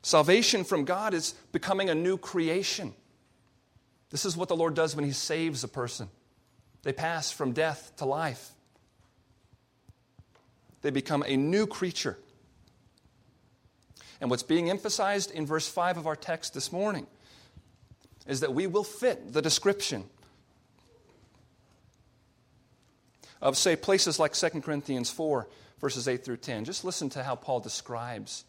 Salvation 0.02 0.64
from 0.64 0.86
God 0.86 1.14
is 1.14 1.34
becoming 1.52 1.90
a 1.90 1.96
new 1.96 2.18
creation. 2.18 2.94
This 4.12 4.26
is 4.26 4.38
what 4.38 4.48
the 4.48 4.56
Lord 4.56 4.76
does 4.76 4.96
when 4.96 5.06
He 5.06 5.12
saves 5.12 5.64
a 5.64 5.68
person. 5.68 6.10
They 6.84 6.94
pass 6.94 7.32
from 7.32 7.54
death 7.54 7.94
to 7.98 8.06
life, 8.06 8.52
they 10.86 10.92
become 10.92 11.24
a 11.26 11.36
new 11.36 11.66
creature. 11.66 12.16
And 14.22 14.30
what's 14.30 14.44
being 14.44 14.70
emphasized 14.70 15.32
in 15.32 15.48
verse 15.48 15.68
5 15.68 15.98
of 15.98 16.06
our 16.06 16.16
text 16.16 16.54
this 16.54 16.72
morning 16.72 17.08
is 18.28 18.42
that 18.42 18.54
we 18.54 18.68
will 18.68 18.84
fit 18.84 19.34
the 19.34 19.42
description 19.42 20.04
of, 23.42 23.58
say, 23.58 23.76
places 23.76 24.20
like 24.20 24.34
2 24.34 24.62
Corinthians 24.62 25.10
4, 25.10 25.48
verses 25.82 26.08
8 26.08 26.24
through 26.24 26.38
10. 26.38 26.66
Just 26.66 26.86
listen 26.86 27.10
to 27.10 27.24
how 27.24 27.34
Paul 27.34 27.62
describes. 27.62 28.46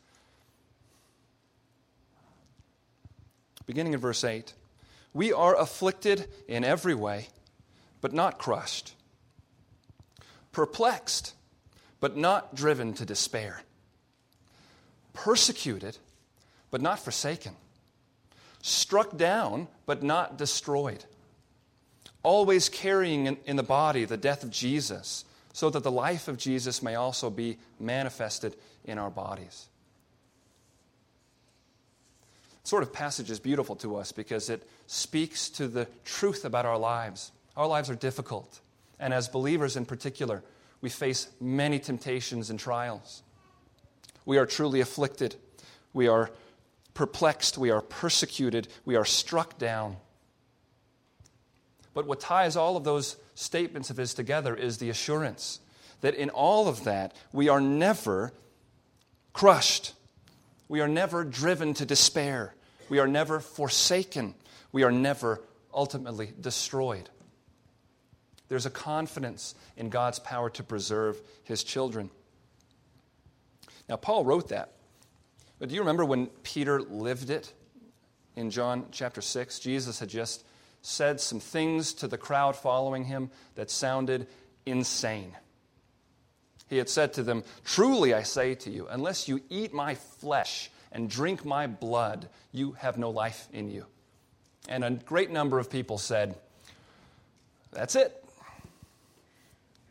Beginning 3.65 3.95
in 3.95 3.99
verse 3.99 4.23
8 4.23 4.53
We 5.15 5.33
are 5.33 5.59
afflicted 5.59 6.29
in 6.47 6.65
every 6.65 6.95
way, 6.95 7.29
but 8.03 8.13
not 8.13 8.39
crushed, 8.39 8.93
perplexed, 10.53 11.33
but 12.07 12.17
not 12.17 12.55
driven 12.55 12.93
to 12.93 13.05
despair, 13.05 13.61
persecuted, 15.13 15.99
but 16.71 16.81
not 16.81 17.01
forsaken 17.01 17.53
struck 18.63 19.17
down, 19.17 19.67
but 19.87 20.05
not 20.05 20.39
destroyed. 20.39 21.05
Always 22.23 22.69
carrying 22.69 23.27
in, 23.27 23.37
in 23.45 23.57
the 23.57 23.65
body 23.65 24.05
the 24.05 24.17
death 24.17 24.45
of 24.45 24.53
Jesus, 24.53 25.25
so 25.53 25.69
that 25.69 25.83
the 25.83 25.91
life 25.91 26.29
of 26.29 26.39
Jesus 26.39 26.81
may 26.81 26.95
also 26.95 27.29
be 27.29 27.59
manifested 27.81 28.55
in 28.85 28.99
our 28.99 29.11
bodies. 29.11 29.67
Sort 32.63 32.85
of 32.85 32.93
passage 32.93 33.33
is 33.33 33.41
beautiful 33.41 33.75
to 33.75 33.97
us 33.97 34.13
because 34.13 34.49
it 34.49 34.65
speaks 34.87 35.49
to 35.51 35.67
the 35.67 35.89
truth 36.05 36.45
about 36.45 36.67
our 36.67 36.79
lives. 36.79 37.33
Our 37.57 37.67
lives 37.67 37.91
are 37.91 37.97
difficult, 37.97 38.61
and 39.01 39.13
as 39.13 39.27
believers 39.27 39.75
in 39.75 39.87
particular, 39.87 40.45
we 40.87 40.91
face 40.91 41.27
many 41.41 41.81
temptations 41.81 42.49
and 42.49 42.61
trials. 42.61 43.25
We 44.25 44.39
are 44.39 44.47
truly 44.47 44.81
afflicted. 44.81 45.35
We 45.93 46.07
are 46.07 46.31
perplexed, 46.95 47.59
we 47.59 47.73
are 47.73 47.81
persecuted, 47.81 48.69
we 48.85 48.95
are 48.95 49.05
struck 49.05 49.59
down. 49.59 49.97
But 51.93 52.07
what 52.07 52.21
ties 52.21 52.55
all 52.55 52.77
of 52.77 52.85
those 52.85 53.17
statements 53.35 53.91
of 53.91 53.97
his 53.97 54.15
together 54.15 54.55
is 54.55 54.79
the 54.79 54.89
assurance 54.89 55.59
that 56.03 56.15
in 56.15 56.31
all 56.31 56.69
of 56.69 56.85
that, 56.85 57.17
we 57.33 57.49
are 57.49 57.61
never 57.61 58.33
crushed. 59.33 59.93
We 60.69 60.81
are 60.81 60.87
never 60.87 61.25
driven 61.25 61.75
to 61.75 61.85
despair. 61.85 62.55
We 62.89 63.01
are 63.01 63.09
never 63.09 63.41
forsaken. 63.41 64.37
We 64.71 64.85
are 64.85 64.93
never 64.93 65.43
ultimately 65.75 66.33
destroyed. 66.41 67.11
There's 68.49 68.67
a 68.67 68.71
confidence 68.71 69.55
in 69.77 69.89
God's 69.89 70.19
power 70.19 70.51
to 70.51 70.63
preserve 70.63 71.21
his 71.45 71.65
children. 71.65 72.11
Now, 73.89 73.97
Paul 73.97 74.25
wrote 74.25 74.49
that 74.49 74.73
but 75.59 75.69
do 75.69 75.75
you 75.75 75.81
remember 75.81 76.05
when 76.05 76.27
Peter 76.43 76.81
lived 76.83 77.31
it 77.31 77.53
in 78.35 78.51
John 78.51 78.87
chapter 78.93 79.21
6? 79.21 79.59
Jesus 79.59 79.99
had 79.99 80.09
just 80.09 80.45
said 80.83 81.21
some 81.21 81.41
things 81.41 81.95
to 81.95 82.09
the 82.09 82.19
crowd 82.19 82.57
following 82.57 83.05
him 83.05 83.31
that 83.55 83.71
sounded 83.71 84.27
insane. 84.67 85.35
He 86.69 86.79
had 86.79 86.89
said 86.89 87.15
to 87.15 87.23
them, 87.23 87.45
Truly 87.65 88.13
I 88.13 88.23
say 88.23 88.55
to 88.57 88.71
you, 88.71 88.87
unless 88.89 89.29
you 89.29 89.41
eat 89.49 89.73
my 89.73 89.95
flesh 89.95 90.71
and 90.93 91.09
drink 91.09 91.45
my 91.45 91.67
blood, 91.67 92.29
you 92.53 92.73
have 92.73 92.99
no 92.99 93.11
life 93.11 93.49
in 93.53 93.71
you. 93.71 93.87
And 94.69 94.85
a 94.85 94.91
great 94.91 95.31
number 95.31 95.59
of 95.59 95.71
people 95.71 95.97
said, 95.97 96.37
That's 97.73 97.95
it. 97.95 98.23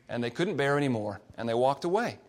And 0.08 0.24
they 0.24 0.30
couldn't 0.30 0.58
bear 0.58 0.78
any 0.78 0.88
more, 0.88 1.20
and 1.38 1.50
they 1.50 1.54
walked 1.54 1.84
away. 1.84 2.20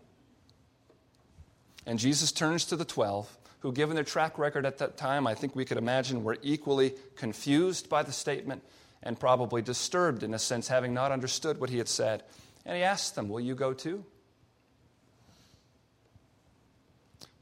And 1.87 1.99
Jesus 1.99 2.33
turns 2.33 2.64
to 2.66 2.77
the 2.77 2.85
12, 2.85 3.37
who, 3.61 3.72
given 3.72 3.95
their 3.95 4.05
track 4.05 4.39
record 4.39 4.66
at 4.66 4.79
that 4.79 4.97
time, 4.97 5.27
I 5.27 5.35
think 5.35 5.55
we 5.55 5.64
could 5.64 5.79
imagine 5.79 6.24
were 6.24 6.39
equally 6.43 6.95
confused 7.16 7.89
by 7.89 8.03
the 8.03 8.12
statement 8.12 8.62
and 9.03 9.18
probably 9.18 9.62
disturbed 9.62 10.22
in 10.22 10.35
a 10.35 10.39
sense, 10.39 10.68
having 10.68 10.93
not 10.93 11.12
understood 11.12 11.61
what 11.61 11.70
he 11.70 11.79
had 11.79 11.89
said. 11.89 12.24
And 12.64 12.77
he 12.77 12.83
asked 12.83 13.14
them, 13.14 13.29
Will 13.29 13.41
you 13.41 13.55
go 13.55 13.72
too? 13.72 14.05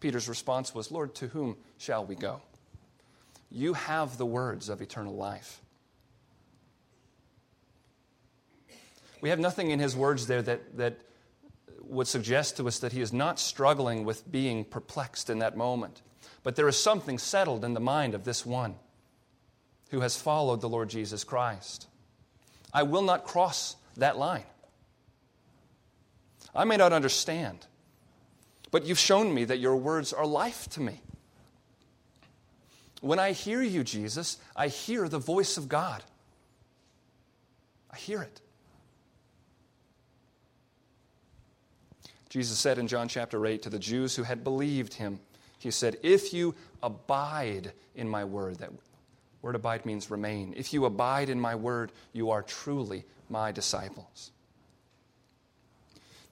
Peter's 0.01 0.29
response 0.29 0.75
was, 0.75 0.91
Lord, 0.91 1.15
to 1.15 1.29
whom 1.29 1.57
shall 1.79 2.05
we 2.05 2.15
go? 2.15 2.43
You 3.51 3.73
have 3.73 4.19
the 4.19 4.27
words 4.27 4.69
of 4.69 4.83
eternal 4.83 5.15
life. 5.15 5.63
We 9.25 9.31
have 9.31 9.39
nothing 9.39 9.71
in 9.71 9.79
his 9.79 9.97
words 9.97 10.27
there 10.27 10.43
that, 10.43 10.77
that 10.77 10.99
would 11.81 12.07
suggest 12.07 12.59
to 12.59 12.69
us 12.69 12.81
that 12.81 12.93
he 12.93 13.01
is 13.01 13.11
not 13.11 13.39
struggling 13.39 14.05
with 14.05 14.31
being 14.31 14.67
perplexed 14.67 15.31
in 15.31 15.39
that 15.39 15.57
moment. 15.57 16.03
But 16.43 16.57
there 16.57 16.69
is 16.69 16.77
something 16.77 17.19
settled 17.19 17.65
in 17.65 17.73
the 17.73 17.81
mind 17.81 18.15
of 18.15 18.25
this 18.25 18.45
one 18.45 18.75
who 19.89 20.01
has 20.01 20.15
followed 20.15 20.61
the 20.61 20.69
Lord 20.69 20.91
Jesus 20.91 21.25
Christ. 21.25 21.87
I 22.71 22.83
will 22.83 23.01
not 23.01 23.25
cross 23.25 23.77
that 23.97 24.19
line. 24.19 24.45
I 26.55 26.65
may 26.65 26.77
not 26.77 26.93
understand, 26.93 27.67
but 28.71 28.85
you've 28.85 28.99
shown 28.99 29.33
me 29.33 29.47
that 29.47 29.59
your 29.59 29.77
words 29.77 30.13
are 30.13 30.27
life 30.27 30.69
to 30.73 30.83
me. 30.83 31.01
When 33.01 33.19
I 33.19 33.33
hear 33.33 33.63
you, 33.63 33.85
Jesus, 33.85 34.37
I 34.55 34.69
hear 34.69 35.09
the 35.09 35.19
voice 35.19 35.57
of 35.57 35.71
God. 35.71 36.05
I 37.91 37.97
hear 37.97 38.21
it. 38.21 38.43
Jesus 42.35 42.59
said 42.59 42.79
in 42.79 42.89
John 42.89 43.07
chapter 43.07 43.47
8 43.47 43.63
to 43.63 43.71
the 43.71 43.79
Jews 43.79 44.17
who 44.17 44.25
had 44.25 44.43
believed 44.43 44.95
him, 44.95 45.21
He 45.61 45.71
said, 45.71 45.99
If 46.03 46.35
you 46.35 46.57
abide 46.83 47.71
in 47.95 48.09
my 48.09 48.25
word, 48.25 48.59
that 48.59 48.73
word 49.41 49.55
abide 49.55 49.87
means 49.87 50.11
remain. 50.11 50.53
If 50.57 50.73
you 50.73 50.85
abide 50.85 51.31
in 51.31 51.39
my 51.39 51.55
word, 51.55 51.93
you 52.13 52.33
are 52.33 52.43
truly 52.43 53.05
my 53.29 53.53
disciples. 53.53 54.33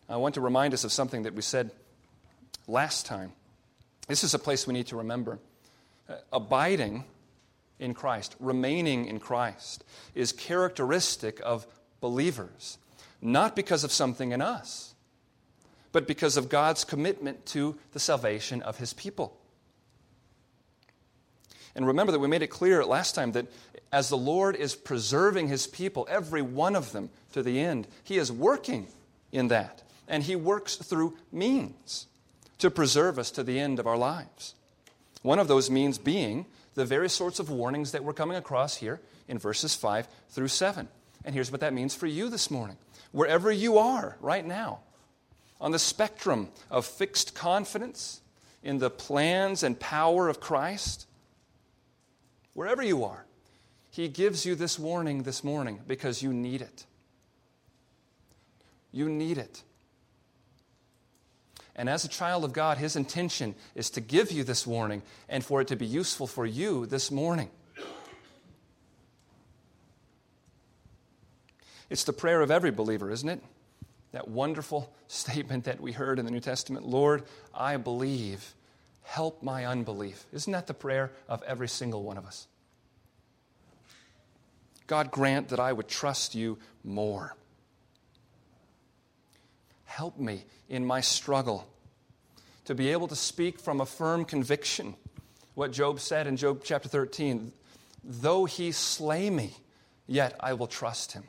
I 0.08 0.16
want 0.16 0.34
to 0.34 0.40
remind 0.40 0.74
us 0.74 0.82
of 0.82 0.90
something 0.90 1.22
that 1.22 1.34
we 1.34 1.42
said 1.42 1.70
last 2.66 3.06
time. 3.06 3.30
This 4.08 4.24
is 4.24 4.34
a 4.34 4.40
place 4.40 4.66
we 4.66 4.74
need 4.74 4.88
to 4.88 4.96
remember. 4.96 5.38
Uh, 6.08 6.14
abiding 6.32 7.04
in 7.78 7.94
Christ, 7.94 8.34
remaining 8.40 9.04
in 9.04 9.20
Christ, 9.20 9.84
is 10.16 10.32
characteristic 10.32 11.40
of 11.44 11.64
believers, 12.00 12.78
not 13.20 13.54
because 13.54 13.84
of 13.84 13.92
something 13.92 14.32
in 14.32 14.42
us 14.42 14.91
but 15.92 16.06
because 16.06 16.36
of 16.36 16.48
God's 16.48 16.84
commitment 16.84 17.46
to 17.46 17.76
the 17.92 18.00
salvation 18.00 18.62
of 18.62 18.78
his 18.78 18.92
people. 18.92 19.38
And 21.74 21.86
remember 21.86 22.12
that 22.12 22.18
we 22.18 22.28
made 22.28 22.42
it 22.42 22.48
clear 22.48 22.84
last 22.84 23.14
time 23.14 23.32
that 23.32 23.46
as 23.92 24.08
the 24.08 24.16
Lord 24.16 24.56
is 24.56 24.74
preserving 24.74 25.48
his 25.48 25.66
people, 25.66 26.06
every 26.10 26.42
one 26.42 26.74
of 26.74 26.92
them 26.92 27.10
to 27.32 27.42
the 27.42 27.60
end, 27.60 27.86
he 28.04 28.18
is 28.18 28.32
working 28.32 28.86
in 29.30 29.48
that. 29.48 29.82
And 30.08 30.22
he 30.22 30.36
works 30.36 30.76
through 30.76 31.16
means 31.30 32.06
to 32.58 32.70
preserve 32.70 33.18
us 33.18 33.30
to 33.32 33.42
the 33.42 33.58
end 33.58 33.78
of 33.78 33.86
our 33.86 33.96
lives. 33.96 34.54
One 35.22 35.38
of 35.38 35.48
those 35.48 35.70
means 35.70 35.98
being 35.98 36.46
the 36.74 36.84
very 36.84 37.08
sorts 37.08 37.38
of 37.38 37.50
warnings 37.50 37.92
that 37.92 38.04
we're 38.04 38.12
coming 38.12 38.36
across 38.36 38.76
here 38.76 39.00
in 39.28 39.38
verses 39.38 39.74
5 39.74 40.08
through 40.30 40.48
7. 40.48 40.88
And 41.24 41.34
here's 41.34 41.50
what 41.50 41.60
that 41.60 41.72
means 41.72 41.94
for 41.94 42.06
you 42.06 42.28
this 42.28 42.50
morning. 42.50 42.76
Wherever 43.12 43.52
you 43.52 43.78
are 43.78 44.16
right 44.20 44.44
now, 44.44 44.80
on 45.62 45.70
the 45.70 45.78
spectrum 45.78 46.48
of 46.70 46.84
fixed 46.84 47.34
confidence 47.36 48.20
in 48.64 48.78
the 48.78 48.90
plans 48.90 49.62
and 49.62 49.78
power 49.78 50.28
of 50.28 50.40
Christ, 50.40 51.06
wherever 52.52 52.82
you 52.82 53.04
are, 53.04 53.24
He 53.88 54.08
gives 54.08 54.44
you 54.44 54.56
this 54.56 54.76
warning 54.76 55.22
this 55.22 55.44
morning 55.44 55.80
because 55.86 56.20
you 56.20 56.32
need 56.32 56.62
it. 56.62 56.84
You 58.90 59.08
need 59.08 59.38
it. 59.38 59.62
And 61.76 61.88
as 61.88 62.04
a 62.04 62.08
child 62.08 62.44
of 62.44 62.52
God, 62.52 62.76
His 62.76 62.96
intention 62.96 63.54
is 63.76 63.88
to 63.90 64.00
give 64.00 64.32
you 64.32 64.42
this 64.42 64.66
warning 64.66 65.02
and 65.28 65.44
for 65.44 65.60
it 65.60 65.68
to 65.68 65.76
be 65.76 65.86
useful 65.86 66.26
for 66.26 66.44
you 66.44 66.86
this 66.86 67.10
morning. 67.10 67.48
It's 71.88 72.04
the 72.04 72.12
prayer 72.12 72.40
of 72.40 72.50
every 72.50 72.72
believer, 72.72 73.10
isn't 73.12 73.28
it? 73.28 73.40
That 74.12 74.28
wonderful 74.28 74.94
statement 75.08 75.64
that 75.64 75.80
we 75.80 75.92
heard 75.92 76.18
in 76.18 76.24
the 76.24 76.30
New 76.30 76.40
Testament 76.40 76.86
Lord, 76.86 77.24
I 77.54 77.76
believe, 77.76 78.54
help 79.02 79.42
my 79.42 79.66
unbelief. 79.66 80.26
Isn't 80.32 80.52
that 80.52 80.66
the 80.66 80.74
prayer 80.74 81.12
of 81.28 81.42
every 81.42 81.68
single 81.68 82.02
one 82.02 82.16
of 82.16 82.26
us? 82.26 82.46
God, 84.86 85.10
grant 85.10 85.48
that 85.48 85.60
I 85.60 85.72
would 85.72 85.88
trust 85.88 86.34
you 86.34 86.58
more. 86.84 87.34
Help 89.84 90.18
me 90.18 90.44
in 90.68 90.84
my 90.84 91.00
struggle 91.00 91.66
to 92.64 92.74
be 92.74 92.90
able 92.90 93.08
to 93.08 93.16
speak 93.16 93.58
from 93.58 93.80
a 93.80 93.86
firm 93.86 94.24
conviction. 94.24 94.94
What 95.54 95.72
Job 95.72 96.00
said 96.00 96.26
in 96.26 96.36
Job 96.36 96.62
chapter 96.64 96.88
13 96.88 97.52
though 98.04 98.44
he 98.44 98.72
slay 98.72 99.30
me, 99.30 99.54
yet 100.06 100.34
I 100.40 100.54
will 100.54 100.66
trust 100.66 101.12
him. 101.12 101.24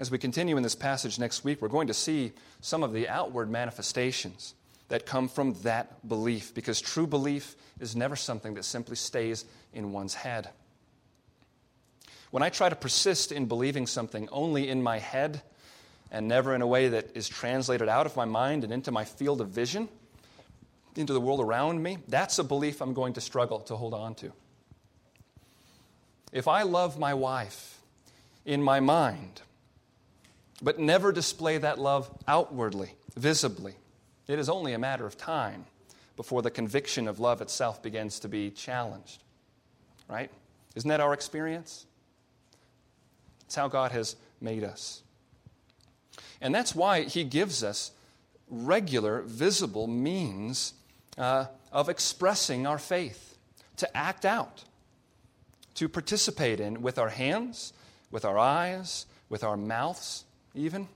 As 0.00 0.10
we 0.10 0.16
continue 0.16 0.56
in 0.56 0.62
this 0.62 0.74
passage 0.74 1.18
next 1.18 1.44
week, 1.44 1.60
we're 1.60 1.68
going 1.68 1.88
to 1.88 1.94
see 1.94 2.32
some 2.62 2.82
of 2.82 2.94
the 2.94 3.06
outward 3.06 3.50
manifestations 3.50 4.54
that 4.88 5.04
come 5.04 5.28
from 5.28 5.52
that 5.62 6.08
belief, 6.08 6.54
because 6.54 6.80
true 6.80 7.06
belief 7.06 7.54
is 7.78 7.94
never 7.94 8.16
something 8.16 8.54
that 8.54 8.64
simply 8.64 8.96
stays 8.96 9.44
in 9.74 9.92
one's 9.92 10.14
head. 10.14 10.48
When 12.30 12.42
I 12.42 12.48
try 12.48 12.70
to 12.70 12.76
persist 12.76 13.30
in 13.30 13.44
believing 13.44 13.86
something 13.86 14.26
only 14.32 14.70
in 14.70 14.82
my 14.82 14.98
head 14.98 15.42
and 16.10 16.26
never 16.26 16.54
in 16.54 16.62
a 16.62 16.66
way 16.66 16.88
that 16.88 17.10
is 17.14 17.28
translated 17.28 17.90
out 17.90 18.06
of 18.06 18.16
my 18.16 18.24
mind 18.24 18.64
and 18.64 18.72
into 18.72 18.90
my 18.90 19.04
field 19.04 19.42
of 19.42 19.50
vision, 19.50 19.86
into 20.96 21.12
the 21.12 21.20
world 21.20 21.40
around 21.40 21.82
me, 21.82 21.98
that's 22.08 22.38
a 22.38 22.44
belief 22.44 22.80
I'm 22.80 22.94
going 22.94 23.12
to 23.12 23.20
struggle 23.20 23.60
to 23.60 23.76
hold 23.76 23.92
on 23.92 24.14
to. 24.14 24.32
If 26.32 26.48
I 26.48 26.62
love 26.62 26.98
my 26.98 27.12
wife 27.12 27.82
in 28.46 28.62
my 28.62 28.80
mind, 28.80 29.42
but 30.62 30.78
never 30.78 31.12
display 31.12 31.58
that 31.58 31.78
love 31.78 32.10
outwardly, 32.28 32.94
visibly. 33.16 33.74
It 34.28 34.38
is 34.38 34.48
only 34.48 34.72
a 34.72 34.78
matter 34.78 35.06
of 35.06 35.16
time 35.16 35.64
before 36.16 36.42
the 36.42 36.50
conviction 36.50 37.08
of 37.08 37.18
love 37.18 37.40
itself 37.40 37.82
begins 37.82 38.20
to 38.20 38.28
be 38.28 38.50
challenged. 38.50 39.22
Right? 40.08 40.30
Isn't 40.74 40.88
that 40.88 41.00
our 41.00 41.14
experience? 41.14 41.86
It's 43.46 43.54
how 43.54 43.68
God 43.68 43.92
has 43.92 44.16
made 44.40 44.64
us. 44.64 45.02
And 46.40 46.54
that's 46.54 46.74
why 46.74 47.02
He 47.02 47.24
gives 47.24 47.64
us 47.64 47.92
regular, 48.48 49.22
visible 49.22 49.86
means 49.86 50.74
uh, 51.18 51.46
of 51.72 51.88
expressing 51.88 52.66
our 52.66 52.78
faith, 52.78 53.38
to 53.76 53.96
act 53.96 54.24
out, 54.24 54.64
to 55.74 55.88
participate 55.88 56.60
in 56.60 56.82
with 56.82 56.98
our 56.98 57.08
hands, 57.08 57.72
with 58.10 58.24
our 58.24 58.38
eyes, 58.38 59.06
with 59.28 59.44
our 59.44 59.56
mouths, 59.56 60.24
even. 60.54 60.88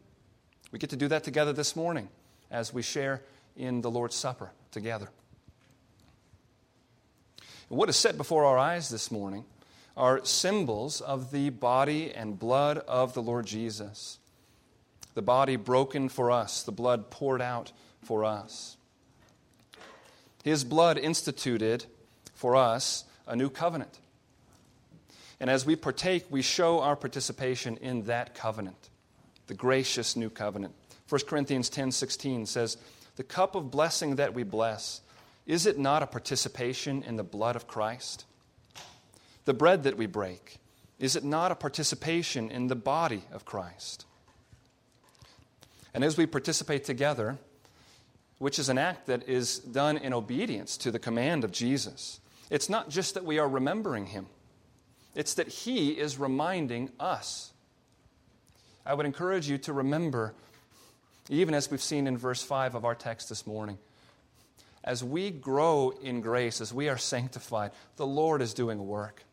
We 0.73 0.79
get 0.79 0.91
to 0.91 0.97
do 0.97 1.09
that 1.09 1.25
together 1.25 1.53
this 1.53 1.77
morning 1.77 2.09
as 2.51 2.73
we 2.73 2.83
share 2.83 3.23
in 3.57 3.81
the 3.81 3.91
Lord's 3.91 4.17
Supper 4.17 4.51
together. 4.71 5.09
What 7.69 7.89
is 7.89 7.97
set 7.97 8.17
before 8.17 8.45
our 8.45 8.59
eyes 8.59 8.91
this 8.91 9.11
morning 9.11 9.45
are 9.97 10.25
symbols 10.25 11.01
of 11.01 11.31
the 11.31 11.51
body 11.51 12.13
and 12.13 12.39
blood 12.39 12.79
of 12.79 13.15
the 13.15 13.23
Lord 13.23 13.47
Jesus. 13.47 14.19
The 15.15 15.23
body 15.23 15.57
broken 15.57 16.09
for 16.09 16.31
us, 16.31 16.63
the 16.63 16.73
blood 16.73 17.11
poured 17.11 17.41
out 17.41 17.73
for 18.03 18.25
us. 18.25 18.77
His 20.43 20.65
blood 20.65 20.99
instituted 20.99 21.87
for 22.35 22.57
us 22.57 23.05
a 23.27 23.35
new 23.35 23.49
covenant. 23.49 23.99
And 25.41 25.49
as 25.49 25.65
we 25.65 25.77
partake, 25.77 26.27
we 26.31 26.43
show 26.43 26.81
our 26.81 26.97
participation 26.97 27.77
in 27.79 28.05
that 28.05 28.35
covenant 28.35 28.91
the 29.47 29.55
gracious 29.55 30.17
new 30.17 30.31
covenant. 30.31 30.75
1 31.09 31.27
Corinthians 31.27 31.69
10:16 31.69 32.47
says, 32.47 32.77
"The 33.17 33.25
cup 33.25 33.55
of 33.55 33.71
blessing 33.71 34.17
that 34.17 34.35
we 34.35 34.43
bless, 34.43 35.01
is 35.47 35.67
it 35.67 35.79
not 35.79 36.03
a 36.03 36.07
participation 36.07 37.03
in 37.03 37.17
the 37.17 37.25
blood 37.25 37.57
of 37.57 37.67
Christ? 37.67 38.25
The 39.45 39.55
bread 39.55 39.83
that 39.83 39.97
we 39.97 40.07
break, 40.07 40.59
is 40.99 41.17
it 41.17 41.25
not 41.25 41.53
a 41.53 41.57
participation 41.57 42.51
in 42.51 42.69
the 42.69 42.77
body 42.77 43.25
of 43.31 43.45
Christ?" 43.45 44.07
And 45.93 46.03
as 46.03 46.17
we 46.17 46.27
participate 46.27 46.85
together, 46.85 47.39
which 48.39 48.59
is 48.59 48.69
an 48.69 48.79
act 48.79 49.07
that 49.07 49.29
is 49.29 49.59
done 49.59 49.97
in 49.97 50.13
obedience 50.13 50.77
to 50.79 50.91
the 50.91 50.99
command 50.99 51.45
of 51.45 51.53
Jesus, 51.53 52.21
it's 52.51 52.69
not 52.69 52.89
just 52.89 53.15
that 53.15 53.25
we 53.25 53.39
are 53.39 53.49
remembering 53.49 54.07
him, 54.07 54.27
it's 55.15 55.35
that 55.35 55.49
he 55.49 55.93
is 55.93 56.19
reminding 56.19 56.91
us. 56.99 57.53
I 58.87 58.95
would 58.95 59.07
encourage 59.07 59.49
you 59.49 59.59
to 59.59 59.73
remember, 59.73 60.35
even 61.31 61.55
as 61.55 61.71
we've 61.71 61.83
seen 61.83 62.07
in 62.07 62.19
verse 62.19 62.43
5 62.43 62.75
of 62.75 62.85
our 62.85 62.95
text 62.95 63.29
this 63.29 63.47
morning, 63.47 63.79
as 64.83 65.03
we 65.03 65.31
grow 65.31 65.95
in 66.03 66.21
grace, 66.21 66.61
as 66.61 66.75
we 66.75 66.91
are 66.91 66.99
sanctified, 66.99 67.71
the 67.97 68.07
Lord 68.07 68.43
is 68.43 68.53
doing 68.53 68.87
work. 68.87 69.25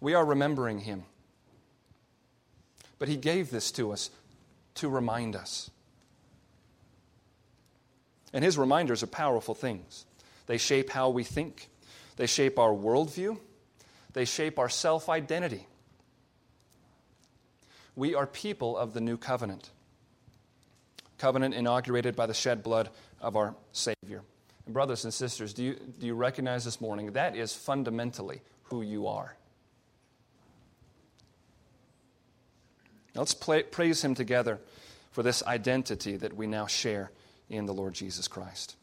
We 0.00 0.14
are 0.14 0.24
remembering 0.24 0.80
him. 0.80 1.04
But 2.98 3.08
he 3.08 3.16
gave 3.16 3.50
this 3.50 3.70
to 3.72 3.92
us 3.92 4.10
to 4.76 4.88
remind 4.88 5.36
us. 5.36 5.70
And 8.32 8.44
his 8.44 8.58
reminders 8.58 9.04
are 9.04 9.08
powerful 9.08 9.54
things. 9.54 10.06
They 10.46 10.58
shape 10.58 10.90
how 10.90 11.10
we 11.10 11.22
think, 11.22 11.68
they 12.16 12.26
shape 12.26 12.58
our 12.58 12.72
worldview, 12.72 13.38
they 14.12 14.24
shape 14.24 14.58
our 14.58 14.68
self 14.68 15.08
identity. 15.08 15.66
We 17.96 18.14
are 18.14 18.26
people 18.26 18.76
of 18.76 18.92
the 18.92 19.00
new 19.00 19.16
covenant, 19.16 19.70
covenant 21.18 21.54
inaugurated 21.54 22.16
by 22.16 22.26
the 22.26 22.34
shed 22.34 22.62
blood 22.62 22.90
of 23.20 23.36
our 23.36 23.54
Savior. 23.72 24.22
And, 24.66 24.74
brothers 24.74 25.04
and 25.04 25.14
sisters, 25.14 25.54
do 25.54 25.62
you, 25.62 25.74
do 25.98 26.06
you 26.06 26.14
recognize 26.14 26.64
this 26.64 26.80
morning 26.80 27.12
that 27.12 27.36
is 27.36 27.54
fundamentally 27.54 28.40
who 28.64 28.82
you 28.82 29.06
are? 29.06 29.36
Now 33.14 33.20
let's 33.20 33.34
play, 33.34 33.62
praise 33.62 34.02
Him 34.02 34.14
together 34.14 34.58
for 35.12 35.22
this 35.22 35.42
identity 35.44 36.16
that 36.16 36.34
we 36.34 36.46
now 36.48 36.66
share 36.66 37.12
in 37.48 37.66
the 37.66 37.74
Lord 37.74 37.94
Jesus 37.94 38.26
Christ. 38.26 38.76